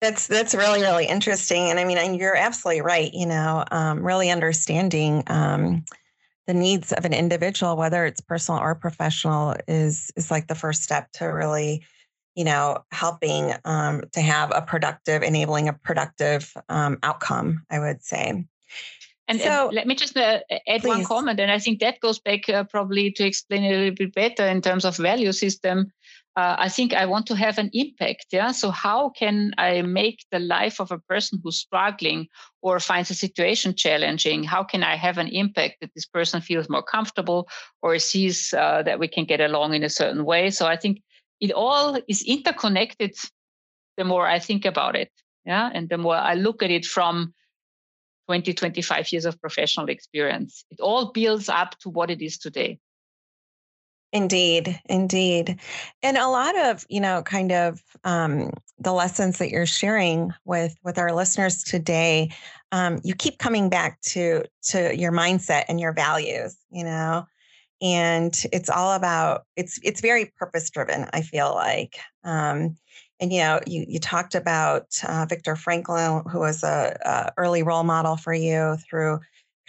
That's 0.00 0.26
that's 0.26 0.54
really 0.54 0.80
really 0.80 1.06
interesting, 1.06 1.70
and 1.70 1.78
I 1.78 1.84
mean, 1.84 1.98
and 1.98 2.16
you're 2.16 2.36
absolutely 2.36 2.80
right. 2.82 3.12
You 3.12 3.26
know, 3.26 3.64
um, 3.70 4.04
really 4.04 4.30
understanding 4.30 5.22
um, 5.26 5.84
the 6.46 6.54
needs 6.54 6.92
of 6.92 7.04
an 7.04 7.12
individual, 7.12 7.76
whether 7.76 8.04
it's 8.04 8.20
personal 8.20 8.60
or 8.60 8.74
professional, 8.74 9.54
is 9.68 10.10
is 10.16 10.30
like 10.30 10.46
the 10.46 10.54
first 10.54 10.82
step 10.82 11.10
to 11.12 11.26
really 11.26 11.84
you 12.36 12.44
know, 12.44 12.78
helping 12.92 13.52
um, 13.64 14.02
to 14.12 14.20
have 14.20 14.52
a 14.54 14.62
productive, 14.62 15.22
enabling 15.22 15.68
a 15.68 15.72
productive 15.72 16.56
um, 16.68 16.98
outcome, 17.02 17.64
I 17.70 17.78
would 17.80 18.02
say. 18.02 18.46
And 19.28 19.40
so, 19.40 19.70
let 19.72 19.86
me 19.86 19.94
just 19.94 20.16
uh, 20.16 20.40
add 20.50 20.80
please. 20.80 20.88
one 20.88 21.04
comment, 21.04 21.38
and 21.38 21.52
I 21.52 21.58
think 21.58 21.80
that 21.80 22.00
goes 22.00 22.18
back 22.18 22.48
uh, 22.48 22.64
probably 22.64 23.12
to 23.12 23.24
explain 23.24 23.62
it 23.62 23.74
a 23.74 23.78
little 23.78 23.94
bit 23.94 24.14
better 24.14 24.44
in 24.46 24.60
terms 24.60 24.84
of 24.84 24.96
value 24.96 25.30
system. 25.32 25.92
Uh, 26.40 26.56
I 26.58 26.70
think 26.70 26.94
I 26.94 27.04
want 27.04 27.26
to 27.26 27.36
have 27.36 27.58
an 27.58 27.70
impact. 27.74 28.26
Yeah. 28.32 28.52
So 28.52 28.70
how 28.70 29.10
can 29.10 29.52
I 29.58 29.82
make 29.82 30.24
the 30.32 30.38
life 30.38 30.80
of 30.80 30.90
a 30.90 30.98
person 30.98 31.38
who's 31.42 31.58
struggling 31.58 32.28
or 32.62 32.80
finds 32.80 33.10
a 33.10 33.14
situation 33.14 33.74
challenging? 33.74 34.44
How 34.44 34.64
can 34.64 34.82
I 34.82 34.96
have 34.96 35.18
an 35.18 35.28
impact 35.28 35.74
that 35.80 35.90
this 35.94 36.06
person 36.06 36.40
feels 36.40 36.70
more 36.70 36.82
comfortable 36.82 37.46
or 37.82 37.98
sees 37.98 38.54
uh, 38.54 38.82
that 38.84 38.98
we 38.98 39.08
can 39.08 39.26
get 39.26 39.40
along 39.42 39.74
in 39.74 39.84
a 39.84 39.90
certain 39.90 40.24
way? 40.24 40.50
So 40.50 40.66
I 40.66 40.76
think 40.76 41.02
it 41.40 41.52
all 41.52 41.98
is 42.08 42.22
interconnected 42.22 43.14
the 43.98 44.04
more 44.04 44.26
I 44.26 44.38
think 44.38 44.64
about 44.64 44.96
it. 44.96 45.10
Yeah. 45.44 45.70
And 45.74 45.90
the 45.90 45.98
more 45.98 46.16
I 46.16 46.34
look 46.34 46.62
at 46.62 46.70
it 46.70 46.86
from 46.86 47.34
20, 48.28 48.54
25 48.54 49.12
years 49.12 49.26
of 49.26 49.38
professional 49.42 49.90
experience, 49.90 50.64
it 50.70 50.80
all 50.80 51.12
builds 51.12 51.50
up 51.50 51.78
to 51.80 51.90
what 51.90 52.10
it 52.10 52.22
is 52.22 52.38
today. 52.38 52.78
Indeed, 54.12 54.80
indeed. 54.86 55.60
And 56.02 56.16
a 56.16 56.28
lot 56.28 56.58
of, 56.58 56.84
you 56.88 57.00
know, 57.00 57.22
kind 57.22 57.52
of 57.52 57.80
um, 58.02 58.50
the 58.78 58.92
lessons 58.92 59.38
that 59.38 59.50
you're 59.50 59.66
sharing 59.66 60.32
with 60.44 60.76
with 60.82 60.98
our 60.98 61.12
listeners 61.12 61.62
today, 61.62 62.32
um, 62.72 63.00
you 63.04 63.14
keep 63.14 63.38
coming 63.38 63.68
back 63.68 64.00
to 64.00 64.44
to 64.70 64.96
your 64.96 65.12
mindset 65.12 65.64
and 65.68 65.78
your 65.78 65.92
values, 65.92 66.56
you 66.70 66.84
know. 66.84 67.24
And 67.80 68.34
it's 68.52 68.68
all 68.68 68.92
about 68.92 69.44
it's 69.56 69.78
it's 69.84 70.00
very 70.00 70.32
purpose 70.38 70.68
driven, 70.70 71.06
I 71.12 71.22
feel 71.22 71.54
like. 71.54 71.96
Um, 72.24 72.76
and 73.20 73.32
you 73.32 73.40
know, 73.40 73.60
you 73.64 73.84
you 73.86 74.00
talked 74.00 74.34
about 74.34 74.86
uh, 75.06 75.24
Viktor 75.28 75.54
Frankl, 75.54 76.28
who 76.28 76.40
was 76.40 76.64
a, 76.64 76.98
a 77.04 77.32
early 77.36 77.62
role 77.62 77.84
model 77.84 78.16
for 78.16 78.34
you 78.34 78.76
through 78.88 79.20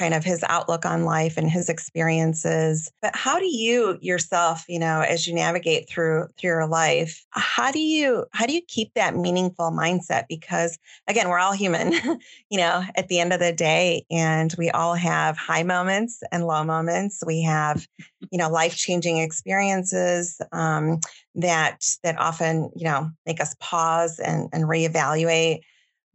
kind 0.01 0.15
of 0.15 0.23
his 0.23 0.43
outlook 0.49 0.83
on 0.83 1.03
life 1.03 1.37
and 1.37 1.47
his 1.47 1.69
experiences. 1.69 2.91
But 3.03 3.15
how 3.15 3.37
do 3.37 3.45
you 3.45 3.99
yourself, 4.01 4.65
you 4.67 4.79
know, 4.79 5.01
as 5.01 5.27
you 5.27 5.35
navigate 5.35 5.87
through 5.87 6.27
through 6.39 6.49
your 6.49 6.65
life, 6.65 7.23
how 7.29 7.71
do 7.71 7.79
you 7.79 8.25
how 8.33 8.47
do 8.47 8.53
you 8.53 8.61
keep 8.67 8.95
that 8.95 9.15
meaningful 9.15 9.69
mindset? 9.69 10.23
Because 10.27 10.79
again, 11.07 11.29
we're 11.29 11.37
all 11.37 11.53
human, 11.53 11.93
you 12.49 12.57
know, 12.57 12.83
at 12.95 13.09
the 13.09 13.19
end 13.19 13.31
of 13.31 13.39
the 13.39 13.53
day, 13.53 14.03
and 14.09 14.55
we 14.57 14.71
all 14.71 14.95
have 14.95 15.37
high 15.37 15.61
moments 15.61 16.23
and 16.31 16.47
low 16.47 16.63
moments. 16.63 17.21
We 17.23 17.43
have, 17.43 17.85
you 18.31 18.39
know, 18.39 18.49
life 18.49 18.75
changing 18.75 19.19
experiences 19.19 20.41
um, 20.51 20.99
that 21.35 21.85
that 22.03 22.17
often, 22.17 22.71
you 22.75 22.85
know, 22.85 23.11
make 23.27 23.39
us 23.39 23.55
pause 23.59 24.17
and 24.17 24.49
and 24.51 24.63
reevaluate 24.63 25.59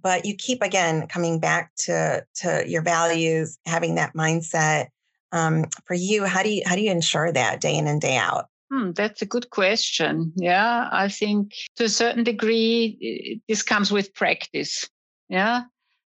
but 0.07 0.25
you 0.25 0.37
keep 0.37 0.63
again 0.63 1.09
coming 1.09 1.41
back 1.41 1.73
to 1.75 2.25
to 2.33 2.63
your 2.65 2.81
values 2.81 3.59
having 3.67 3.97
that 3.97 4.15
mindset 4.15 4.87
um, 5.33 5.65
for 5.85 5.95
you 5.95 6.25
how 6.25 6.45
do 6.45 6.49
you 6.49 6.63
how 6.65 6.77
do 6.77 6.81
you 6.81 6.93
ensure 6.93 7.33
that 7.33 7.61
day 7.61 7.77
in 7.77 7.89
and 7.89 8.01
day 8.01 8.17
out 8.17 8.47
Hmm, 8.69 8.91
that's 8.93 9.23
a 9.23 9.27
good 9.27 9.51
question. 9.51 10.33
Yeah, 10.35 10.89
I 10.91 11.09
think 11.09 11.53
to 11.77 11.85
a 11.85 11.89
certain 11.89 12.25
degree, 12.25 13.41
this 13.49 13.63
comes 13.63 13.93
with 13.93 14.13
practice. 14.13 14.91
Yeah. 15.29 15.63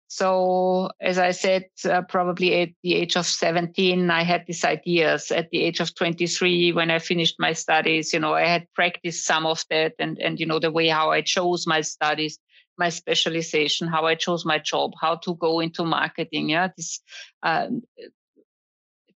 So, 0.08 0.90
as 0.98 1.18
I 1.18 1.32
said, 1.32 1.64
uh, 1.84 2.00
probably 2.08 2.62
at 2.62 2.70
the 2.82 2.94
age 2.94 3.14
of 3.14 3.26
17, 3.26 4.10
I 4.10 4.22
had 4.22 4.44
these 4.46 4.64
ideas. 4.64 5.30
At 5.30 5.50
the 5.50 5.62
age 5.64 5.80
of 5.80 5.94
23, 5.94 6.72
when 6.72 6.90
I 6.90 6.98
finished 6.98 7.36
my 7.38 7.52
studies, 7.52 8.14
you 8.14 8.20
know, 8.20 8.32
I 8.32 8.46
had 8.46 8.66
practiced 8.74 9.26
some 9.26 9.44
of 9.44 9.62
that 9.68 9.92
and, 9.98 10.18
and, 10.18 10.40
you 10.40 10.46
know, 10.46 10.58
the 10.58 10.70
way 10.70 10.88
how 10.88 11.10
I 11.10 11.20
chose 11.20 11.66
my 11.66 11.82
studies 11.82 12.38
my 12.78 12.88
specialization, 12.88 13.88
how 13.88 14.06
I 14.06 14.14
chose 14.14 14.44
my 14.44 14.58
job, 14.58 14.92
how 15.00 15.16
to 15.16 15.34
go 15.34 15.60
into 15.60 15.84
marketing. 15.84 16.50
Yeah, 16.50 16.68
this 16.76 17.00
um, 17.42 17.82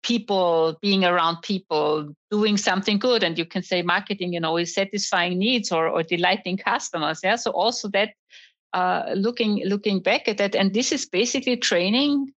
people 0.02 0.78
being 0.82 1.04
around 1.04 1.42
people 1.42 2.16
doing 2.32 2.58
something 2.58 3.00
good, 3.00 3.24
and 3.24 3.38
you 3.38 3.46
can 3.46 3.64
say 3.64 3.82
marketing, 3.82 4.34
you 4.34 4.40
know, 4.40 4.58
is 4.58 4.74
satisfying 4.74 5.38
needs 5.38 5.72
or 5.72 5.88
or 5.88 6.04
delighting 6.04 6.58
customers. 6.58 7.20
Yeah, 7.24 7.36
so 7.36 7.52
also 7.52 7.90
that 7.90 8.14
uh, 8.74 9.14
looking 9.16 9.64
looking 9.66 10.02
back 10.02 10.28
at 10.28 10.38
that, 10.38 10.56
and 10.56 10.74
this 10.74 10.92
is 10.92 11.06
basically 11.06 11.58
training 11.58 12.34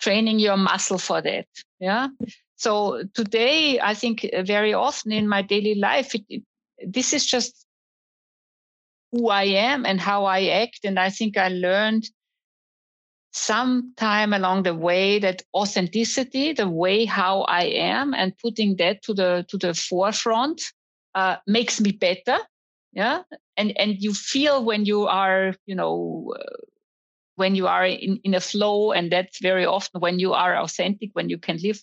training 0.00 0.40
your 0.40 0.56
muscle 0.56 0.98
for 0.98 1.22
that. 1.22 1.46
Yeah. 1.78 2.08
So 2.56 3.04
today, 3.14 3.80
I 3.80 3.94
think 3.94 4.28
very 4.44 4.74
often 4.74 5.12
in 5.12 5.28
my 5.28 5.42
daily 5.42 5.74
life, 5.74 6.14
it, 6.14 6.22
it, 6.28 6.42
this 6.86 7.12
is 7.12 7.24
just 7.24 7.66
who 9.12 9.28
I 9.28 9.44
am 9.44 9.86
and 9.86 10.00
how 10.00 10.24
I 10.24 10.46
act. 10.46 10.80
And 10.84 10.98
I 10.98 11.10
think 11.10 11.36
I 11.36 11.48
learned 11.48 12.08
sometime 13.32 14.32
along 14.32 14.64
the 14.64 14.74
way 14.74 15.18
that 15.18 15.42
authenticity, 15.54 16.52
the 16.52 16.68
way 16.68 17.04
how 17.04 17.42
I 17.42 17.64
am 17.64 18.14
and 18.14 18.36
putting 18.38 18.76
that 18.76 19.02
to 19.04 19.14
the, 19.14 19.46
to 19.48 19.58
the 19.58 19.74
forefront, 19.74 20.62
uh, 21.14 21.36
makes 21.46 21.80
me 21.80 21.92
better. 21.92 22.38
Yeah. 22.92 23.22
And, 23.56 23.78
and 23.78 23.96
you 23.98 24.12
feel 24.12 24.64
when 24.64 24.84
you 24.84 25.06
are, 25.06 25.54
you 25.66 25.74
know, 25.74 26.34
uh, 26.38 26.56
when 27.42 27.56
you 27.56 27.66
are 27.66 27.84
in, 27.84 28.20
in 28.22 28.34
a 28.34 28.40
flow 28.40 28.92
and 28.92 29.10
that's 29.10 29.40
very 29.40 29.66
often 29.66 30.00
when 30.00 30.20
you 30.20 30.32
are 30.32 30.54
authentic 30.56 31.10
when 31.14 31.28
you 31.28 31.38
can 31.38 31.58
live 31.58 31.82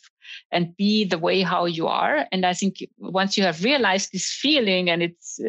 and 0.53 0.75
be 0.77 1.03
the 1.03 1.17
way 1.17 1.41
how 1.41 1.65
you 1.65 1.87
are. 1.87 2.25
And 2.31 2.45
i 2.45 2.53
think 2.53 2.73
once 2.97 3.37
you 3.37 3.43
have 3.43 3.63
realized 3.69 4.09
this 4.11 4.27
feeling 4.43 4.89
and 4.89 5.03
it's 5.03 5.39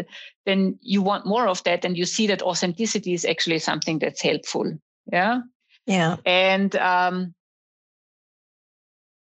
then 0.46 0.78
you 0.82 1.00
want 1.10 1.26
more 1.26 1.46
of 1.46 1.62
that 1.62 1.84
and 1.84 1.96
you 1.96 2.06
see 2.06 2.26
that 2.26 2.42
authenticity 2.42 3.12
is 3.14 3.24
actually 3.24 3.60
something 3.60 4.00
that's 4.00 4.22
helpful. 4.22 4.66
Yeah? 5.12 5.42
Yeah. 5.86 6.16
And 6.26 6.74
um 6.76 7.34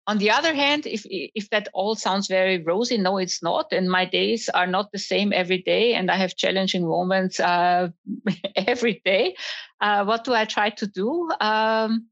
on 0.06 0.18
the 0.18 0.32
other 0.32 0.54
hand, 0.54 0.86
if 0.86 1.06
if 1.10 1.50
that 1.50 1.70
all 1.74 1.96
sounds 1.96 2.28
very 2.28 2.62
rosy, 2.62 2.98
no, 2.98 3.18
it's 3.18 3.42
not. 3.42 3.72
And 3.72 3.90
my 3.90 4.06
days 4.06 4.50
are 4.50 4.68
not 4.68 4.92
the 4.92 5.00
same 5.00 5.32
every 5.32 5.62
day, 5.62 5.94
and 5.94 6.12
I 6.12 6.18
have 6.18 6.36
challenging 6.36 6.88
moments 6.88 7.40
uh, 7.40 7.90
every 8.56 9.02
day. 9.06 9.36
Uh, 9.80 10.04
what 10.04 10.24
do 10.24 10.34
I 10.34 10.46
try 10.46 10.70
to 10.72 10.88
do? 10.88 11.30
Um, 11.40 12.08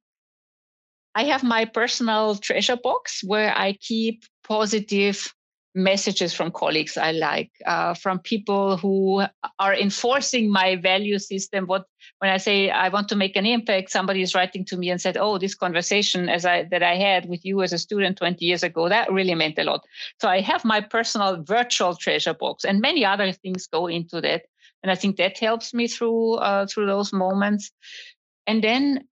I 1.15 1.25
have 1.25 1.43
my 1.43 1.65
personal 1.65 2.35
treasure 2.35 2.77
box 2.77 3.21
where 3.23 3.53
I 3.57 3.73
keep 3.73 4.23
positive 4.47 5.33
messages 5.73 6.33
from 6.33 6.51
colleagues 6.51 6.97
I 6.97 7.11
like, 7.11 7.51
uh, 7.65 7.93
from 7.93 8.19
people 8.19 8.77
who 8.77 9.23
are 9.59 9.73
enforcing 9.73 10.49
my 10.49 10.75
value 10.75 11.19
system. 11.19 11.65
What 11.65 11.85
when 12.19 12.29
I 12.29 12.37
say 12.37 12.69
I 12.69 12.89
want 12.89 13.09
to 13.09 13.15
make 13.15 13.35
an 13.35 13.45
impact, 13.45 13.91
somebody 13.91 14.21
is 14.21 14.35
writing 14.35 14.65
to 14.65 14.77
me 14.77 14.89
and 14.89 15.01
said, 15.01 15.17
"Oh, 15.17 15.37
this 15.37 15.55
conversation 15.55 16.29
as 16.29 16.45
I 16.45 16.63
that 16.71 16.83
I 16.83 16.95
had 16.95 17.29
with 17.29 17.45
you 17.45 17.61
as 17.61 17.73
a 17.73 17.77
student 17.77 18.17
20 18.17 18.45
years 18.45 18.63
ago 18.63 18.89
that 18.89 19.11
really 19.11 19.35
meant 19.35 19.59
a 19.59 19.63
lot." 19.63 19.85
So 20.19 20.27
I 20.27 20.41
have 20.41 20.65
my 20.65 20.81
personal 20.81 21.41
virtual 21.43 21.95
treasure 21.95 22.33
box, 22.33 22.63
and 22.63 22.81
many 22.81 23.05
other 23.05 23.31
things 23.31 23.67
go 23.67 23.87
into 23.87 24.21
that, 24.21 24.43
and 24.83 24.91
I 24.91 24.95
think 24.95 25.17
that 25.17 25.37
helps 25.37 25.73
me 25.73 25.87
through 25.87 26.35
uh, 26.35 26.67
through 26.67 26.87
those 26.87 27.13
moments. 27.13 27.71
And 28.47 28.63
then 28.63 29.07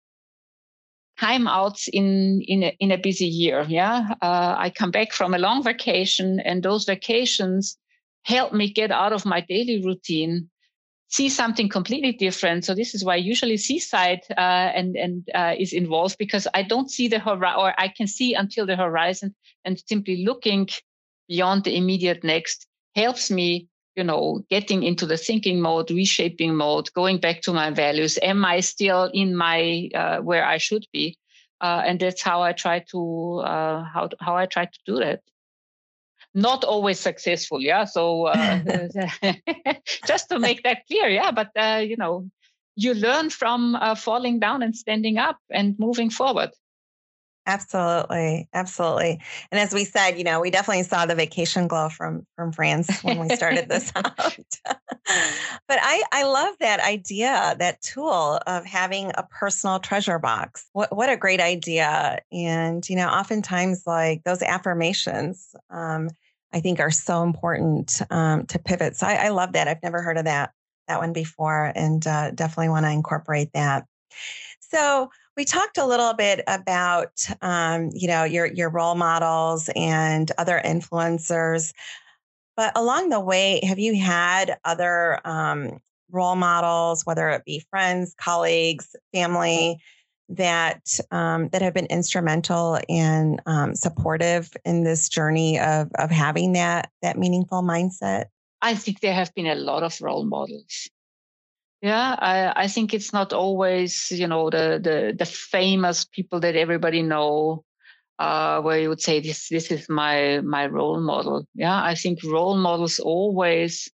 timeouts 1.19 1.87
in 1.91 2.41
in 2.41 2.63
a, 2.63 2.75
in 2.79 2.91
a 2.91 2.97
busy 2.97 3.25
year. 3.25 3.65
Yeah, 3.67 4.13
uh, 4.21 4.55
I 4.57 4.69
come 4.69 4.91
back 4.91 5.13
from 5.13 5.33
a 5.33 5.39
long 5.39 5.63
vacation, 5.63 6.39
and 6.39 6.63
those 6.63 6.85
vacations 6.85 7.77
help 8.23 8.53
me 8.53 8.71
get 8.71 8.91
out 8.91 9.13
of 9.13 9.25
my 9.25 9.41
daily 9.41 9.83
routine, 9.83 10.49
see 11.07 11.29
something 11.29 11.69
completely 11.69 12.11
different. 12.11 12.65
So 12.65 12.75
this 12.75 12.93
is 12.93 13.03
why 13.03 13.15
usually 13.15 13.57
seaside 13.57 14.21
uh, 14.37 14.71
and 14.75 14.95
and 14.95 15.29
uh, 15.33 15.55
is 15.57 15.73
involved 15.73 16.17
because 16.17 16.47
I 16.53 16.63
don't 16.63 16.91
see 16.91 17.07
the 17.07 17.19
horizon, 17.19 17.59
or 17.59 17.73
I 17.77 17.87
can 17.87 18.07
see 18.07 18.33
until 18.33 18.65
the 18.65 18.75
horizon, 18.75 19.35
and 19.65 19.81
simply 19.87 20.23
looking 20.25 20.69
beyond 21.27 21.63
the 21.63 21.75
immediate 21.75 22.23
next 22.23 22.67
helps 22.95 23.29
me 23.29 23.67
you 23.97 24.03
know, 24.03 24.45
getting 24.49 24.83
into 24.83 25.07
the 25.07 25.17
thinking 25.17 25.59
mode, 25.59 25.89
reshaping 25.89 26.55
mode, 26.55 26.93
going 26.93 27.17
back 27.19 27.41
to 27.41 27.51
my 27.51 27.71
values. 27.71 28.19
Am 28.21 28.45
I 28.45 28.59
still 28.59 29.09
in 29.11 29.35
my 29.35 29.89
uh, 29.95 30.19
where 30.19 30.45
I 30.45 30.59
should 30.59 30.85
be? 30.93 31.17
Uh, 31.59 31.81
and 31.83 31.99
that's 31.99 32.21
how 32.21 32.43
I 32.43 32.53
try 32.53 32.85
to 32.91 33.41
uh, 33.43 33.83
how 33.83 34.09
how 34.21 34.37
I 34.37 34.45
try 34.45 34.65
to 34.65 34.79
do 34.85 34.99
that. 34.99 35.21
Not 36.35 36.63
always 36.63 36.99
successful, 36.99 37.59
yeah. 37.59 37.85
So 37.85 38.27
uh, 38.27 38.59
just 40.07 40.29
to 40.29 40.37
make 40.37 40.61
that 40.63 40.85
clear, 40.85 41.09
yeah. 41.09 41.31
But 41.31 41.49
uh, 41.57 41.81
you 41.83 41.97
know, 41.97 42.29
you 42.75 42.93
learn 42.93 43.31
from 43.31 43.75
uh, 43.75 43.95
falling 43.95 44.39
down 44.39 44.61
and 44.61 44.75
standing 44.75 45.17
up 45.17 45.37
and 45.49 45.75
moving 45.79 46.11
forward. 46.11 46.51
Absolutely, 47.47 48.49
absolutely. 48.53 49.21
And 49.53 49.59
as 49.59 49.73
we 49.73 49.85
said, 49.85 50.17
you 50.17 50.25
know, 50.25 50.41
we 50.41 50.51
definitely 50.51 50.83
saw 50.83 51.05
the 51.05 51.15
vacation 51.15 51.69
glow 51.69 51.87
from 51.87 52.27
from 52.35 52.51
France 52.51 53.01
when 53.03 53.19
we 53.19 53.33
started 53.33 53.69
this 53.69 53.89
out. 53.95 54.11
but 54.65 55.79
I 55.81 56.03
I 56.11 56.23
love 56.23 56.55
that 56.59 56.81
idea, 56.81 57.55
that 57.57 57.81
tool 57.81 58.41
of 58.45 58.65
having 58.65 59.11
a 59.15 59.23
personal 59.23 59.79
treasure 59.79 60.19
box. 60.19 60.67
What 60.73 60.93
what 60.93 61.09
a 61.09 61.15
great 61.15 61.39
idea! 61.39 62.19
And 62.33 62.87
you 62.89 62.97
know, 62.97 63.07
oftentimes 63.07 63.83
like 63.87 64.25
those 64.25 64.41
affirmations, 64.41 65.55
um, 65.69 66.09
I 66.51 66.59
think 66.59 66.81
are 66.81 66.91
so 66.91 67.23
important 67.23 68.01
um, 68.09 68.45
to 68.47 68.59
pivot. 68.59 68.97
So 68.97 69.07
I, 69.07 69.27
I, 69.27 69.29
love 69.29 69.53
that. 69.53 69.69
I've 69.69 69.83
never 69.83 70.01
heard 70.01 70.17
of 70.17 70.25
that 70.25 70.51
that 70.89 70.99
one 70.99 71.13
before, 71.13 71.71
and 71.75 72.05
uh, 72.05 72.31
definitely 72.31 72.69
want 72.69 72.85
to 72.85 72.91
incorporate 72.91 73.51
that. 73.53 73.85
So 74.59 75.09
we 75.37 75.45
talked 75.45 75.77
a 75.77 75.85
little 75.85 76.13
bit 76.13 76.43
about, 76.47 77.25
um, 77.41 77.91
you 77.93 78.07
know, 78.07 78.23
your 78.23 78.47
your 78.47 78.69
role 78.69 78.95
models 78.95 79.69
and 79.75 80.31
other 80.37 80.59
influencers, 80.65 81.71
but 82.57 82.71
along 82.75 83.09
the 83.09 83.19
way, 83.19 83.61
have 83.63 83.77
you 83.77 83.95
had 83.95 84.57
other 84.65 85.19
um, 85.23 85.79
role 86.11 86.35
models, 86.35 87.05
whether 87.05 87.29
it 87.29 87.45
be 87.45 87.63
friends, 87.69 88.15
colleagues, 88.19 88.95
family, 89.13 89.77
that 90.29 90.99
um, 91.11 91.49
that 91.49 91.61
have 91.61 91.75
been 91.75 91.85
instrumental 91.85 92.79
and 92.89 93.39
um, 93.45 93.75
supportive 93.75 94.51
in 94.65 94.83
this 94.83 95.07
journey 95.07 95.59
of 95.59 95.91
of 95.99 96.09
having 96.09 96.53
that 96.53 96.89
that 97.03 97.17
meaningful 97.17 97.61
mindset? 97.61 98.25
I 98.63 98.73
think 98.73 99.01
there 99.01 99.13
have 99.13 99.33
been 99.35 99.45
a 99.45 99.55
lot 99.55 99.83
of 99.83 100.01
role 100.01 100.25
models. 100.25 100.89
Yeah, 101.81 102.15
I, 102.17 102.63
I 102.63 102.67
think 102.67 102.93
it's 102.93 103.13
not 103.13 103.33
always, 103.33 104.09
you 104.11 104.27
know, 104.27 104.49
the, 104.49 104.79
the, 104.81 105.15
the 105.17 105.25
famous 105.25 106.05
people 106.05 106.39
that 106.41 106.55
everybody 106.55 107.01
know. 107.03 107.63
uh, 108.19 108.61
where 108.61 108.79
you 108.79 108.89
would 108.89 109.01
say 109.01 109.21
this 109.21 109.49
this 109.49 109.71
is 109.71 109.89
my 109.89 110.41
my 110.43 110.67
role 110.67 111.01
model. 111.01 111.47
Yeah, 111.55 111.83
I 111.83 111.95
think 111.95 112.19
role 112.23 112.57
models 112.57 112.99
always, 112.99 113.89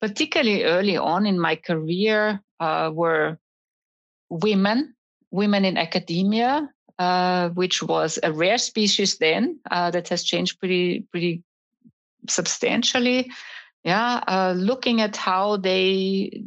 particularly 0.00 0.64
early 0.64 0.96
on 0.98 1.26
in 1.26 1.40
my 1.40 1.56
career, 1.56 2.40
uh, 2.60 2.90
were 2.94 3.38
women, 4.30 4.94
women 5.30 5.64
in 5.64 5.78
academia, 5.78 6.68
uh, 6.98 7.50
which 7.50 7.82
was 7.82 8.18
a 8.22 8.32
rare 8.32 8.58
species 8.58 9.18
then. 9.18 9.60
Uh, 9.70 9.90
that 9.92 10.08
has 10.10 10.24
changed 10.24 10.58
pretty 10.60 11.06
pretty 11.12 11.42
substantially. 12.28 13.30
Yeah, 13.84 14.22
uh, 14.26 14.54
looking 14.56 15.00
at 15.00 15.16
how 15.16 15.56
they 15.58 16.42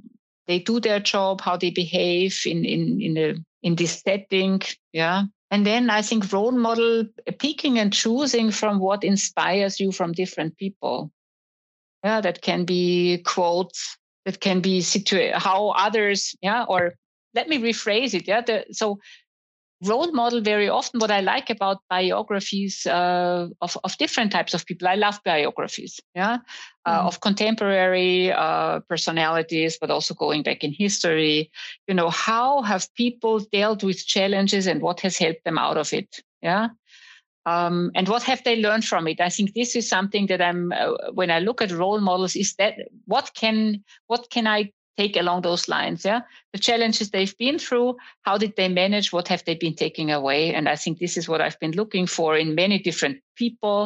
they 0.50 0.60
do 0.60 0.80
their 0.80 1.00
job, 1.00 1.42
how 1.42 1.56
they 1.56 1.70
behave 1.70 2.42
in 2.46 2.66
in 2.66 3.00
in 3.00 3.18
a 3.18 3.36
in 3.62 3.76
this 3.76 4.02
setting. 4.02 4.62
Yeah, 4.92 5.26
and 5.52 5.66
then 5.66 5.90
I 5.92 6.02
think 6.02 6.34
role 6.34 6.52
model 6.52 7.02
uh, 7.02 7.32
picking 7.38 7.78
and 7.78 7.94
choosing 7.94 8.52
from 8.52 8.80
what 8.80 9.04
inspires 9.04 9.80
you 9.80 9.92
from 9.92 10.12
different 10.12 10.58
people. 10.58 11.12
Yeah, 12.04 12.22
that 12.22 12.42
can 12.42 12.66
be 12.66 13.22
quotes, 13.26 13.98
that 14.26 14.40
can 14.40 14.60
be 14.62 14.80
situa- 14.82 15.34
how 15.34 15.70
others, 15.70 16.36
yeah, 16.42 16.66
or 16.68 16.96
let 17.36 17.48
me 17.48 17.60
rephrase 17.60 18.14
it. 18.16 18.28
Yeah, 18.28 18.42
the, 18.42 18.66
so 18.72 19.00
role 19.84 20.12
model 20.12 20.42
very 20.42 20.70
often. 20.70 21.00
What 21.00 21.12
i 21.12 21.22
like 21.22 21.50
about 21.50 21.82
biographies 21.90 22.86
uh, 22.86 23.48
of, 23.62 23.78
of 23.84 23.98
different 23.98 24.32
types 24.32 24.54
of 24.54 24.66
people 24.66 24.88
i 24.88 24.96
love 24.96 25.20
biographies 25.24 26.00
yeah? 26.16 26.40
Uh, 26.86 27.02
mm. 27.02 27.08
of 27.08 27.22
contemporary 27.22 28.32
uh, 28.32 28.80
personalities 28.90 29.78
but 29.80 29.92
also 29.92 30.14
going 30.14 30.44
back 30.44 30.64
in 30.64 30.74
history. 30.74 31.52
You 31.88 31.94
know 31.94 32.10
how 32.10 32.62
have 32.64 32.94
people 32.96 33.40
dealt 33.52 33.84
with 33.84 34.06
challenges 34.06 34.68
and 34.68 34.82
what 34.82 35.00
has 35.02 35.18
helped 35.18 35.44
them 35.46 35.58
out 35.58 35.78
of 35.78 35.94
it 35.94 36.24
yeah? 36.42 36.70
Um, 37.46 37.92
and 37.96 38.08
what 38.08 38.24
have 38.24 38.44
they 38.44 38.58
learned 38.58 38.86
from 38.86 39.08
it? 39.08 39.20
I 39.20 39.30
think 39.30 39.54
this 39.54 39.76
is 39.76 39.88
something 39.88 40.28
that 40.28 40.42
i'm 40.42 40.72
uh, 40.72 41.12
when 41.14 41.32
i 41.32 41.40
look 41.40 41.62
at 41.62 41.72
role 41.72 42.00
models 42.00 42.36
is 42.36 42.54
that 42.56 42.76
what 43.06 43.32
can 43.34 43.84
what 44.08 44.30
can 44.30 44.46
i 44.46 44.72
take 45.00 45.16
along 45.22 45.42
those 45.42 45.64
lines 45.76 46.06
yeah? 46.06 46.22
The 46.54 46.60
challenges 46.68 47.10
they've 47.10 47.38
been 47.46 47.58
through 47.66 47.90
how 48.28 48.36
did 48.38 48.54
they 48.58 48.70
manage? 48.82 49.14
What 49.14 49.28
have 49.28 49.44
they 49.46 49.56
been 49.56 49.76
taking 49.84 50.10
away? 50.20 50.42
And 50.56 50.66
i 50.74 50.76
think 50.82 50.94
this 50.98 51.16
is 51.20 51.30
what 51.30 51.42
i've 51.42 51.60
been 51.60 51.76
looking 51.82 52.08
for 52.08 52.30
in 52.44 52.60
many 52.64 52.78
different 52.88 53.18
people 53.36 53.80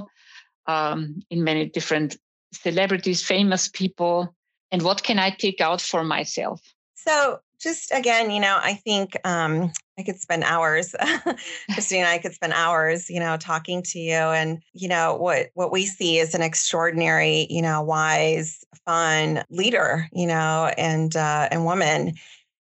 um, 0.66 1.22
in 1.30 1.44
many 1.44 1.66
different 1.70 2.18
celebrities 2.54 3.24
famous 3.24 3.68
people. 3.68 4.34
And 4.72 4.82
what 4.82 5.04
can 5.04 5.20
i 5.20 5.30
take 5.30 5.62
out 5.62 5.82
for 5.82 6.04
myself? 6.04 6.62
So 6.96 7.40
just 7.64 7.92
again, 7.92 8.30
you 8.30 8.40
know, 8.40 8.60
I 8.62 8.74
think 8.74 9.18
um, 9.24 9.72
I 9.98 10.04
could 10.04 10.20
spend 10.20 10.44
hours, 10.44 10.94
Christine 11.74 12.00
and 12.00 12.10
I 12.10 12.18
could 12.18 12.34
spend 12.34 12.54
hours, 12.54 13.10
you 13.10 13.20
know, 13.20 13.38
talking 13.38 13.82
to 13.84 14.00
you. 14.00 14.14
And, 14.14 14.62
you 14.74 14.88
know, 14.88 15.16
what 15.16 15.50
what 15.54 15.72
we 15.72 15.86
see 15.86 16.20
is 16.20 16.36
an 16.36 16.42
extraordinary, 16.42 17.48
you 17.50 17.62
know, 17.62 17.82
wise, 17.82 18.64
fun 18.86 19.44
leader, 19.50 20.08
you 20.12 20.28
know, 20.28 20.72
and 20.78 21.16
uh, 21.16 21.48
and 21.52 21.66
woman. 21.66 22.14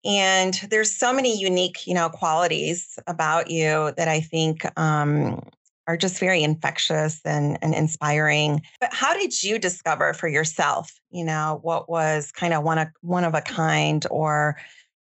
And 0.04 0.54
there's 0.70 0.92
so 0.92 1.12
many 1.12 1.38
unique, 1.38 1.86
you 1.86 1.92
know, 1.92 2.08
qualities 2.08 2.98
about 3.06 3.50
you 3.50 3.92
that 3.96 4.08
I 4.08 4.20
think 4.20 4.64
um, 4.78 5.42
are 5.88 5.96
just 5.96 6.20
very 6.20 6.42
infectious 6.42 7.20
and, 7.24 7.58
and 7.62 7.74
inspiring. 7.74 8.62
But 8.80 8.92
how 8.92 9.14
did 9.14 9.42
you 9.42 9.58
discover 9.58 10.12
for 10.12 10.28
yourself, 10.28 10.92
you 11.10 11.24
know, 11.24 11.58
what 11.62 11.88
was 11.88 12.30
kind 12.30 12.54
of 12.54 12.62
one 12.62 12.78
of 12.78 12.88
one 13.00 13.24
of 13.24 13.34
a 13.34 13.40
kind 13.40 14.06
or 14.10 14.56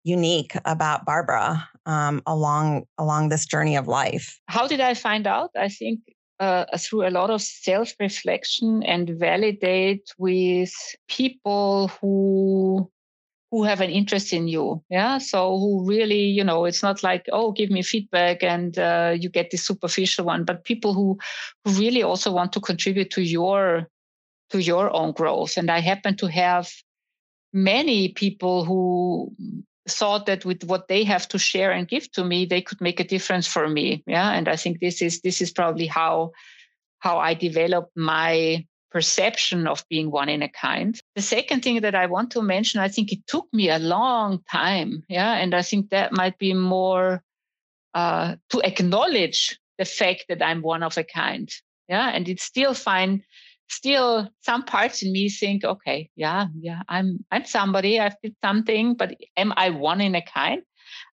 unique 0.07 0.53
about 0.65 1.05
Barbara 1.05 1.69
um, 1.85 2.23
along 2.27 2.85
along 2.97 3.29
this 3.29 3.45
journey 3.45 3.77
of 3.77 3.89
life? 3.89 4.39
How 4.47 4.67
did 4.67 4.81
I 4.81 4.95
find 4.95 5.27
out? 5.27 5.51
I 5.57 5.69
think 5.69 6.01
uh, 6.39 6.65
through 6.79 7.07
a 7.07 7.11
lot 7.11 7.31
of 7.31 7.43
self 7.43 7.93
reflection 7.99 8.83
and 8.85 9.11
validate 9.11 10.15
with 10.19 10.73
people 11.09 11.89
who 12.01 12.91
who 13.51 13.63
have 13.63 13.81
an 13.81 13.91
interest 13.91 14.33
in 14.33 14.49
you 14.49 14.83
yeah 14.91 15.19
so 15.19 15.57
who 15.59 15.87
really 15.87 16.25
you 16.25 16.43
know 16.45 16.65
it's 16.65 16.83
not 16.83 17.03
like 17.03 17.27
oh 17.33 17.53
give 17.53 17.71
me 17.71 17.83
feedback 17.83 18.43
and 18.43 18.79
uh, 18.79 19.15
you 19.19 19.29
get 19.29 19.51
this 19.51 19.65
superficial 19.65 20.25
one 20.25 20.45
but 20.45 20.65
people 20.65 20.93
who 20.95 21.17
who 21.65 21.73
really 21.73 22.03
also 22.03 22.33
want 22.33 22.53
to 22.53 22.61
contribute 22.61 23.11
to 23.11 23.23
your 23.23 23.89
to 24.51 24.61
your 24.61 24.95
own 24.95 25.13
growth 25.13 25.57
and 25.57 25.71
i 25.71 25.79
happen 25.79 26.17
to 26.17 26.27
have 26.27 26.71
many 27.53 28.09
people 28.09 28.65
who 28.65 29.33
thought 29.89 30.27
that 30.27 30.45
with 30.45 30.65
what 30.65 30.89
they 30.89 31.05
have 31.05 31.29
to 31.29 31.39
share 31.39 31.71
and 31.71 31.89
give 31.89 32.11
to 32.13 32.25
me 32.25 32.45
they 32.45 32.61
could 32.61 32.81
make 32.81 33.01
a 33.01 33.05
difference 33.05 33.47
for 33.47 33.69
me. 33.69 34.03
Yeah 34.07 34.33
and 34.33 34.49
i 34.49 34.57
think 34.57 34.81
this 34.81 35.03
is 35.03 35.21
this 35.21 35.41
is 35.41 35.51
probably 35.51 35.87
how 35.87 36.33
how 36.99 37.19
i 37.19 37.35
developed 37.35 37.97
my 37.97 38.65
perception 38.91 39.67
of 39.67 39.85
being 39.91 40.11
one 40.11 40.29
in 40.29 40.43
a 40.43 40.49
kind. 40.49 40.99
The 41.17 41.23
second 41.23 41.63
thing 41.63 41.81
that 41.83 41.95
i 41.95 42.07
want 42.07 42.31
to 42.33 42.43
mention 42.43 42.81
i 42.81 42.89
think 42.89 43.13
it 43.13 43.27
took 43.27 43.47
me 43.53 43.71
a 43.71 43.79
long 43.79 44.43
time. 44.51 45.05
Yeah 45.09 45.35
and 45.35 45.55
i 45.55 45.63
think 45.63 45.91
that 45.91 46.13
might 46.13 46.39
be 46.39 46.55
more 46.55 47.23
uh, 47.95 48.37
to 48.51 48.61
acknowledge 48.61 49.59
the 49.79 49.85
fact 49.85 50.27
that 50.29 50.43
i'm 50.43 50.63
one 50.63 50.83
of 50.83 50.99
a 50.99 51.05
kind. 51.05 51.51
Yeah 51.89 52.11
and 52.15 52.29
it's 52.29 52.43
still 52.43 52.75
fine 52.75 53.23
still 53.69 54.29
some 54.43 54.63
parts 54.65 55.03
in 55.03 55.13
me 55.13 55.29
think 55.29 55.65
okay 55.65 56.09
yeah 56.17 56.47
yeah 56.61 56.83
i'm 56.89 57.25
i'm 57.31 57.45
somebody 57.45 57.99
i've 57.99 58.17
did 58.23 58.35
something 58.45 58.95
but 58.95 59.15
am 59.37 59.53
i 59.57 59.71
one 59.71 60.01
in 60.01 60.15
a 60.15 60.23
kind? 60.23 60.63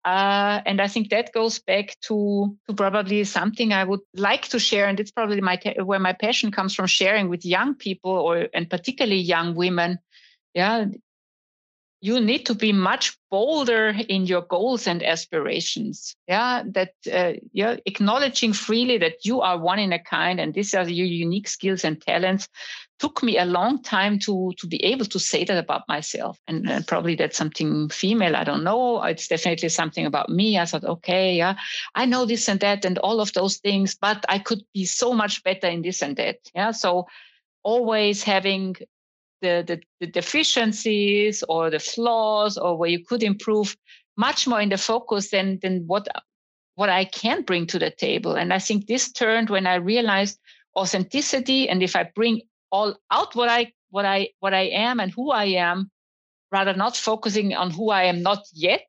Uh, 0.04 0.60
and 0.66 0.82
i 0.82 0.88
think 0.88 1.10
that 1.10 1.32
goes 1.32 1.60
back 1.60 1.96
to 2.02 2.58
to 2.68 2.74
probably 2.74 3.24
something 3.24 3.72
i 3.72 3.84
would 3.84 4.02
like 4.16 4.48
to 4.48 4.60
share 4.60 4.88
and 4.88 5.00
it's 5.00 5.12
probably 5.12 5.40
my 5.40 5.58
where 5.84 6.00
my 6.00 6.12
passion 6.12 6.52
comes 6.52 6.76
from 6.76 6.88
sharing 6.88 7.30
with 7.30 7.46
young 7.46 7.76
people 7.76 8.12
or 8.12 8.48
and 8.54 8.70
particularly 8.70 9.22
young 9.22 9.56
women 9.56 9.98
yeah 10.54 10.86
you 12.02 12.20
need 12.20 12.48
to 12.48 12.56
be 12.56 12.74
much 12.74 13.16
bolder 13.30 13.94
in 14.10 14.26
your 14.26 14.42
goals 14.42 14.88
and 14.88 15.04
aspirations. 15.04 16.16
Yeah 16.28 16.64
that 16.74 16.94
uh, 17.12 17.34
yeah 17.54 17.78
acknowledging 17.86 18.54
freely 18.54 18.98
that 18.98 19.24
you 19.24 19.42
are 19.42 19.58
one 19.58 19.80
in 19.80 19.94
a 19.94 20.00
kind 20.00 20.40
and 20.40 20.54
these 20.54 20.74
are 20.74 20.90
your 20.90 21.06
unique 21.06 21.48
skills 21.48 21.86
and 21.86 22.02
talents. 22.02 22.50
Took 23.00 23.24
me 23.24 23.38
a 23.38 23.46
long 23.46 23.84
time 23.84 24.18
to 24.20 24.52
to 24.58 24.68
be 24.68 24.84
able 24.84 25.06
to 25.06 25.20
say 25.20 25.44
that 25.44 25.58
about 25.58 25.88
myself. 25.88 26.40
And, 26.48 26.68
and 26.68 26.88
probably 26.88 27.16
that's 27.16 27.38
something 27.38 27.90
female 27.90 28.36
i 28.36 28.44
don't 28.44 28.64
know. 28.64 29.04
It's 29.04 29.28
definitely 29.28 29.70
something 29.70 30.06
about 30.06 30.30
me. 30.30 30.58
I 30.58 30.66
thought 30.66 30.84
okay 30.84 31.36
yeah 31.36 31.56
i 31.94 32.06
know 32.06 32.26
this 32.26 32.50
and 32.50 32.60
that 32.62 32.84
and 32.84 32.98
all 32.98 33.22
of 33.22 33.32
those 33.34 33.58
things 33.58 33.96
but 33.96 34.26
i 34.28 34.40
could 34.40 34.64
be 34.74 34.86
so 34.86 35.14
much 35.14 35.44
better 35.44 35.68
in 35.68 35.84
this 35.84 36.02
and 36.02 36.18
that. 36.18 36.38
Yeah 36.56 36.72
so 36.72 37.06
always 37.64 38.24
having 38.24 38.76
the, 39.42 39.64
the, 39.66 39.82
the 40.00 40.08
deficiencies 40.08 41.44
or 41.50 41.70
the 41.70 41.80
flaws 41.80 42.58
or 42.58 42.78
where 42.78 42.90
you 42.90 43.04
could 43.04 43.24
improve 43.24 43.76
much 44.18 44.48
more 44.48 44.62
in 44.62 44.70
the 44.70 44.78
focus 44.78 45.32
than, 45.32 45.60
than 45.62 45.84
what, 45.88 46.08
what 46.76 46.90
I 46.90 47.06
can 47.06 47.42
bring 47.44 47.68
to 47.68 47.80
the 47.80 47.92
table. 47.92 48.36
And 48.36 48.54
I 48.54 48.60
think 48.60 48.88
this 48.88 49.12
turned 49.12 49.50
when 49.50 49.68
I 49.68 49.76
realized 49.76 50.40
authenticity. 50.76 51.70
And 51.70 51.84
if 51.84 51.96
I 51.96 52.10
bring 52.16 52.42
all 52.72 52.96
out 53.12 53.36
what 53.36 53.50
I, 53.50 53.74
what 53.90 54.06
I, 54.06 54.30
what 54.40 54.54
I 54.54 54.68
am 54.70 55.00
and 55.00 55.12
who 55.12 55.32
I 55.32 55.46
am, 55.46 55.92
rather 56.52 56.74
not 56.74 56.98
focusing 56.98 57.54
on 57.54 57.72
who 57.72 57.90
I 57.90 58.04
am 58.04 58.22
not 58.22 58.44
yet, 58.54 58.88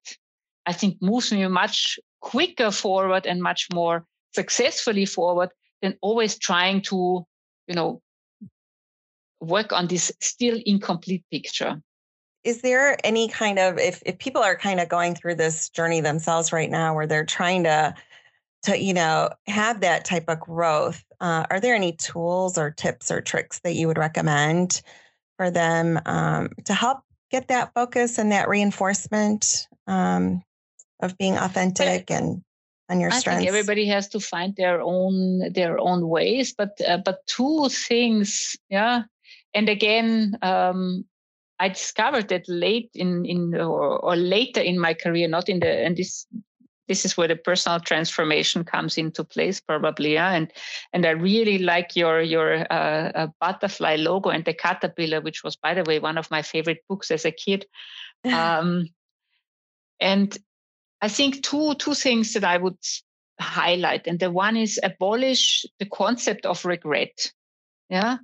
I 0.66 0.72
think 0.72 0.98
moves 1.00 1.32
me 1.32 1.46
much 1.48 1.98
quicker 2.20 2.70
forward 2.70 3.26
and 3.26 3.42
much 3.42 3.68
more 3.72 4.07
successfully 4.34 5.07
forward 5.07 5.50
than 5.80 5.96
always 6.00 6.38
trying 6.38 6.82
to, 6.82 7.24
you 7.66 7.74
know, 7.74 8.00
work 9.43 9.72
on 9.72 9.86
this 9.88 10.12
still 10.20 10.59
incomplete 10.64 11.24
picture. 11.30 11.82
Is 12.45 12.62
there 12.62 12.97
any 13.05 13.28
kind 13.28 13.59
of 13.59 13.78
if 13.78 14.03
if 14.07 14.18
people 14.18 14.43
are 14.43 14.57
kind 14.57 14.80
of 14.80 14.88
going 14.88 15.14
through 15.14 15.36
this 15.36 15.68
journey 15.68 16.01
themselves 16.01 16.53
right 16.53 16.70
now 16.70 16.95
where 16.95 17.07
they're 17.07 17.26
trying 17.26 17.64
to 17.64 17.95
to 18.64 18.78
you 18.78 18.95
know 18.95 19.30
have 19.47 19.80
that 19.80 20.05
type 20.05 20.24
of 20.28 20.40
growth 20.40 21.05
uh, 21.22 21.47
are 21.51 21.61
there 21.61 21.76
any 21.76 21.93
tools 21.93 22.59
or 22.59 22.72
tips 22.72 23.11
or 23.11 23.20
tricks 23.20 23.61
that 23.61 23.76
you 23.76 23.86
would 23.86 23.97
recommend 23.97 24.82
for 25.36 25.53
them 25.53 26.01
um, 26.05 26.49
to 26.64 26.74
help 26.74 26.99
get 27.30 27.47
that 27.47 27.72
focus 27.74 28.18
and 28.18 28.32
that 28.32 28.49
reinforcement 28.49 29.68
um, 29.86 30.43
of 31.01 31.16
being 31.16 31.36
authentic 31.36 32.11
and 32.11 32.43
on 32.88 32.99
your 32.99 33.12
strengths? 33.12 33.28
I 33.28 33.45
think 33.45 33.49
everybody 33.49 33.86
has 33.86 34.09
to 34.09 34.20
find 34.20 34.57
their 34.57 34.82
own 34.82 35.53
their 35.53 35.78
own 35.78 36.09
ways, 36.09 36.53
but 36.53 36.76
uh, 36.86 36.99
but 36.99 37.24
two 37.26 37.68
things, 37.68 38.57
yeah, 38.68 39.05
and 39.55 39.68
again, 39.68 40.38
um, 40.42 41.05
I 41.59 41.68
discovered 41.68 42.28
that 42.28 42.48
late 42.48 42.90
in 42.94 43.24
in 43.24 43.55
or, 43.55 43.98
or, 43.98 44.16
later 44.16 44.61
in 44.61 44.78
my 44.78 44.94
career, 44.94 45.28
not 45.28 45.48
in 45.48 45.61
the 45.61 45.68
and 45.68 45.96
this 45.96 46.26
this 46.88 47.05
is 47.05 47.16
where 47.16 47.28
the 47.28 47.36
personal 47.36 47.80
transformation 47.80 48.64
comes 48.64 48.98
into 48.98 49.22
place 49.22 49.61
probably 49.61 50.14
yeah 50.14 50.32
and 50.32 50.53
and 50.92 51.07
i 51.07 51.11
really 51.11 51.59
like 51.59 51.94
your 51.94 52.20
your 52.20 52.66
uh, 52.72 53.12
uh, 53.14 53.26
butterfly 53.40 53.94
logo 53.94 54.30
and 54.30 54.44
the 54.44 54.53
caterpillar 54.53 55.20
which 55.20 55.44
was 55.44 55.55
by 55.55 55.74
the 55.74 55.84
way 55.84 56.00
one 56.00 56.18
of 56.18 56.30
my 56.30 56.42
favorite 56.42 56.82
books 56.88 57.12
as 57.12 57.24
a 57.24 57.30
kid 57.30 57.64
um, 58.24 58.88
and 60.00 60.36
i 61.00 61.09
think 61.09 61.42
two 61.44 61.74
two 61.76 61.94
things 61.94 62.34
that 62.34 62.44
i 62.44 62.59
would 62.59 62.76
highlight. 63.42 64.07
And 64.07 64.18
the 64.18 64.30
one 64.30 64.57
is 64.57 64.80
abolish 64.82 65.66
the 65.78 65.86
concept 65.86 66.46
of 66.46 66.64
regret. 66.64 67.32
Yeah. 67.90 68.18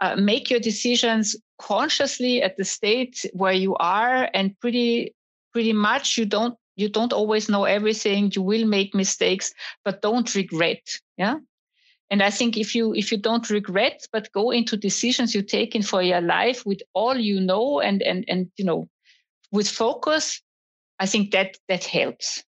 Uh, 0.00 0.14
make 0.14 0.48
your 0.48 0.60
decisions 0.60 1.34
consciously 1.58 2.40
at 2.40 2.56
the 2.56 2.64
state 2.64 3.26
where 3.32 3.52
you 3.52 3.74
are 3.76 4.30
and 4.32 4.58
pretty 4.60 5.12
pretty 5.52 5.72
much 5.72 6.16
you 6.16 6.24
don't 6.24 6.56
you 6.76 6.88
don't 6.88 7.12
always 7.12 7.48
know 7.48 7.64
everything 7.64 8.30
you 8.34 8.40
will 8.40 8.64
make 8.64 8.94
mistakes 8.94 9.52
but 9.84 10.00
don't 10.00 10.34
regret 10.34 10.80
yeah? 11.16 11.36
And 12.10 12.22
i 12.22 12.30
think 12.30 12.56
if 12.56 12.74
you 12.74 12.94
if 12.94 13.10
you 13.10 13.18
don't 13.18 13.50
regret 13.50 14.06
but 14.12 14.32
go 14.32 14.52
into 14.52 14.76
decisions 14.76 15.34
you 15.34 15.42
take 15.42 15.74
in 15.74 15.82
for 15.82 16.00
your 16.00 16.20
life 16.20 16.64
with 16.64 16.80
all 16.94 17.16
you 17.16 17.40
know 17.40 17.80
and 17.80 18.00
and 18.02 18.24
and 18.28 18.50
you 18.56 18.64
know 18.64 18.88
with 19.50 19.68
focus 19.68 20.40
i 21.00 21.06
think 21.06 21.32
that 21.32 21.56
that 21.68 21.84
helps. 21.84 22.44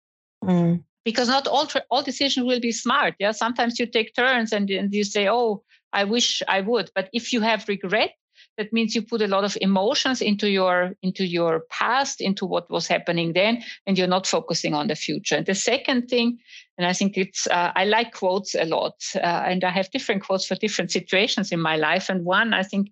Mm. 0.43 0.83
because 1.05 1.29
not 1.29 1.47
all 1.47 1.67
all 1.89 2.03
decisions 2.03 2.45
will 2.45 2.59
be 2.59 2.71
smart 2.71 3.15
yeah? 3.19 3.31
Sometimes 3.31 3.79
you 3.79 3.85
take 3.87 4.13
turns 4.13 4.51
and, 4.51 4.69
and 4.69 4.93
you 4.93 5.05
say 5.05 5.29
oh 5.29 5.63
i 5.93 6.03
wish 6.03 6.41
i 6.47 6.61
would. 6.61 6.89
But 6.95 7.09
if 7.13 7.33
you 7.33 7.41
have 7.41 7.67
regret 7.67 8.11
that 8.57 8.73
means 8.73 8.95
you 8.95 9.01
put 9.01 9.21
a 9.21 9.27
lot 9.27 9.43
of 9.43 9.57
emotions 9.61 10.21
into 10.21 10.49
your 10.49 10.93
into 11.01 11.25
your 11.25 11.61
past 11.69 12.21
into 12.21 12.45
what 12.45 12.69
was 12.69 12.87
happening 12.87 13.33
then 13.33 13.63
and 13.85 13.97
you're 13.97 14.07
not 14.07 14.27
focusing 14.27 14.73
on 14.73 14.87
the 14.87 14.95
future. 14.95 15.35
And 15.35 15.45
the 15.45 15.55
second 15.55 16.07
thing 16.07 16.39
and 16.77 16.87
i 16.87 16.93
think 16.93 17.17
it's 17.17 17.47
uh, 17.47 17.71
i 17.75 17.85
like 17.85 18.13
quotes 18.13 18.55
a 18.55 18.65
lot 18.65 18.95
uh, 19.15 19.43
and 19.45 19.63
i 19.63 19.69
have 19.69 19.91
different 19.91 20.23
quotes 20.23 20.45
for 20.45 20.55
different 20.55 20.91
situations 20.91 21.51
in 21.51 21.59
my 21.59 21.75
life. 21.75 22.09
And 22.09 22.25
one 22.25 22.53
i 22.53 22.63
think 22.63 22.91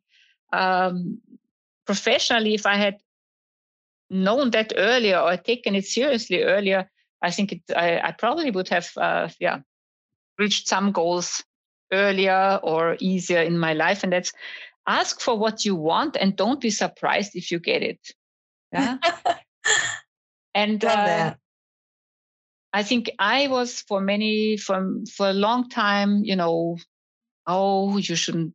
um, 0.53 1.19
professionally 1.85 2.53
if 2.53 2.65
i 2.65 2.75
had 2.75 2.95
known 4.09 4.51
that 4.51 4.73
earlier 4.77 5.17
or 5.17 5.35
taken 5.37 5.75
it 5.75 5.85
seriously 5.85 6.43
earlier 6.43 6.89
i 7.21 7.31
think 7.31 7.51
it, 7.51 7.61
I, 7.75 7.99
I, 7.99 8.11
probably 8.11 8.51
would 8.51 8.69
have 8.69 8.89
uh, 8.97 9.29
yeah 9.39 9.59
reached 10.37 10.67
some 10.67 10.91
goals 10.91 11.43
earlier 11.91 12.59
or 12.63 12.97
easier 12.99 13.41
in 13.41 13.57
my 13.57 13.73
life 13.73 14.03
and 14.03 14.11
that's 14.11 14.31
ask 14.87 15.19
for 15.19 15.37
what 15.37 15.65
you 15.65 15.75
want 15.75 16.15
and 16.15 16.35
don't 16.35 16.61
be 16.61 16.69
surprised 16.69 17.35
if 17.35 17.51
you 17.51 17.59
get 17.59 17.81
it. 17.81 17.99
Yeah. 18.71 18.97
and 20.53 20.83
uh, 20.83 21.35
I 22.73 22.83
think 22.83 23.09
I 23.19 23.47
was 23.47 23.81
for 23.81 24.01
many 24.01 24.57
from 24.57 25.05
for 25.05 25.29
a 25.29 25.33
long 25.33 25.69
time, 25.69 26.23
you 26.23 26.35
know, 26.35 26.77
oh, 27.47 27.97
you 27.97 28.15
shouldn't. 28.15 28.53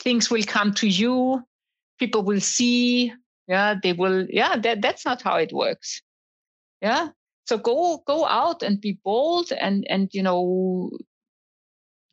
Things 0.00 0.30
will 0.30 0.42
come 0.42 0.74
to 0.74 0.88
you. 0.88 1.42
People 1.98 2.22
will 2.22 2.40
see. 2.40 3.12
Yeah, 3.46 3.74
they 3.80 3.92
will. 3.92 4.26
Yeah, 4.28 4.56
that 4.56 4.82
that's 4.82 5.04
not 5.04 5.22
how 5.22 5.36
it 5.36 5.52
works. 5.52 6.02
Yeah. 6.82 7.10
So 7.46 7.58
go 7.58 8.02
go 8.06 8.26
out 8.26 8.62
and 8.62 8.80
be 8.80 8.98
bold 9.04 9.52
and 9.52 9.86
and 9.88 10.08
you 10.12 10.22
know 10.22 10.90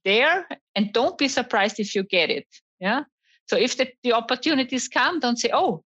there 0.05 0.47
and 0.75 0.93
don't 0.93 1.17
be 1.17 1.27
surprised 1.27 1.79
if 1.79 1.95
you 1.95 2.03
get 2.03 2.29
it 2.29 2.47
yeah. 2.79 3.03
So 3.47 3.57
if 3.57 3.77
the, 3.77 3.89
the 4.03 4.13
opportunities 4.13 4.87
come, 4.87 5.19
don't 5.19 5.37
say, 5.37 5.49
oh, 5.53 5.83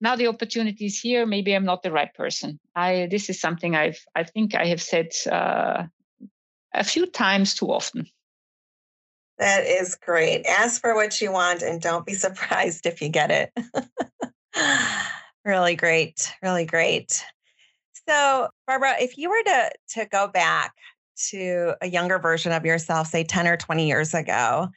now 0.00 0.16
the 0.16 0.28
opportunity 0.28 0.86
is 0.86 0.98
here. 0.98 1.26
Maybe 1.26 1.54
I'm 1.54 1.64
not 1.64 1.82
the 1.82 1.92
right 1.92 2.12
person. 2.14 2.58
I 2.74 3.08
this 3.10 3.30
is 3.30 3.40
something 3.40 3.76
I've 3.76 4.00
I 4.16 4.24
think 4.24 4.54
I 4.54 4.66
have 4.66 4.82
said 4.82 5.10
uh, 5.30 5.84
a 6.74 6.84
few 6.84 7.06
times 7.06 7.54
too 7.54 7.70
often. 7.70 8.06
That 9.38 9.64
is 9.64 9.94
great. 9.94 10.44
Ask 10.46 10.80
for 10.80 10.94
what 10.94 11.20
you 11.20 11.32
want 11.32 11.62
and 11.62 11.80
don't 11.80 12.06
be 12.06 12.14
surprised 12.26 12.86
if 12.86 13.00
you 13.00 13.08
get 13.10 13.30
it. 13.30 13.52
really 15.44 15.76
great. 15.76 16.32
Really 16.42 16.66
great. 16.66 17.24
So, 18.08 18.48
Barbara, 18.66 18.94
if 18.98 19.16
you 19.16 19.30
were 19.30 19.42
to 19.44 19.70
to 19.90 20.06
go 20.06 20.26
back 20.26 20.74
to 21.30 21.74
a 21.80 21.88
younger 21.88 22.18
version 22.18 22.52
of 22.52 22.64
yourself, 22.64 23.08
say 23.08 23.24
10 23.24 23.46
or 23.46 23.56
20 23.56 23.86
years 23.86 24.14
ago, 24.14 24.68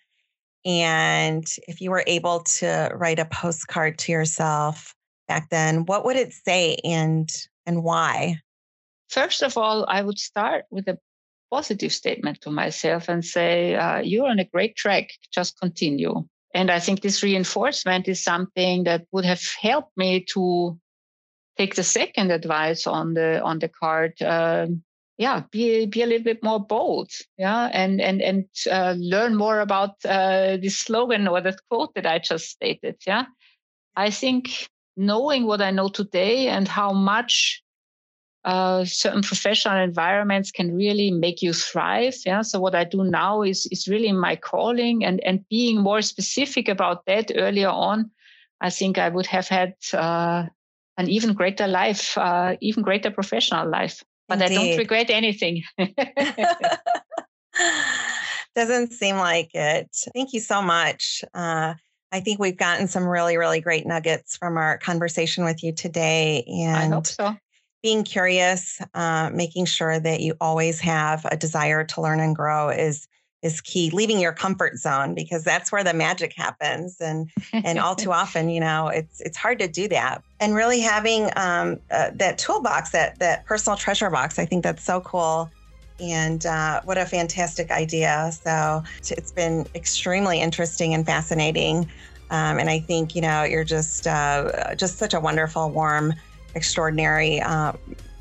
and 0.65 1.45
if 1.67 1.79
you 1.79 1.91
were 1.91 2.03
able 2.07 2.39
to 2.39 2.89
write 2.93 3.19
a 3.19 3.25
postcard 3.25 3.99
to 3.99 4.11
yourself 4.11 4.95
back 5.27 5.49
then, 5.49 5.85
what 5.85 6.03
would 6.05 6.15
it 6.15 6.33
say 6.33 6.77
and 6.83 7.29
and 7.67 7.83
why? 7.83 8.41
First 9.09 9.43
of 9.43 9.57
all, 9.57 9.85
I 9.87 10.01
would 10.01 10.17
start 10.17 10.65
with 10.71 10.87
a 10.87 10.97
positive 11.51 11.93
statement 11.93 12.41
to 12.41 12.51
myself 12.51 13.07
and 13.07 13.23
say, 13.23 13.75
uh, 13.75 13.99
"You're 13.99 14.27
on 14.27 14.39
a 14.39 14.45
great 14.45 14.75
track. 14.75 15.09
Just 15.31 15.59
continue." 15.59 16.27
And 16.55 16.71
I 16.71 16.79
think 16.79 17.01
this 17.01 17.21
reinforcement 17.21 18.07
is 18.07 18.23
something 18.23 18.85
that 18.85 19.05
would 19.11 19.25
have 19.25 19.43
helped 19.61 19.95
me 19.97 20.25
to 20.33 20.79
take 21.57 21.75
the 21.75 21.83
second 21.83 22.31
advice 22.31 22.87
on 22.87 23.13
the 23.13 23.41
on 23.41 23.59
the 23.59 23.69
card. 23.69 24.19
Um, 24.21 24.83
yeah 25.17 25.43
be 25.51 25.85
be 25.85 26.01
a 26.01 26.05
little 26.05 26.23
bit 26.23 26.43
more 26.43 26.59
bold 26.59 27.11
yeah 27.37 27.69
and 27.73 28.01
and 28.01 28.21
and 28.21 28.45
uh, 28.69 28.95
learn 28.97 29.35
more 29.35 29.59
about 29.59 29.93
uh, 30.05 30.57
the 30.57 30.69
slogan 30.69 31.27
or 31.27 31.41
the 31.41 31.57
quote 31.69 31.93
that 31.95 32.05
i 32.05 32.19
just 32.19 32.49
stated 32.49 32.95
yeah. 33.07 33.25
I 33.97 34.09
think 34.09 34.67
knowing 34.97 35.45
what 35.45 35.61
i 35.61 35.71
know 35.71 35.87
today 35.87 36.47
and 36.49 36.67
how 36.67 36.91
much 36.91 37.61
uh, 38.43 38.85
certain 38.85 39.23
professional 39.23 39.77
environments 39.77 40.51
can 40.51 40.75
really 40.75 41.09
make 41.11 41.41
you 41.41 41.53
thrive 41.53 42.15
yeah. 42.25 42.41
So 42.41 42.59
what 42.59 42.75
i 42.75 42.83
do 42.83 43.03
now 43.03 43.41
is 43.41 43.67
is 43.71 43.87
really 43.87 44.11
my 44.11 44.35
calling 44.35 45.05
and 45.05 45.23
and 45.23 45.47
being 45.49 45.81
more 45.81 46.01
specific 46.01 46.67
about 46.67 47.05
that 47.05 47.31
earlier 47.35 47.69
on 47.69 48.11
i 48.61 48.69
think 48.69 48.97
i 48.97 49.09
would 49.09 49.25
have 49.25 49.47
had 49.47 49.73
uh, 49.93 50.43
an 50.97 51.09
even 51.09 51.33
greater 51.33 51.67
life 51.67 52.17
uh, 52.17 52.55
even 52.59 52.83
greater 52.83 53.11
professional 53.11 53.69
life 53.69 54.03
but 54.27 54.41
Indeed. 54.41 54.57
I 54.57 54.67
don't 54.67 54.77
regret 54.77 55.09
anything. 55.09 55.63
Doesn't 58.55 58.93
seem 58.93 59.17
like 59.17 59.53
it. 59.53 59.95
Thank 60.13 60.33
you 60.33 60.39
so 60.39 60.61
much. 60.61 61.23
Uh, 61.33 61.73
I 62.11 62.19
think 62.21 62.39
we've 62.39 62.57
gotten 62.57 62.87
some 62.87 63.05
really, 63.05 63.37
really 63.37 63.59
great 63.59 63.85
nuggets 63.85 64.37
from 64.37 64.57
our 64.57 64.77
conversation 64.77 65.43
with 65.43 65.63
you 65.63 65.73
today. 65.73 66.43
And 66.47 66.93
I 66.93 66.95
hope 66.95 67.07
so. 67.07 67.35
Being 67.83 68.03
curious, 68.03 68.81
uh, 68.93 69.29
making 69.33 69.65
sure 69.65 69.99
that 69.99 70.21
you 70.21 70.35
always 70.39 70.79
have 70.79 71.25
a 71.29 71.37
desire 71.37 71.83
to 71.83 72.01
learn 72.01 72.19
and 72.19 72.35
grow 72.35 72.69
is 72.69 73.07
is 73.45 73.61
key 73.61 73.91
leaving 73.91 74.19
your 74.19 74.33
comfort 74.33 74.75
zone 74.75 75.13
because 75.13 75.43
that's 75.43 75.71
where 75.71 75.83
the 75.83 75.93
magic 75.93 76.33
happens. 76.35 76.99
And 76.99 77.29
and 77.53 77.77
all 77.77 77.95
too 77.95 78.11
often 78.21 78.49
you 78.49 78.59
know 78.59 78.87
it's 78.87 79.21
it's 79.21 79.37
hard 79.37 79.59
to 79.59 79.67
do 79.67 79.87
that. 79.89 80.23
And 80.39 80.55
really 80.55 80.79
having 80.79 81.29
um, 81.35 81.79
uh, 81.91 82.09
that 82.15 82.39
toolbox 82.39 82.89
that 82.91 83.19
that 83.19 83.45
personal 83.45 83.77
treasure 83.77 84.09
box 84.09 84.39
i 84.39 84.45
think 84.45 84.63
that's 84.63 84.83
so 84.83 84.99
cool. 85.01 85.49
And 85.99 86.45
uh, 86.45 86.81
what 86.83 86.97
a 86.97 87.05
fantastic 87.05 87.71
idea. 87.71 88.29
So 88.43 88.83
it's 89.09 89.31
been 89.31 89.65
extremely 89.75 90.41
interesting 90.41 90.93
and 90.93 91.05
fascinating. 91.05 91.89
Um, 92.31 92.57
and 92.57 92.69
i 92.71 92.79
think 92.79 93.15
you 93.15 93.21
know 93.21 93.43
you're 93.43 93.63
just 93.63 94.07
uh, 94.07 94.73
just 94.75 94.97
such 94.97 95.13
a 95.13 95.19
wonderful 95.19 95.69
warm 95.69 96.13
extraordinary 96.55 97.41
uh, 97.41 97.73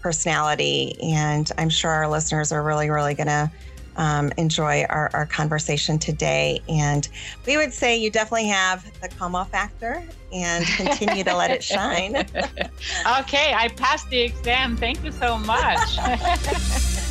personality. 0.03 0.97
And 1.03 1.51
i'm 1.57 1.71
sure 1.71 1.91
our 1.91 2.09
listeners 2.09 2.53
are 2.53 2.63
really 2.63 2.91
really 2.91 3.15
going 3.15 3.29
to 3.29 3.51
um, 3.97 4.33
enjoy 4.37 4.85
our, 4.85 5.11
our 5.15 5.27
conversation 5.27 5.99
today. 5.99 6.61
And 6.69 7.09
we 7.47 7.57
would 7.57 7.73
say 7.73 7.97
you 7.97 8.11
definitely 8.11 8.49
have 8.49 8.85
the 9.01 9.09
COMO 9.09 9.45
factor 9.49 10.03
and 10.33 10.65
continue 10.67 11.25
to 11.25 11.37
let 11.37 11.51
it 11.51 11.63
shine. 11.63 12.17
okay, 13.21 13.55
I 13.55 13.73
passed 13.77 14.09
the 14.11 14.21
exam. 14.21 14.77
Thank 14.77 15.05
you 15.05 15.13
so 15.13 15.39
much. 15.39 15.99